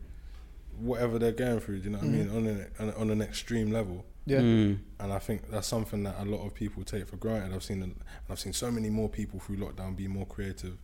whatever 0.78 1.18
they're 1.18 1.32
going 1.32 1.60
through. 1.60 1.78
Do 1.80 1.84
you 1.84 1.90
know 1.90 1.98
what 1.98 2.06
I 2.06 2.10
mean? 2.10 2.30
On 2.30 2.46
an 2.46 2.66
on, 2.80 2.90
on 2.94 3.10
an 3.10 3.22
extreme 3.22 3.70
level. 3.70 4.04
Yeah. 4.26 4.40
Mm. 4.40 4.78
And 5.00 5.12
I 5.12 5.18
think 5.18 5.50
that's 5.50 5.66
something 5.68 6.02
that 6.04 6.16
a 6.18 6.24
lot 6.24 6.44
of 6.46 6.54
people 6.54 6.82
take 6.82 7.06
for 7.08 7.16
granted. 7.16 7.54
I've 7.54 7.62
seen, 7.62 7.82
and 7.82 7.94
I've 8.30 8.40
seen 8.40 8.54
so 8.54 8.70
many 8.70 8.88
more 8.90 9.08
people 9.08 9.38
through 9.38 9.58
lockdown 9.58 9.94
be 9.96 10.08
more 10.08 10.26
creative. 10.26 10.78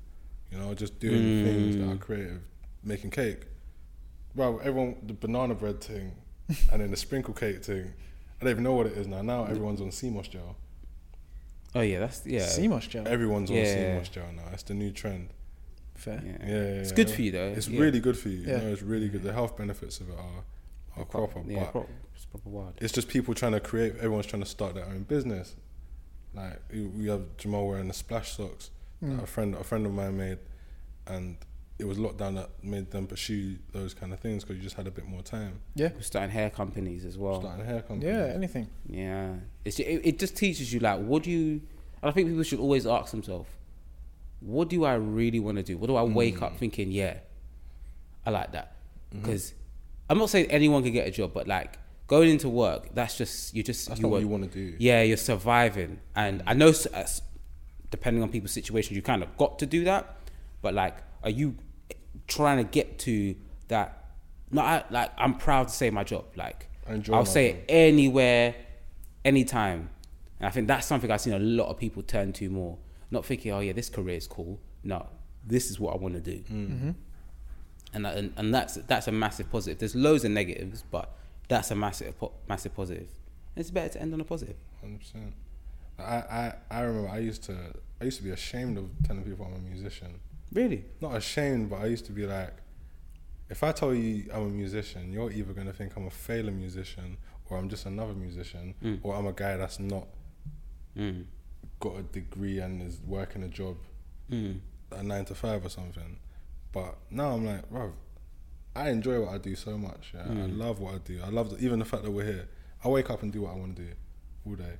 You 0.51 0.59
know, 0.59 0.75
just 0.75 0.99
doing 0.99 1.21
Mm. 1.23 1.45
things 1.45 1.77
that 1.77 1.89
are 1.93 1.97
creative, 1.97 2.41
making 2.83 3.11
cake. 3.11 3.47
Well, 4.35 4.61
everyone 4.63 4.97
the 5.07 5.13
banana 5.15 5.55
bread 5.55 5.81
thing, 5.81 6.13
and 6.73 6.81
then 6.81 6.91
the 6.91 6.97
sprinkle 6.97 7.35
cake 7.35 7.65
thing. 7.65 7.93
I 8.41 8.45
don't 8.45 8.51
even 8.53 8.65
know 8.65 8.75
what 8.75 8.87
it 8.87 8.95
is 8.95 9.07
now. 9.07 9.23
Now 9.23 9.45
everyone's 9.45 9.81
on 9.81 9.93
sea 9.93 10.11
moss 10.11 10.29
gel. 10.29 10.57
Oh 11.75 11.81
yeah, 11.83 12.01
that's 12.01 12.27
yeah. 12.27 12.47
sea 12.47 12.69
moss 12.69 12.87
gel. 12.87 13.07
Everyone's 13.07 13.51
on 13.51 13.57
Yeah. 13.57 13.65
sea 13.93 13.97
moss 13.99 14.09
gel 14.09 14.33
now. 14.33 14.49
It's 14.53 14.63
the 14.65 14.75
new 14.75 14.91
trend. 14.91 15.29
Fair. 15.95 16.23
Yeah. 16.25 16.33
Yeah, 16.41 16.47
yeah, 16.49 16.55
It's 16.81 16.91
yeah. 16.91 16.97
good 16.97 17.11
for 17.11 17.23
you 17.23 17.31
though. 17.33 17.49
It's 17.57 17.69
yeah. 17.69 17.81
really 17.81 18.01
good 18.01 18.17
for 18.19 18.29
you. 18.31 18.39
Yeah. 18.39 18.57
You 18.59 18.63
know, 18.65 18.73
it's 18.73 18.83
really 18.83 19.09
good. 19.09 19.23
The 19.23 19.33
health 19.33 19.57
benefits 19.57 20.01
of 20.01 20.09
it 20.09 20.19
are 20.19 20.45
are 20.97 21.05
proper. 21.05 21.43
Yeah, 21.47 21.65
but 21.65 21.73
proper, 21.73 21.89
it's 22.17 22.25
proper 22.25 22.49
wild. 22.49 22.75
it's 22.81 22.93
just 22.93 23.09
people 23.09 23.35
trying 23.35 23.53
to 23.53 23.61
create. 23.61 23.95
Everyone's 23.97 24.27
trying 24.27 24.43
to 24.43 24.49
start 24.49 24.75
their 24.75 24.87
own 24.87 25.03
business. 25.05 25.55
Like 26.35 26.61
we 26.73 26.83
we 26.87 27.07
have 27.09 27.37
Jamal 27.37 27.69
wearing 27.69 27.89
the 27.89 27.95
splash 27.95 28.33
socks 28.37 28.71
Mm. 29.03 29.23
a 29.23 29.27
friend 29.27 29.55
a 29.55 29.65
friend 29.65 29.87
of 29.87 29.93
mine 29.93 30.17
made, 30.19 30.39
and 31.07 31.37
it 31.79 31.87
was 31.87 31.97
lockdown 31.97 32.35
that 32.35 32.51
made 32.63 32.91
them 32.91 33.07
pursue 33.07 33.57
those 33.73 33.95
kind 33.95 34.13
of 34.13 34.21
things 34.21 34.45
because 34.45 34.59
you 34.59 34.63
just 34.63 34.77
had 34.77 34.87
a 34.87 34.91
bit 34.91 35.07
more 35.07 35.23
time. 35.23 35.61
Yeah. 35.75 35.89
We're 35.95 36.03
starting 36.03 36.31
hair 36.31 36.51
companies 36.51 37.07
as 37.07 37.17
well. 37.17 37.41
Starting 37.41 37.65
hair 37.65 37.81
companies. 37.81 38.15
Yeah. 38.15 38.33
Anything. 38.35 38.69
Yeah, 38.87 39.35
it's 39.65 39.79
it, 39.79 40.03
it 40.05 40.19
just 40.19 40.37
teaches 40.37 40.73
you 40.73 40.81
like 40.81 41.01
what 41.01 41.23
do 41.23 41.31
you. 41.31 41.63
And 42.03 42.09
I 42.09 42.13
think 42.13 42.29
people 42.29 42.43
should 42.43 42.61
always 42.61 42.87
ask 42.87 43.11
themselves, 43.11 43.49
what 44.41 44.69
do 44.69 44.85
I 44.85 44.95
really 44.95 45.41
want 45.41 45.57
to 45.59 45.63
do? 45.63 45.77
What 45.79 45.87
do 45.89 45.97
I 45.97 46.03
wake 46.03 46.37
Mm. 46.41 46.43
up 46.43 46.57
thinking? 46.59 46.91
Yeah, 46.93 47.19
I 48.27 48.31
like 48.31 48.53
that 48.53 48.77
Mm-hmm. 49.13 49.23
because 49.23 49.55
I'm 50.09 50.19
not 50.19 50.29
saying 50.31 50.47
anyone 50.51 50.83
can 50.83 50.93
get 50.93 51.09
a 51.09 51.11
job, 51.11 51.33
but 51.35 51.49
like 51.49 51.79
going 52.07 52.29
into 52.31 52.49
work, 52.49 52.95
that's 52.95 53.17
just 53.17 53.55
you 53.55 53.63
just 53.63 53.89
That's 53.89 53.99
you 54.01 54.03
not 54.05 54.11
what 54.11 54.19
are- 54.19 54.21
you 54.21 54.29
want 54.29 54.45
to 54.45 54.51
do. 54.51 54.77
Yeah, 54.79 55.03
you're 55.03 55.17
surviving, 55.17 56.01
and 56.15 56.43
I 56.47 56.53
know 56.55 56.69
s- 56.69 56.87
as- 56.87 57.23
depending 57.91 58.23
on 58.23 58.29
people's 58.31 58.53
situations, 58.53 58.97
you 58.97 59.03
kind 59.03 59.23
of 59.23 59.37
got 59.37 59.59
to 59.61 59.67
do 59.67 59.85
that. 59.85 60.17
But 60.63 60.75
like, 60.75 60.97
are 61.23 61.31
you 61.31 61.57
trying 62.29 62.59
to 62.59 62.65
get 62.65 62.99
to 63.01 63.35
that? 63.69 64.05
No, 64.51 64.63
I, 64.63 64.85
like 64.91 65.11
I'm 65.17 65.35
proud 65.35 65.69
to 65.69 65.75
say 65.75 65.91
my 65.91 66.05
job. 66.05 66.25
Like 66.37 66.69
I'll 67.13 67.25
say 67.25 67.53
job. 67.53 67.59
it 67.61 67.65
anywhere, 67.69 68.55
anytime, 69.25 69.91
and 70.39 70.47
I 70.47 70.51
think 70.51 70.67
that's 70.69 70.87
something 70.87 71.11
I've 71.11 71.21
seen 71.21 71.33
a 71.35 71.39
lot 71.39 71.69
of 71.69 71.79
people 71.79 72.03
turn 72.03 72.33
to 72.35 72.49
more. 72.51 72.79
Not 73.11 73.25
thinking, 73.25 73.53
oh 73.53 73.61
yeah, 73.61 73.73
this 73.73 73.89
career 73.89 74.17
is 74.17 74.27
cool. 74.27 74.61
No, 74.85 75.07
this 75.47 75.71
is 75.71 75.79
what 75.81 75.95
I 75.95 75.99
want 75.99 76.15
to 76.15 76.21
do, 76.21 76.39
Mm. 76.53 76.95
and, 77.93 78.05
that, 78.05 78.17
and 78.17 78.33
and 78.37 78.55
that's 78.55 78.75
that's 78.75 79.09
a 79.09 79.13
massive 79.13 79.51
positive. 79.51 79.79
There's 79.79 79.95
loads 79.95 80.25
of 80.25 80.31
negatives, 80.31 80.85
but 80.91 81.11
that's 81.49 81.71
a 81.71 81.75
massive 81.77 82.15
massive 82.49 82.75
positive. 82.75 83.09
It's 83.57 83.71
better 83.71 83.91
to 83.95 84.01
end 84.03 84.15
on 84.15 84.21
a 84.21 84.25
positive. 84.25 84.57
Hundred 84.81 85.01
percent. 85.01 85.33
I, 86.01 86.55
I 86.71 86.79
I 86.79 86.81
remember 86.83 87.09
I 87.09 87.19
used 87.19 87.43
to 87.45 87.57
I 88.01 88.05
used 88.05 88.19
to 88.19 88.25
be 88.25 88.31
ashamed 88.31 88.79
of 88.79 88.89
telling 89.05 89.23
people 89.25 89.45
I'm 89.47 89.55
a 89.55 89.59
musician. 89.69 90.21
Really? 90.53 90.85
Not 91.01 91.17
ashamed, 91.17 91.71
but 91.71 91.81
I 91.83 91.87
used 91.87 92.07
to 92.07 92.13
be 92.13 92.27
like, 92.27 92.53
if 93.49 93.63
I 93.63 93.73
tell 93.73 93.95
you 93.95 94.29
I'm 94.33 94.43
a 94.43 94.49
musician, 94.49 95.13
you're 95.13 95.31
either 95.31 95.53
gonna 95.53 95.73
think 95.73 95.93
I'm 95.97 96.07
a 96.07 96.11
failure 96.11 96.51
musician, 96.53 97.17
or 97.49 97.59
I'm 97.59 97.69
just 97.69 97.87
another 97.87 98.15
musician, 98.15 98.75
Mm. 98.83 98.99
or 99.03 99.15
I'm 99.17 99.27
a 99.27 99.33
guy 99.33 99.57
that's 99.57 99.79
not 99.79 100.07
Mm. 100.97 101.25
got 101.79 101.97
a 101.99 102.03
degree 102.03 102.59
and 102.59 102.83
is 102.83 103.01
working 103.07 103.43
a 103.45 103.49
job, 103.49 103.77
Mm. 104.31 104.61
a 104.93 105.03
nine 105.03 105.25
to 105.27 105.35
five 105.35 105.65
or 105.65 105.69
something. 105.69 106.19
But 106.73 106.97
now 107.11 107.35
I'm 107.35 107.45
like, 107.45 107.69
bro, 107.71 107.93
I 108.75 108.91
enjoy 108.91 109.21
what 109.21 109.35
I 109.35 109.39
do 109.39 109.55
so 109.57 109.77
much. 109.79 110.13
Yeah? 110.15 110.23
I 110.25 110.35
Mm. 110.35 110.57
love 110.59 110.81
what 110.81 110.95
I 110.95 110.99
do. 110.99 111.21
I 111.23 111.29
love 111.29 111.51
the, 111.51 111.59
even 111.65 111.79
the 111.81 111.85
fact 111.85 112.03
that 112.05 112.11
we're 112.11 112.25
here. 112.27 112.49
I 112.85 112.89
wake 112.89 113.11
up 113.11 113.23
and 113.23 113.33
do 113.33 113.43
what 113.43 113.53
I 113.53 113.57
want 113.57 113.77
to 113.77 113.83
do 113.85 113.93
all 114.47 114.55
day. 114.55 114.77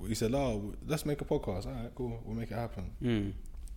Mm. 0.00 0.08
You 0.08 0.14
said, 0.14 0.34
"Oh, 0.34 0.74
let's 0.86 1.04
make 1.06 1.20
a 1.20 1.24
podcast." 1.24 1.66
All 1.66 1.72
right, 1.72 1.90
cool. 1.94 2.20
We'll 2.24 2.36
make 2.36 2.50
it 2.50 2.54
happen. 2.54 2.92
Mm. 3.02 3.32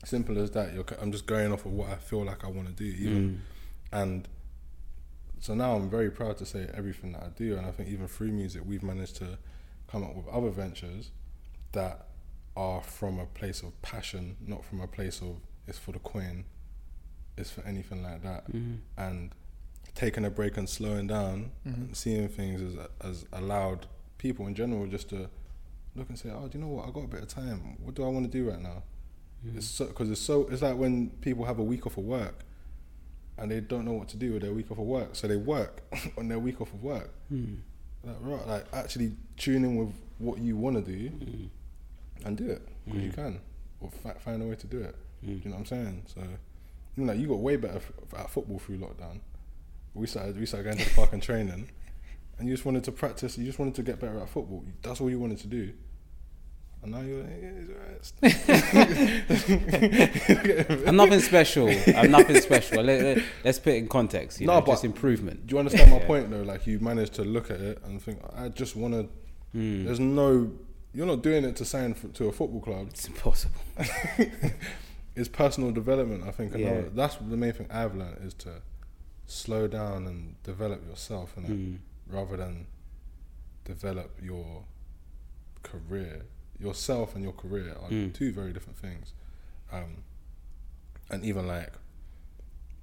Simple 0.05 0.37
as 0.39 0.51
that. 0.51 0.73
You're, 0.73 0.85
I'm 1.01 1.11
just 1.11 1.25
going 1.25 1.51
off 1.51 1.65
of 1.65 1.71
what 1.73 1.89
I 1.89 1.95
feel 1.95 2.23
like 2.23 2.43
I 2.43 2.47
want 2.47 2.67
to 2.67 2.73
do, 2.73 2.85
even 2.85 3.29
Mm. 3.29 3.39
and 4.01 4.27
so 5.39 5.53
now 5.53 5.75
I'm 5.75 5.89
very 5.89 6.09
proud 6.09 6.37
to 6.37 6.45
say 6.45 6.69
everything 6.73 7.11
that 7.13 7.23
I 7.23 7.27
do, 7.29 7.57
and 7.57 7.65
I 7.65 7.71
think 7.71 7.89
even 7.89 8.07
through 8.07 8.31
music, 8.31 8.63
we've 8.65 8.83
managed 8.83 9.17
to 9.17 9.37
come 9.87 10.03
up 10.03 10.15
with 10.15 10.27
other 10.27 10.49
ventures 10.49 11.11
that 11.73 12.07
are 12.55 12.81
from 12.81 13.19
a 13.19 13.25
place 13.25 13.61
of 13.61 13.79
passion, 13.81 14.37
not 14.45 14.63
from 14.63 14.79
a 14.79 14.87
place 14.87 15.21
of 15.21 15.37
it's 15.67 15.77
for 15.77 15.91
the 15.91 15.99
coin, 15.99 16.45
it's 17.37 17.49
for 17.49 17.61
anything 17.65 18.03
like 18.03 18.21
that, 18.23 18.49
Mhm. 18.51 18.79
and 18.97 19.33
taking 19.95 20.23
a 20.25 20.29
break 20.29 20.55
and 20.57 20.67
slowing 20.69 21.07
down 21.07 21.51
Mhm. 21.65 21.73
and 21.75 21.97
seeing 21.97 22.27
things 22.29 22.61
as 22.61 22.87
as 23.01 23.25
allowed 23.33 23.87
people 24.17 24.47
in 24.47 24.55
general 24.55 24.87
just 24.87 25.09
to 25.09 25.29
look 25.95 26.09
and 26.09 26.17
say, 26.17 26.29
oh, 26.29 26.47
do 26.47 26.57
you 26.57 26.63
know 26.63 26.69
what? 26.71 26.87
I 26.87 26.91
got 26.91 27.03
a 27.03 27.07
bit 27.07 27.21
of 27.21 27.27
time. 27.27 27.77
What 27.81 27.95
do 27.95 28.03
I 28.03 28.07
want 28.07 28.25
to 28.25 28.31
do 28.31 28.49
right 28.49 28.61
now? 28.61 28.83
Mm. 29.45 29.57
It's 29.57 29.67
so 29.67 29.85
because 29.85 30.09
it's 30.09 30.21
so. 30.21 30.47
It's 30.51 30.61
like 30.61 30.77
when 30.77 31.09
people 31.21 31.45
have 31.45 31.59
a 31.59 31.63
week 31.63 31.85
off 31.85 31.97
of 31.97 32.03
work, 32.05 32.43
and 33.37 33.51
they 33.51 33.59
don't 33.59 33.85
know 33.85 33.93
what 33.93 34.07
to 34.09 34.17
do 34.17 34.33
with 34.33 34.41
their 34.41 34.53
week 34.53 34.71
off 34.71 34.77
of 34.79 34.85
work, 34.85 35.15
so 35.15 35.27
they 35.27 35.35
work 35.37 35.81
on 36.17 36.27
their 36.27 36.39
week 36.39 36.61
off 36.61 36.73
of 36.73 36.81
work. 36.83 37.11
Mm. 37.31 37.59
Like, 38.03 38.15
right, 38.21 38.47
like 38.47 38.65
actually 38.73 39.15
tune 39.37 39.63
in 39.63 39.75
with 39.77 39.93
what 40.19 40.37
you 40.39 40.57
want 40.57 40.75
to 40.83 40.91
do 40.91 41.09
Mm. 41.09 41.49
and 42.25 42.37
do 42.37 42.49
it 42.49 42.67
because 42.85 43.01
you 43.01 43.11
Mm. 43.11 43.15
can, 43.15 43.39
or 43.81 43.89
fi- 43.91 44.13
find 44.19 44.41
a 44.41 44.45
way 44.45 44.55
to 44.55 44.67
do 44.67 44.79
it. 44.81 44.95
Mm. 45.23 45.27
Do 45.27 45.31
you 45.33 45.41
know 45.45 45.51
what 45.51 45.59
I'm 45.59 45.65
saying? 45.65 46.03
So, 46.07 46.21
you 46.97 47.05
know, 47.05 47.13
you 47.13 47.27
got 47.27 47.39
way 47.39 47.55
better 47.55 47.77
f- 47.77 47.91
at 48.19 48.29
football 48.29 48.59
through 48.59 48.77
lockdown. 48.79 49.19
We 49.93 50.07
started, 50.07 50.37
we 50.39 50.45
started 50.45 50.63
going 50.65 50.77
to 50.77 50.85
the 50.89 50.95
park 50.95 51.13
and 51.13 51.21
training, 51.23 51.69
and 52.37 52.47
you 52.47 52.53
just 52.53 52.65
wanted 52.65 52.83
to 52.85 52.91
practice. 52.91 53.37
You 53.37 53.45
just 53.45 53.59
wanted 53.59 53.75
to 53.75 53.83
get 53.83 53.99
better 53.99 54.19
at 54.19 54.29
football. 54.29 54.63
That's 54.81 54.99
all 55.01 55.09
you 55.09 55.19
wanted 55.19 55.37
to 55.39 55.47
do. 55.47 55.73
And 56.81 56.91
now 56.91 56.99
you're, 56.99 57.19
yeah, 57.19 57.93
it's 57.95 58.13
alright. 60.69 60.87
I'm 60.87 60.95
nothing 60.97 61.21
special. 61.21 61.69
I'm 61.95 62.11
nothing 62.11 62.41
special. 62.41 62.83
Let, 62.83 63.19
us 63.45 63.59
put 63.59 63.73
it 63.73 63.77
in 63.77 63.87
context. 63.87 64.41
You 64.41 64.47
No, 64.47 64.55
know, 64.55 64.61
but- 64.61 64.73
just 64.73 64.83
improvement. 64.83 65.47
Do 65.47 65.55
you 65.55 65.59
understand 65.59 65.91
my 65.91 65.99
Yeah. 65.99 66.07
point 66.07 66.29
though? 66.29 66.41
Like 66.41 66.67
you 66.67 66.79
managed 66.79 67.13
to 67.13 67.23
look 67.23 67.49
at 67.51 67.61
it 67.61 67.81
and 67.85 68.01
think, 68.01 68.19
I 68.35 68.49
just 68.49 68.75
want 68.75 68.93
to. 68.95 69.07
Mm. 69.57 69.85
There's 69.85 69.99
no. 70.01 70.51
You're 70.93 71.05
not 71.07 71.21
doing 71.23 71.43
it 71.45 71.55
to 71.55 71.65
sign 71.65 71.93
for, 71.93 72.09
to 72.09 72.27
a 72.27 72.31
football 72.31 72.59
club. 72.59 72.87
It's 72.89 73.07
impossible. 73.07 73.61
it's 75.15 75.29
personal 75.29 75.71
development. 75.71 76.23
I 76.27 76.31
think. 76.31 76.53
Yeah. 76.55 76.81
That's 76.93 77.15
the 77.15 77.37
main 77.37 77.53
thing 77.53 77.67
I've 77.71 77.95
learned 77.95 78.17
is 78.25 78.33
to 78.35 78.61
slow 79.25 79.67
down 79.67 80.05
and 80.05 80.35
develop 80.43 80.85
yourself, 80.87 81.35
innit? 81.37 81.47
Mm. 81.49 81.77
Rather 82.07 82.37
than 82.37 82.67
develop 83.65 84.17
your 84.21 84.65
career. 85.63 86.25
Yourself 86.59 87.15
and 87.15 87.23
your 87.23 87.33
career 87.33 87.75
are 87.81 87.89
Mm. 87.89 88.13
two 88.13 88.31
very 88.31 88.53
different 88.53 88.77
things. 88.77 89.13
Um, 89.71 90.03
and 91.09 91.23
even 91.25 91.47
like, 91.47 91.73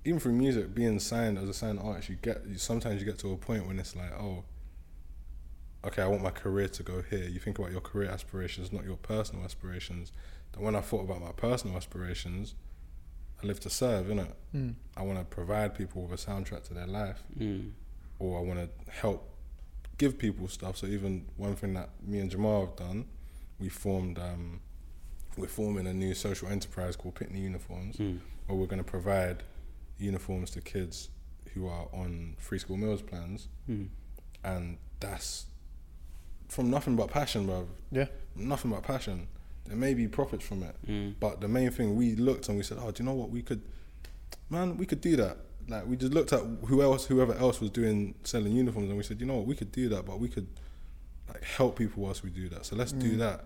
even 0.05 0.19
through 0.19 0.33
music, 0.33 0.75
being 0.75 0.99
signed 0.99 1.39
as 1.39 1.49
a 1.49 1.55
signed 1.55 1.79
artist, 1.79 2.09
you 2.09 2.17
get 2.17 2.47
you, 2.47 2.59
sometimes 2.59 3.01
you 3.01 3.07
get 3.07 3.19
to 3.21 3.33
a 3.33 3.37
point 3.37 3.67
when 3.67 3.79
it's 3.79 3.95
like, 3.95 4.13
oh, 4.13 4.45
okay, 5.85 6.03
I 6.03 6.07
want 6.07 6.23
my 6.23 6.31
career 6.31 6.69
to 6.69 6.83
go 6.83 7.03
here. 7.03 7.25
You 7.29 7.39
think 7.39 7.59
about 7.59 7.71
your 7.73 7.81
career 7.81 8.09
aspirations, 8.11 8.73
not 8.73 8.85
your 8.85 8.97
personal 8.97 9.45
aspirations. 9.45 10.13
And 10.55 10.65
when 10.65 10.75
I 10.75 10.81
thought 10.81 11.03
about 11.03 11.21
my 11.21 11.33
personal 11.33 11.77
aspirations, 11.77 12.55
I 13.43 13.47
live 13.47 13.61
to 13.61 13.71
serve, 13.71 14.07
innit? 14.07 14.33
Mm. 14.55 14.75
I 14.97 15.03
want 15.03 15.19
to 15.19 15.25
provide 15.25 15.75
people 15.75 16.03
with 16.07 16.21
a 16.21 16.31
soundtrack 16.31 16.65
to 16.65 16.75
their 16.75 16.87
life 16.87 17.23
Mm. 17.39 17.73
Or 18.21 18.39
I 18.39 18.43
want 18.43 18.61
to 18.61 18.91
help 18.93 19.27
give 19.99 20.17
people 20.19 20.47
stuff. 20.49 20.77
So 20.77 20.87
even 20.87 21.27
one 21.37 21.57
thing 21.57 21.75
that 21.75 21.91
me 22.07 22.21
and 22.21 22.31
Jamal 22.31 22.67
have 22.67 22.77
done, 22.77 23.07
we 23.59 23.69
formed, 23.69 24.19
um, 24.19 24.61
we're 25.37 25.49
forming 25.49 25.87
a 25.87 25.93
new 25.95 26.15
social 26.15 26.49
enterprise 26.49 26.97
called 26.97 27.15
Pitney 27.17 27.41
Uniforms, 27.43 27.97
Mm. 27.97 28.21
where 28.47 28.57
we're 28.59 28.67
going 28.67 28.83
to 28.83 28.89
provide 28.91 29.43
uniforms 29.99 30.51
to 30.53 30.61
kids 30.61 31.09
who 31.55 31.67
are 31.67 31.89
on 31.93 32.37
free 32.39 32.59
school 32.59 32.77
meals 32.77 33.03
plans, 33.03 33.49
Mm. 33.69 33.89
and 34.45 34.79
that's 35.01 35.47
from 36.49 36.71
nothing 36.71 36.97
but 36.97 37.11
passion, 37.11 37.47
bro. 37.47 37.69
Yeah. 37.91 38.07
Nothing 38.37 38.71
but 38.71 38.83
passion. 38.83 39.29
There 39.67 39.77
may 39.77 39.95
be 39.95 40.09
profits 40.09 40.45
from 40.45 40.63
it, 40.63 40.77
Mm. 40.87 41.15
but 41.21 41.41
the 41.41 41.49
main 41.49 41.71
thing 41.71 41.95
we 41.97 42.17
looked 42.17 42.49
and 42.49 42.57
we 42.59 42.65
said, 42.65 42.79
"Oh, 42.81 42.91
do 42.91 43.03
you 43.03 43.09
know 43.09 43.15
what? 43.15 43.31
We 43.31 43.43
could, 43.43 43.63
man, 44.49 44.77
we 44.77 44.87
could 44.87 45.01
do 45.01 45.17
that." 45.17 45.39
Like 45.71 45.87
we 45.87 45.97
just 45.97 46.13
looked 46.13 46.33
at 46.33 46.43
who 46.67 46.83
else, 46.83 47.07
whoever 47.07 47.35
else 47.35 47.61
was 47.61 47.71
doing 47.71 48.15
selling 48.25 48.53
uniforms, 48.53 48.89
and 48.89 48.97
we 48.99 49.05
said, 49.05 49.21
"You 49.21 49.27
know 49.27 49.37
what? 49.37 49.47
We 49.47 49.55
could 49.55 49.73
do 49.73 49.89
that, 49.91 50.05
but 50.05 50.19
we 50.19 50.29
could 50.29 50.49
like 51.29 51.45
help 51.45 51.79
people 51.79 52.03
whilst 52.03 52.23
we 52.25 52.31
do 52.31 52.49
that. 52.49 52.67
So 52.67 52.75
let's 52.77 52.91
do 52.93 53.13
Mm. 53.15 53.19
that, 53.19 53.45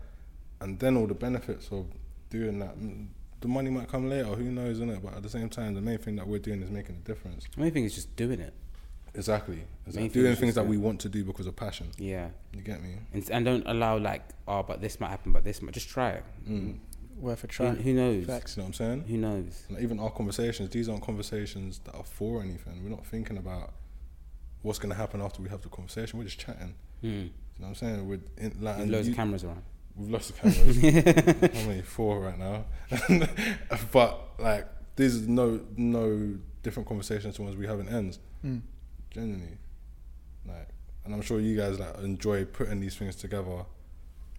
and 0.60 0.78
then 0.78 0.96
all 0.96 1.06
the 1.06 1.14
benefits 1.14 1.68
of 1.70 1.86
doing 2.30 2.58
that. 2.60 2.78
mm, 2.78 3.06
The 3.40 3.48
money 3.48 3.68
might 3.68 3.88
come 3.88 4.08
later. 4.08 4.24
Who 4.28 4.44
knows, 4.44 4.80
innit? 4.80 5.02
But 5.02 5.16
at 5.16 5.22
the 5.22 5.28
same 5.28 5.50
time, 5.50 5.74
the 5.74 5.82
main 5.82 5.98
thing 5.98 6.16
that 6.16 6.26
we're 6.26 6.38
doing 6.38 6.62
is 6.62 6.70
making 6.70 6.96
a 6.96 7.06
difference. 7.06 7.44
The 7.54 7.60
main 7.60 7.72
thing 7.72 7.84
is 7.84 7.94
just 7.94 8.16
doing 8.16 8.40
it. 8.40 8.54
Exactly. 9.14 9.64
Exactly. 9.86 10.08
Doing 10.08 10.34
things 10.34 10.54
that 10.54 10.62
that. 10.62 10.70
we 10.70 10.78
want 10.78 10.98
to 11.02 11.10
do 11.10 11.24
because 11.24 11.46
of 11.46 11.54
passion. 11.54 11.88
Yeah. 11.98 12.30
You 12.54 12.62
get 12.62 12.82
me? 12.82 12.94
And, 13.12 13.28
and 13.30 13.44
don't 13.44 13.64
allow 13.66 13.98
like, 13.98 14.22
oh, 14.48 14.62
but 14.62 14.80
this 14.80 14.98
might 14.98 15.10
happen, 15.10 15.32
but 15.32 15.44
this 15.44 15.60
might. 15.60 15.74
Just 15.74 15.90
try 15.90 16.10
it. 16.12 16.24
Mm. 16.48 16.78
Worth 17.18 17.44
a 17.44 17.46
Who, 17.46 17.52
try. 17.52 17.70
who 17.70 17.92
knows? 17.94 18.26
Facts. 18.26 18.56
You 18.56 18.62
know 18.62 18.64
what 18.64 18.80
I'm 18.80 18.86
saying? 18.86 19.04
Who 19.08 19.16
knows? 19.16 19.62
And 19.68 19.78
even 19.80 19.98
our 20.00 20.10
conversations, 20.10 20.70
these 20.70 20.88
aren't 20.88 21.02
conversations 21.02 21.80
that 21.84 21.94
are 21.94 22.04
for 22.04 22.42
anything. 22.42 22.82
We're 22.82 22.90
not 22.90 23.06
thinking 23.06 23.38
about 23.38 23.72
what's 24.62 24.78
going 24.78 24.90
to 24.90 24.96
happen 24.96 25.20
after 25.20 25.42
we 25.42 25.48
have 25.48 25.62
the 25.62 25.68
conversation. 25.68 26.18
We're 26.18 26.24
just 26.24 26.38
chatting. 26.40 26.74
Mm. 27.02 27.10
You 27.12 27.20
know 27.22 27.30
what 27.58 27.68
I'm 27.68 27.74
saying? 27.76 28.08
We're 28.08 28.20
in, 28.38 28.56
like, 28.60 28.76
There's 28.76 28.80
and 28.82 28.90
loads 28.90 29.06
you- 29.08 29.12
of 29.12 29.16
cameras 29.16 29.44
around. 29.44 29.62
We've 29.96 30.10
lost 30.10 30.32
the 30.34 30.50
cameras. 30.50 31.54
How 31.62 31.68
many? 31.68 31.82
Four 31.82 32.18
right 32.20 32.36
now. 32.38 32.64
but 33.92 34.20
like, 34.40 34.66
there's 34.96 35.28
no 35.28 35.60
no 35.76 36.34
different 36.64 36.88
conversations 36.88 37.36
to 37.36 37.42
ones 37.42 37.56
we 37.56 37.66
have 37.68 37.78
in 37.78 37.88
ends. 37.88 38.18
Mm. 38.44 38.62
Genuinely, 39.12 39.56
like, 40.48 40.68
and 41.04 41.14
I'm 41.14 41.22
sure 41.22 41.38
you 41.38 41.56
guys 41.56 41.78
like 41.78 41.96
enjoy 41.98 42.44
putting 42.44 42.80
these 42.80 42.96
things 42.96 43.14
together 43.14 43.64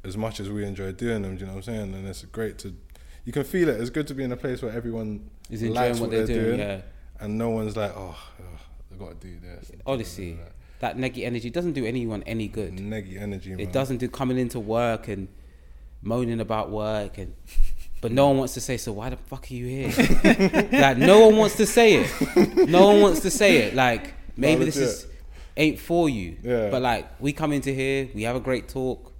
as 0.05 0.15
much 0.17 0.39
as 0.39 0.49
we 0.49 0.63
enjoy 0.65 0.91
doing 0.91 1.21
them. 1.23 1.35
Do 1.35 1.41
you 1.41 1.45
know 1.47 1.53
what 1.53 1.67
I'm 1.67 1.73
saying? 1.75 1.93
And 1.93 2.07
it's 2.07 2.23
great 2.25 2.57
to. 2.59 2.75
You 3.25 3.33
can 3.33 3.43
feel 3.43 3.69
it. 3.69 3.79
It's 3.81 3.89
good 3.89 4.07
to 4.07 4.13
be 4.13 4.23
in 4.23 4.31
a 4.31 4.37
place 4.37 4.61
where 4.61 4.71
everyone 4.71 5.29
Is 5.49 5.63
likes 5.63 5.97
enjoying 5.97 6.01
what 6.01 6.11
they're 6.11 6.27
doing. 6.27 6.59
Yeah. 6.59 6.81
and 7.19 7.37
no 7.37 7.49
one's 7.49 7.75
like, 7.75 7.91
oh, 7.95 8.15
ugh, 8.39 8.59
I 8.93 8.95
got 8.97 9.19
to 9.19 9.27
do 9.27 9.39
this. 9.39 9.71
Honestly, 9.85 10.37
that 10.79 10.97
neggy 10.97 11.23
energy 11.25 11.49
doesn't 11.49 11.73
do 11.73 11.85
anyone 11.85 12.21
any 12.23 12.47
good. 12.47 12.73
neggy 12.77 13.19
energy. 13.19 13.49
Man. 13.51 13.59
It 13.59 13.71
doesn't 13.73 13.97
do 13.97 14.07
coming 14.09 14.37
into 14.37 14.59
work 14.59 15.07
and 15.07 15.27
moaning 16.01 16.39
about 16.39 16.69
work 16.69 17.17
and 17.17 17.33
but 17.99 18.11
no 18.11 18.27
one 18.27 18.37
wants 18.37 18.53
to 18.53 18.61
say 18.61 18.77
so 18.77 18.91
why 18.91 19.09
the 19.09 19.17
fuck 19.17 19.49
are 19.49 19.53
you 19.55 19.65
here 19.65 19.87
like 20.71 20.97
no 20.99 21.25
one 21.25 21.37
wants 21.37 21.55
to 21.55 21.65
say 21.65 21.95
it 21.95 22.69
no 22.69 22.85
one 22.89 23.01
wants 23.01 23.21
to 23.21 23.31
say 23.31 23.57
it 23.57 23.73
like 23.73 24.13
maybe 24.37 24.65
this 24.65 24.77
is 24.77 25.07
ain't 25.57 25.79
for 25.79 26.07
you 26.07 26.37
Yeah. 26.43 26.69
but 26.69 26.83
like 26.83 27.07
we 27.19 27.33
come 27.33 27.51
into 27.53 27.73
here 27.73 28.07
we 28.13 28.21
have 28.21 28.35
a 28.35 28.39
great 28.39 28.67
talk 28.67 29.13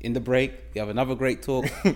in 0.00 0.12
the 0.12 0.20
break 0.20 0.52
we 0.74 0.78
have 0.78 0.88
another 0.88 1.14
great 1.14 1.42
talk. 1.42 1.66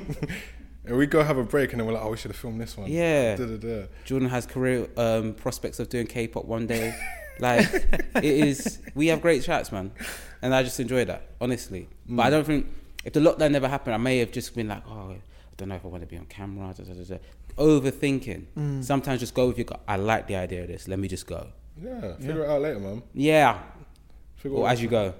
And 0.86 0.98
we 0.98 1.06
go 1.06 1.22
have 1.22 1.38
a 1.38 1.44
break, 1.44 1.72
and 1.72 1.80
then 1.80 1.86
we're 1.86 1.94
like, 1.94 2.04
oh, 2.04 2.10
we 2.10 2.18
should 2.18 2.30
have 2.30 2.36
filmed 2.36 2.60
this 2.60 2.76
one. 2.76 2.90
Yeah. 2.90 3.36
Da, 3.36 3.46
da, 3.46 3.56
da. 3.56 3.86
jordan 4.04 4.28
has 4.28 4.44
career 4.44 4.86
um, 4.98 5.32
prospects 5.32 5.80
of 5.80 5.88
doing 5.88 6.06
k-pop 6.06 6.44
one 6.44 6.66
day. 6.66 6.94
Like 7.40 7.66
it 8.16 8.24
is 8.24 8.78
we 8.94 9.06
have 9.08 9.20
great 9.22 9.42
chats 9.42 9.72
man. 9.72 9.92
And 10.42 10.54
i 10.54 10.62
just 10.62 10.78
enjoy 10.78 11.04
that 11.06 11.30
honestly. 11.40 11.88
But 12.08 12.26
i 12.26 12.30
don't 12.30 12.44
think 12.44 12.66
if 13.04 13.12
the 13.14 13.20
lockdown 13.20 13.50
never 13.50 13.66
happened 13.66 13.94
i 13.94 13.98
may 13.98 14.18
have 14.18 14.30
just 14.30 14.54
been 14.54 14.68
like 14.68 14.82
oh 14.88 15.10
i 15.10 15.20
don't 15.56 15.68
know 15.70 15.74
if 15.74 15.84
i 15.84 15.88
want 15.88 16.02
to 16.02 16.06
be 16.06 16.16
on 16.16 16.26
camera 16.26 16.72
da, 16.76 16.84
da, 16.84 16.92
da, 16.92 17.02
da. 17.02 17.18
overthinking. 17.56 18.44
Mm. 18.56 18.84
sometimes 18.84 19.20
just 19.20 19.34
go 19.34 19.48
with 19.48 19.58
your 19.58 19.64
gut. 19.64 19.80
I 19.88 19.96
like 19.96 20.26
the 20.26 20.36
idea 20.36 20.62
of 20.62 20.68
this. 20.68 20.86
Let 20.86 20.98
me 20.98 21.08
just 21.08 21.26
go. 21.26 21.48
Yeah, 21.82 22.14
figure 22.16 22.44
it 22.44 22.50
out 22.50 22.60
later, 22.60 22.78
man. 22.78 23.02
yeah. 23.14 23.58
Figure 24.36 24.58
or 24.58 24.68
as 24.68 24.82
you 24.82 24.88
go 24.88 25.14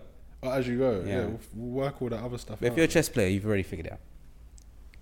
Oh, 0.45 0.51
as 0.51 0.69
you 0.69 0.79
go. 0.79 1.03
Yeah, 1.07 1.13
Yeah. 1.15 1.25
we'll, 1.27 1.41
we'll 1.55 1.85
work 1.87 2.03
all 2.03 2.09
that 2.11 2.23
other 2.23 2.39
stuff 2.39 2.59
but 2.61 2.67
if 2.69 2.77
you're 2.77 2.85
a 2.85 2.89
chess 2.89 3.09
player 3.09 3.29
you've 3.29 3.47
already 3.47 3.63
figured 3.63 3.87
it 3.87 3.93
out 3.93 4.01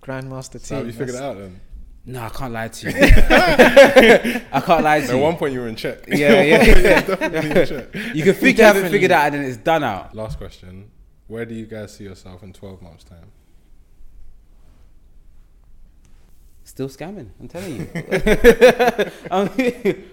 Grandmaster 0.01 0.59
so 0.59 0.75
team. 0.75 0.77
have 0.77 0.87
you 0.87 0.93
figured 0.93 1.15
it 1.15 1.21
out 1.21 1.37
then? 1.37 1.59
no 2.05 2.21
i 2.23 2.29
can't 2.29 2.51
lie 2.51 2.67
to 2.67 2.89
you 2.91 2.95
i 4.51 4.61
can't 4.61 4.83
lie 4.83 4.99
to 4.99 5.05
At 5.05 5.09
you 5.09 5.17
At 5.17 5.21
one 5.21 5.37
point, 5.37 5.53
you 5.53 5.61
were 5.61 5.67
in 5.69 5.75
check. 5.77 5.99
Yeah, 6.07 6.41
yeah, 6.41 6.63
You're 6.63 6.77
yeah. 6.81 7.01
definitely 7.01 7.49
in 7.61 7.65
check. 7.67 7.95
you 8.15 8.23
can 8.23 8.33
think 8.33 8.57
you 8.57 8.63
haven't 8.63 8.83
Definitely. 8.83 8.89
figured 8.91 9.11
out 9.11 9.25
and 9.27 9.35
then 9.35 9.43
it's 9.45 9.57
done 9.57 9.83
out 9.83 10.13
Last 10.15 10.37
question: 10.37 10.89
Where 11.27 11.45
do 11.45 11.53
you 11.55 11.65
guys 11.65 11.93
see 11.95 12.03
yourself 12.03 12.43
in 12.43 12.51
twelve 12.53 12.81
months' 12.81 13.03
time? 13.05 13.31
Still 16.65 16.89
scamming, 16.89 17.29
I'm 17.39 17.47
telling 17.47 17.75
you. 17.75 17.89
I 19.29 19.49
mean, 19.57 20.03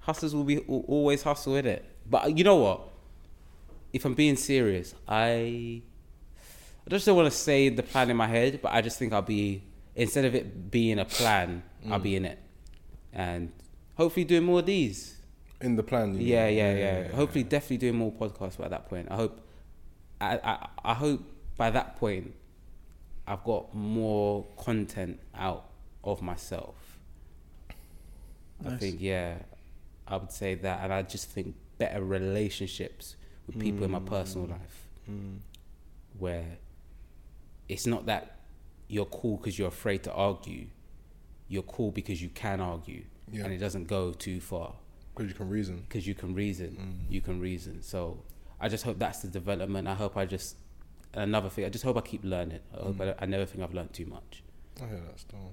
hustlers 0.00 0.34
will 0.34 0.44
be 0.44 0.56
al- 0.58 0.84
always 0.88 1.22
hustle 1.22 1.56
in 1.56 1.66
it. 1.66 1.84
But 2.08 2.36
you 2.36 2.44
know 2.44 2.56
what? 2.56 2.88
If 3.92 4.04
I'm 4.04 4.14
being 4.14 4.36
serious, 4.36 4.94
I 5.06 5.82
I 6.86 6.90
just 6.90 7.06
don't 7.06 7.16
want 7.16 7.30
to 7.30 7.36
say 7.36 7.68
the 7.68 7.82
plan 7.82 8.10
in 8.10 8.16
my 8.16 8.26
head, 8.26 8.60
but 8.62 8.72
I 8.72 8.80
just 8.80 8.98
think 8.98 9.12
I'll 9.12 9.22
be 9.22 9.62
instead 9.94 10.24
of 10.24 10.34
it 10.34 10.70
being 10.70 10.98
a 10.98 11.04
plan, 11.04 11.62
I'll 11.90 11.98
be 11.98 12.12
mm. 12.12 12.16
in 12.16 12.24
it, 12.24 12.38
and 13.12 13.52
hopefully 13.96 14.24
doing 14.24 14.44
more 14.44 14.60
of 14.60 14.66
these. 14.66 15.18
In 15.60 15.76
the 15.76 15.82
plan? 15.82 16.14
you 16.14 16.26
Yeah, 16.26 16.46
mean? 16.46 16.56
yeah, 16.56 16.76
yeah. 16.76 17.08
Hopefully, 17.12 17.44
definitely 17.44 17.76
doing 17.78 17.96
more 17.96 18.10
podcasts 18.12 18.58
by 18.58 18.68
that 18.68 18.88
point. 18.88 19.08
I 19.10 19.16
hope, 19.16 19.40
I, 20.20 20.38
I, 20.42 20.68
I 20.84 20.94
hope 20.94 21.22
by 21.56 21.70
that 21.70 21.96
point, 21.96 22.34
I've 23.26 23.44
got 23.44 23.72
more 23.74 24.44
content 24.56 25.20
out 25.34 25.66
of 26.02 26.20
myself. 26.20 26.98
I 28.66 28.76
think, 28.76 28.96
yeah, 29.00 29.38
I 30.06 30.16
would 30.16 30.32
say 30.32 30.54
that, 30.54 30.80
and 30.82 30.92
I 30.92 31.02
just 31.02 31.30
think 31.30 31.54
better 31.78 32.02
relationships 32.02 33.16
with 33.46 33.58
people 33.58 33.84
in 33.84 33.90
my 33.90 34.00
personal 34.00 34.46
life, 34.46 34.88
Mm. 35.10 35.38
where 36.18 36.58
it's 37.68 37.86
not 37.86 38.06
that 38.06 38.38
you're 38.88 39.06
cool 39.06 39.36
because 39.38 39.58
you're 39.58 39.68
afraid 39.68 40.02
to 40.04 40.12
argue. 40.12 40.66
You're 41.48 41.62
cool 41.64 41.90
because 41.90 42.22
you 42.22 42.28
can 42.28 42.60
argue, 42.60 43.04
Yeah. 43.30 43.44
and 43.44 43.52
it 43.52 43.58
doesn't 43.58 43.86
go 43.88 44.12
too 44.12 44.40
far 44.40 44.74
Because 45.14 45.30
you 45.30 45.34
can 45.36 45.48
reason. 45.48 45.82
because 45.88 46.06
you 46.06 46.14
can 46.14 46.34
reason. 46.34 46.76
Mm. 47.08 47.12
You 47.12 47.20
can 47.20 47.40
reason. 47.40 47.82
So 47.82 48.22
I 48.60 48.68
just 48.68 48.84
hope 48.84 48.98
that's 48.98 49.20
the 49.22 49.28
development. 49.28 49.88
I 49.88 49.94
hope 49.94 50.16
I 50.16 50.24
just 50.26 50.56
another 51.14 51.50
thing. 51.50 51.64
I 51.64 51.68
just 51.68 51.84
hope 51.84 51.96
I 51.96 52.00
keep 52.00 52.24
learning. 52.24 52.60
I 52.72 52.82
hope 52.84 52.96
Mm. 52.96 53.14
I, 53.18 53.22
I 53.22 53.26
never 53.26 53.44
think 53.44 53.62
I've 53.64 53.74
learned 53.74 53.92
too 53.92 54.06
much. 54.06 54.42
I 54.80 54.86
hear 54.86 55.00
that 55.00 55.18
still. 55.18 55.52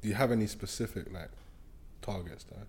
Do 0.00 0.08
you 0.08 0.14
have 0.14 0.32
any 0.32 0.46
specific 0.46 1.12
like 1.12 1.30
targets 2.02 2.44
though? 2.44 2.66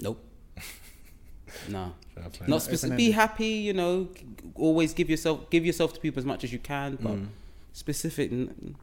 Nope. 0.00 0.22
no. 1.68 1.94
Fair. 2.32 2.48
Not 2.48 2.62
specific. 2.62 2.96
Be 2.96 3.10
happy. 3.10 3.46
You 3.68 3.72
know. 3.74 4.08
Always 4.54 4.94
give 4.94 5.08
yourself 5.10 5.50
give 5.50 5.64
yourself 5.66 5.92
to 5.94 6.00
people 6.00 6.18
as 6.18 6.24
much 6.26 6.44
as 6.44 6.52
you 6.52 6.58
can. 6.58 6.96
But 7.00 7.12
Mm. 7.16 7.28
specific. 7.72 8.32
n- 8.32 8.76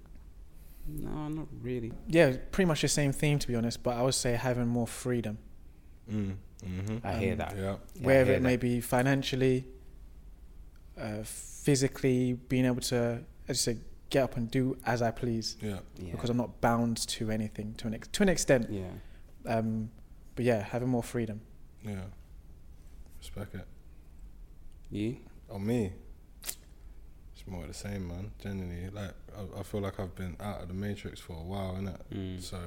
No, 0.87 1.27
not 1.29 1.47
really. 1.61 1.93
Yeah, 2.07 2.35
pretty 2.51 2.67
much 2.67 2.81
the 2.81 2.87
same 2.89 3.13
theme 3.13 3.39
to 3.39 3.47
be 3.47 3.55
honest, 3.55 3.81
but 3.83 3.95
I 3.95 4.01
would 4.03 4.13
say 4.15 4.33
having 4.33 4.67
more 4.67 4.85
freedom, 4.87 5.37
Mm. 6.11 6.35
Mm-hmm. 6.65 6.97
I 7.07 7.13
hear 7.17 7.31
Um, 7.33 7.37
that. 7.37 7.55
Yeah. 7.55 7.61
Yeah, 7.95 8.05
wherever 8.05 8.29
hear 8.31 8.37
it 8.39 8.41
may 8.43 8.55
that. 8.57 8.61
be, 8.61 8.81
financially, 8.81 9.65
uh, 10.97 11.23
physically, 11.23 12.33
being 12.49 12.65
able 12.65 12.81
to, 12.81 13.23
as 13.47 13.65
you 13.65 13.73
say, 13.73 13.79
get 14.09 14.23
up 14.23 14.37
and 14.37 14.51
do 14.51 14.77
as 14.85 15.01
I 15.01 15.11
please 15.11 15.57
Yeah. 15.61 15.79
Yeah. 15.97 16.11
because 16.11 16.29
I'm 16.29 16.37
not 16.37 16.59
bound 16.61 16.97
to 17.07 17.31
anything 17.31 17.73
to 17.75 17.87
an 17.87 17.93
ex- 17.95 18.07
to 18.09 18.23
an 18.23 18.29
extent. 18.29 18.69
yeah. 18.69 18.91
Um, 19.45 19.89
but 20.35 20.45
yeah, 20.45 20.61
having 20.61 20.89
more 20.89 21.03
freedom. 21.03 21.41
Yeah. 21.83 22.03
Respect 23.19 23.55
it. 23.55 23.67
You. 24.89 25.17
Oh 25.49 25.59
me. 25.59 25.91
It's 26.41 27.47
more 27.47 27.61
of 27.63 27.67
the 27.67 27.73
same, 27.73 28.07
man. 28.07 28.31
Genuinely, 28.39 28.89
like 28.89 29.11
I, 29.37 29.59
I 29.59 29.63
feel 29.63 29.81
like 29.81 29.99
I've 29.99 30.15
been 30.15 30.35
out 30.39 30.61
of 30.61 30.67
the 30.67 30.73
matrix 30.73 31.19
for 31.19 31.33
a 31.33 31.43
while, 31.43 31.73
innit? 31.79 31.97
Mm. 32.13 32.41
So 32.41 32.59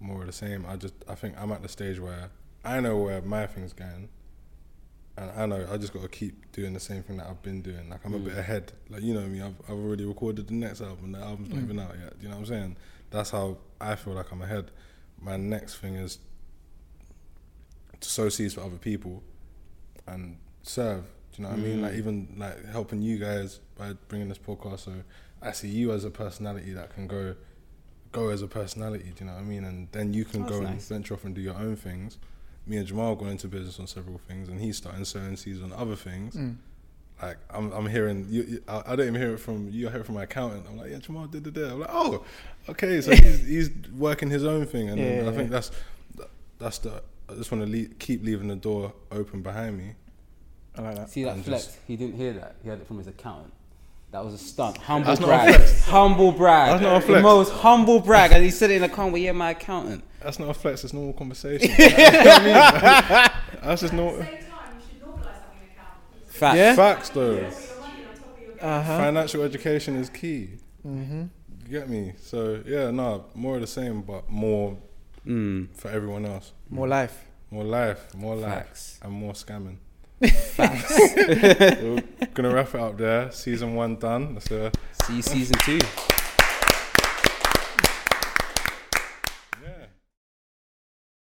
more 0.00 0.20
of 0.20 0.26
the 0.26 0.32
same. 0.32 0.66
I 0.66 0.76
just 0.76 0.94
I 1.08 1.14
think 1.14 1.34
I'm 1.38 1.52
at 1.52 1.62
the 1.62 1.68
stage 1.68 1.98
where 1.98 2.30
I 2.64 2.80
know 2.80 2.98
where 2.98 3.22
my 3.22 3.46
thing's 3.46 3.72
going, 3.72 4.08
and 5.16 5.30
I 5.30 5.46
know 5.46 5.66
I 5.72 5.76
just 5.78 5.92
got 5.92 6.02
to 6.02 6.08
keep 6.08 6.52
doing 6.52 6.74
the 6.74 6.80
same 6.80 7.02
thing 7.02 7.16
that 7.16 7.26
I've 7.28 7.42
been 7.42 7.62
doing. 7.62 7.88
Like 7.88 8.04
I'm 8.04 8.14
a 8.14 8.18
Mm. 8.18 8.24
bit 8.26 8.38
ahead. 8.38 8.72
Like 8.90 9.02
you 9.02 9.14
know 9.14 9.26
me, 9.26 9.40
I've 9.40 9.54
I've 9.68 9.70
already 9.78 10.04
recorded 10.04 10.48
the 10.48 10.54
next 10.54 10.80
album. 10.80 11.12
The 11.12 11.18
album's 11.18 11.48
not 11.50 11.58
Mm. 11.60 11.64
even 11.64 11.78
out 11.80 11.94
yet. 12.00 12.18
Do 12.18 12.22
you 12.24 12.28
know 12.28 12.36
what 12.36 12.40
I'm 12.42 12.46
saying? 12.46 12.76
That's 13.10 13.30
how 13.30 13.58
I 13.80 13.94
feel 13.96 14.12
like 14.14 14.30
I'm 14.32 14.42
ahead. 14.42 14.70
My 15.20 15.36
next 15.36 15.76
thing 15.78 15.94
is 15.94 16.18
to 18.00 18.08
sow 18.08 18.28
seeds 18.28 18.54
for 18.54 18.60
other 18.62 18.76
people 18.76 19.22
and 20.06 20.36
serve. 20.62 21.02
Do 21.32 21.42
you 21.42 21.44
know 21.44 21.50
what 21.50 21.58
I 21.58 21.62
mean? 21.62 21.78
Mm. 21.78 21.82
Like 21.82 21.94
even 21.94 22.34
like 22.38 22.64
helping 22.66 23.02
you 23.02 23.18
guys 23.18 23.60
by 23.76 23.92
bringing 24.08 24.28
this 24.28 24.38
podcast. 24.38 24.80
So 24.80 24.92
I 25.42 25.52
see 25.52 25.68
you 25.68 25.92
as 25.92 26.04
a 26.04 26.10
personality 26.10 26.72
that 26.72 26.94
can 26.94 27.06
go 27.06 27.34
go 28.12 28.28
as 28.30 28.40
a 28.42 28.46
personality. 28.46 29.12
Do 29.14 29.24
you 29.24 29.26
know 29.30 29.34
what 29.34 29.42
I 29.42 29.44
mean? 29.44 29.64
And 29.64 29.88
then 29.92 30.14
you 30.14 30.24
can 30.24 30.44
Oh, 30.44 30.48
go 30.48 30.60
that's 30.60 30.70
and 30.70 30.82
venture 30.82 31.14
off 31.14 31.24
and 31.24 31.34
do 31.34 31.40
your 31.40 31.56
own 31.56 31.76
things. 31.76 32.18
Me 32.66 32.78
and 32.78 32.86
Jamal 32.86 33.14
got 33.14 33.28
into 33.28 33.46
business 33.48 33.78
on 33.78 33.86
several 33.86 34.18
things, 34.18 34.48
and 34.48 34.60
he's 34.60 34.76
starting 34.76 35.04
sowing 35.04 35.36
seeds 35.36 35.62
on 35.62 35.72
other 35.72 35.94
things. 35.94 36.34
Mm. 36.34 36.56
Like 37.22 37.36
I'm, 37.50 37.70
I'm 37.72 37.86
hearing 37.86 38.26
you. 38.28 38.42
you 38.42 38.62
I, 38.66 38.82
I 38.86 38.96
don't 38.96 39.06
even 39.08 39.20
hear 39.20 39.34
it 39.34 39.38
from 39.38 39.68
you. 39.70 39.88
I 39.88 39.90
hear 39.90 40.00
it 40.00 40.06
from 40.06 40.16
my 40.16 40.24
accountant. 40.24 40.66
I'm 40.68 40.76
like, 40.76 40.90
yeah, 40.90 40.98
Jamal 40.98 41.26
did 41.26 41.46
it. 41.46 41.56
I'm 41.70 41.80
like, 41.80 41.90
oh, 41.92 42.24
okay. 42.68 43.00
So 43.00 43.10
he's, 43.14 43.46
he's 43.46 43.70
working 43.96 44.30
his 44.30 44.44
own 44.44 44.66
thing, 44.66 44.88
and 44.90 44.98
Yeah, 44.98 45.06
I 45.06 45.24
yeah, 45.24 45.30
think 45.32 45.50
that's 45.50 45.70
that's 46.58 46.78
the. 46.78 47.02
I 47.28 47.34
just 47.34 47.50
want 47.50 47.64
to 47.64 47.70
le- 47.70 47.88
keep 47.98 48.24
leaving 48.24 48.48
the 48.48 48.56
door 48.56 48.92
open 49.10 49.42
behind 49.42 49.76
me. 49.78 49.92
I 50.76 50.82
like 50.82 50.96
that. 50.96 51.10
See 51.10 51.24
that 51.24 51.34
And 51.34 51.44
flex? 51.44 51.64
just- 51.66 51.78
He 51.86 51.96
didn't 51.96 52.16
hear 52.16 52.32
that. 52.34 52.56
He 52.62 52.68
had 52.68 52.80
it 52.80 52.86
from 52.86 52.98
his 52.98 53.06
accountant. 53.06 53.52
That 54.12 54.24
was 54.24 54.34
a 54.34 54.38
stunt. 54.38 54.76
Humble 54.78 55.08
That's 55.08 55.20
not 55.20 55.26
a 55.26 55.32
brag. 55.32 55.54
flex. 55.56 55.84
Humble 55.86 56.32
brag. 56.32 56.70
That's 56.70 56.82
not 56.82 56.96
a 56.96 57.00
The 57.00 57.06
flex. 57.06 57.22
most 57.22 57.52
humble 57.52 58.00
brag. 58.00 58.32
And 58.32 58.44
he 58.44 58.50
said 58.50 58.70
it 58.70 58.76
in 58.76 58.82
a 58.84 58.88
comment, 58.88 59.12
well, 59.14 59.22
yeah, 59.22 59.32
my 59.32 59.50
accountant. 59.50 60.04
That's 60.22 60.38
not 60.38 60.48
a 60.50 60.54
flex. 60.54 60.84
It's 60.84 60.92
normal 60.92 61.12
conversation. 61.14 61.68
You 61.78 61.88
know 61.88 61.94
what 61.94 62.42
I 62.42 62.44
mean? 62.44 62.54
That's 63.62 63.80
just 63.80 63.84
At 63.84 63.90
the 63.90 63.96
normal. 63.96 64.20
same 64.22 64.28
time, 64.28 64.38
you 64.38 64.86
should 64.88 65.02
normalise 65.02 65.24
having 65.24 65.58
an 65.60 65.70
account. 65.72 66.28
Fact. 66.28 66.56
Yeah? 66.56 66.74
Facts 66.76 67.08
though. 67.10 67.34
Put 67.34 67.42
your 67.42 67.80
money 67.80 67.92
on 68.08 68.16
top 68.16 68.38
of 68.38 68.44
your 68.44 68.64
Uh 68.64 68.82
huh. 68.82 68.98
Financial 68.98 69.42
education 69.42 69.96
is 69.96 70.08
key. 70.08 70.50
Mm-hmm. 70.86 71.22
You 71.64 71.68
get 71.80 71.88
me? 71.90 72.12
So 72.22 72.62
yeah, 72.64 72.90
no, 72.92 73.24
more 73.34 73.56
of 73.56 73.60
the 73.60 73.66
same, 73.66 74.02
but 74.02 74.30
more 74.30 74.76
Mm. 75.26 75.68
for 75.76 75.90
everyone 75.90 76.24
else. 76.24 76.52
More 76.70 76.88
life. 76.88 77.24
More 77.50 77.64
life, 77.64 78.14
more 78.14 78.34
life, 78.36 78.98
and 79.02 79.12
more 79.12 79.32
scamming. 79.32 79.76
Facts. 80.20 80.98
We're 81.16 82.02
gonna 82.34 82.52
wrap 82.54 82.74
it 82.74 82.80
up 82.80 82.96
there. 82.96 83.30
Season 83.30 83.74
one 83.74 83.96
done. 83.96 84.34
That's 84.34 84.50
uh, 84.50 84.70
See 85.04 85.16
you 85.16 85.22
season 85.22 85.56
two. 85.58 85.78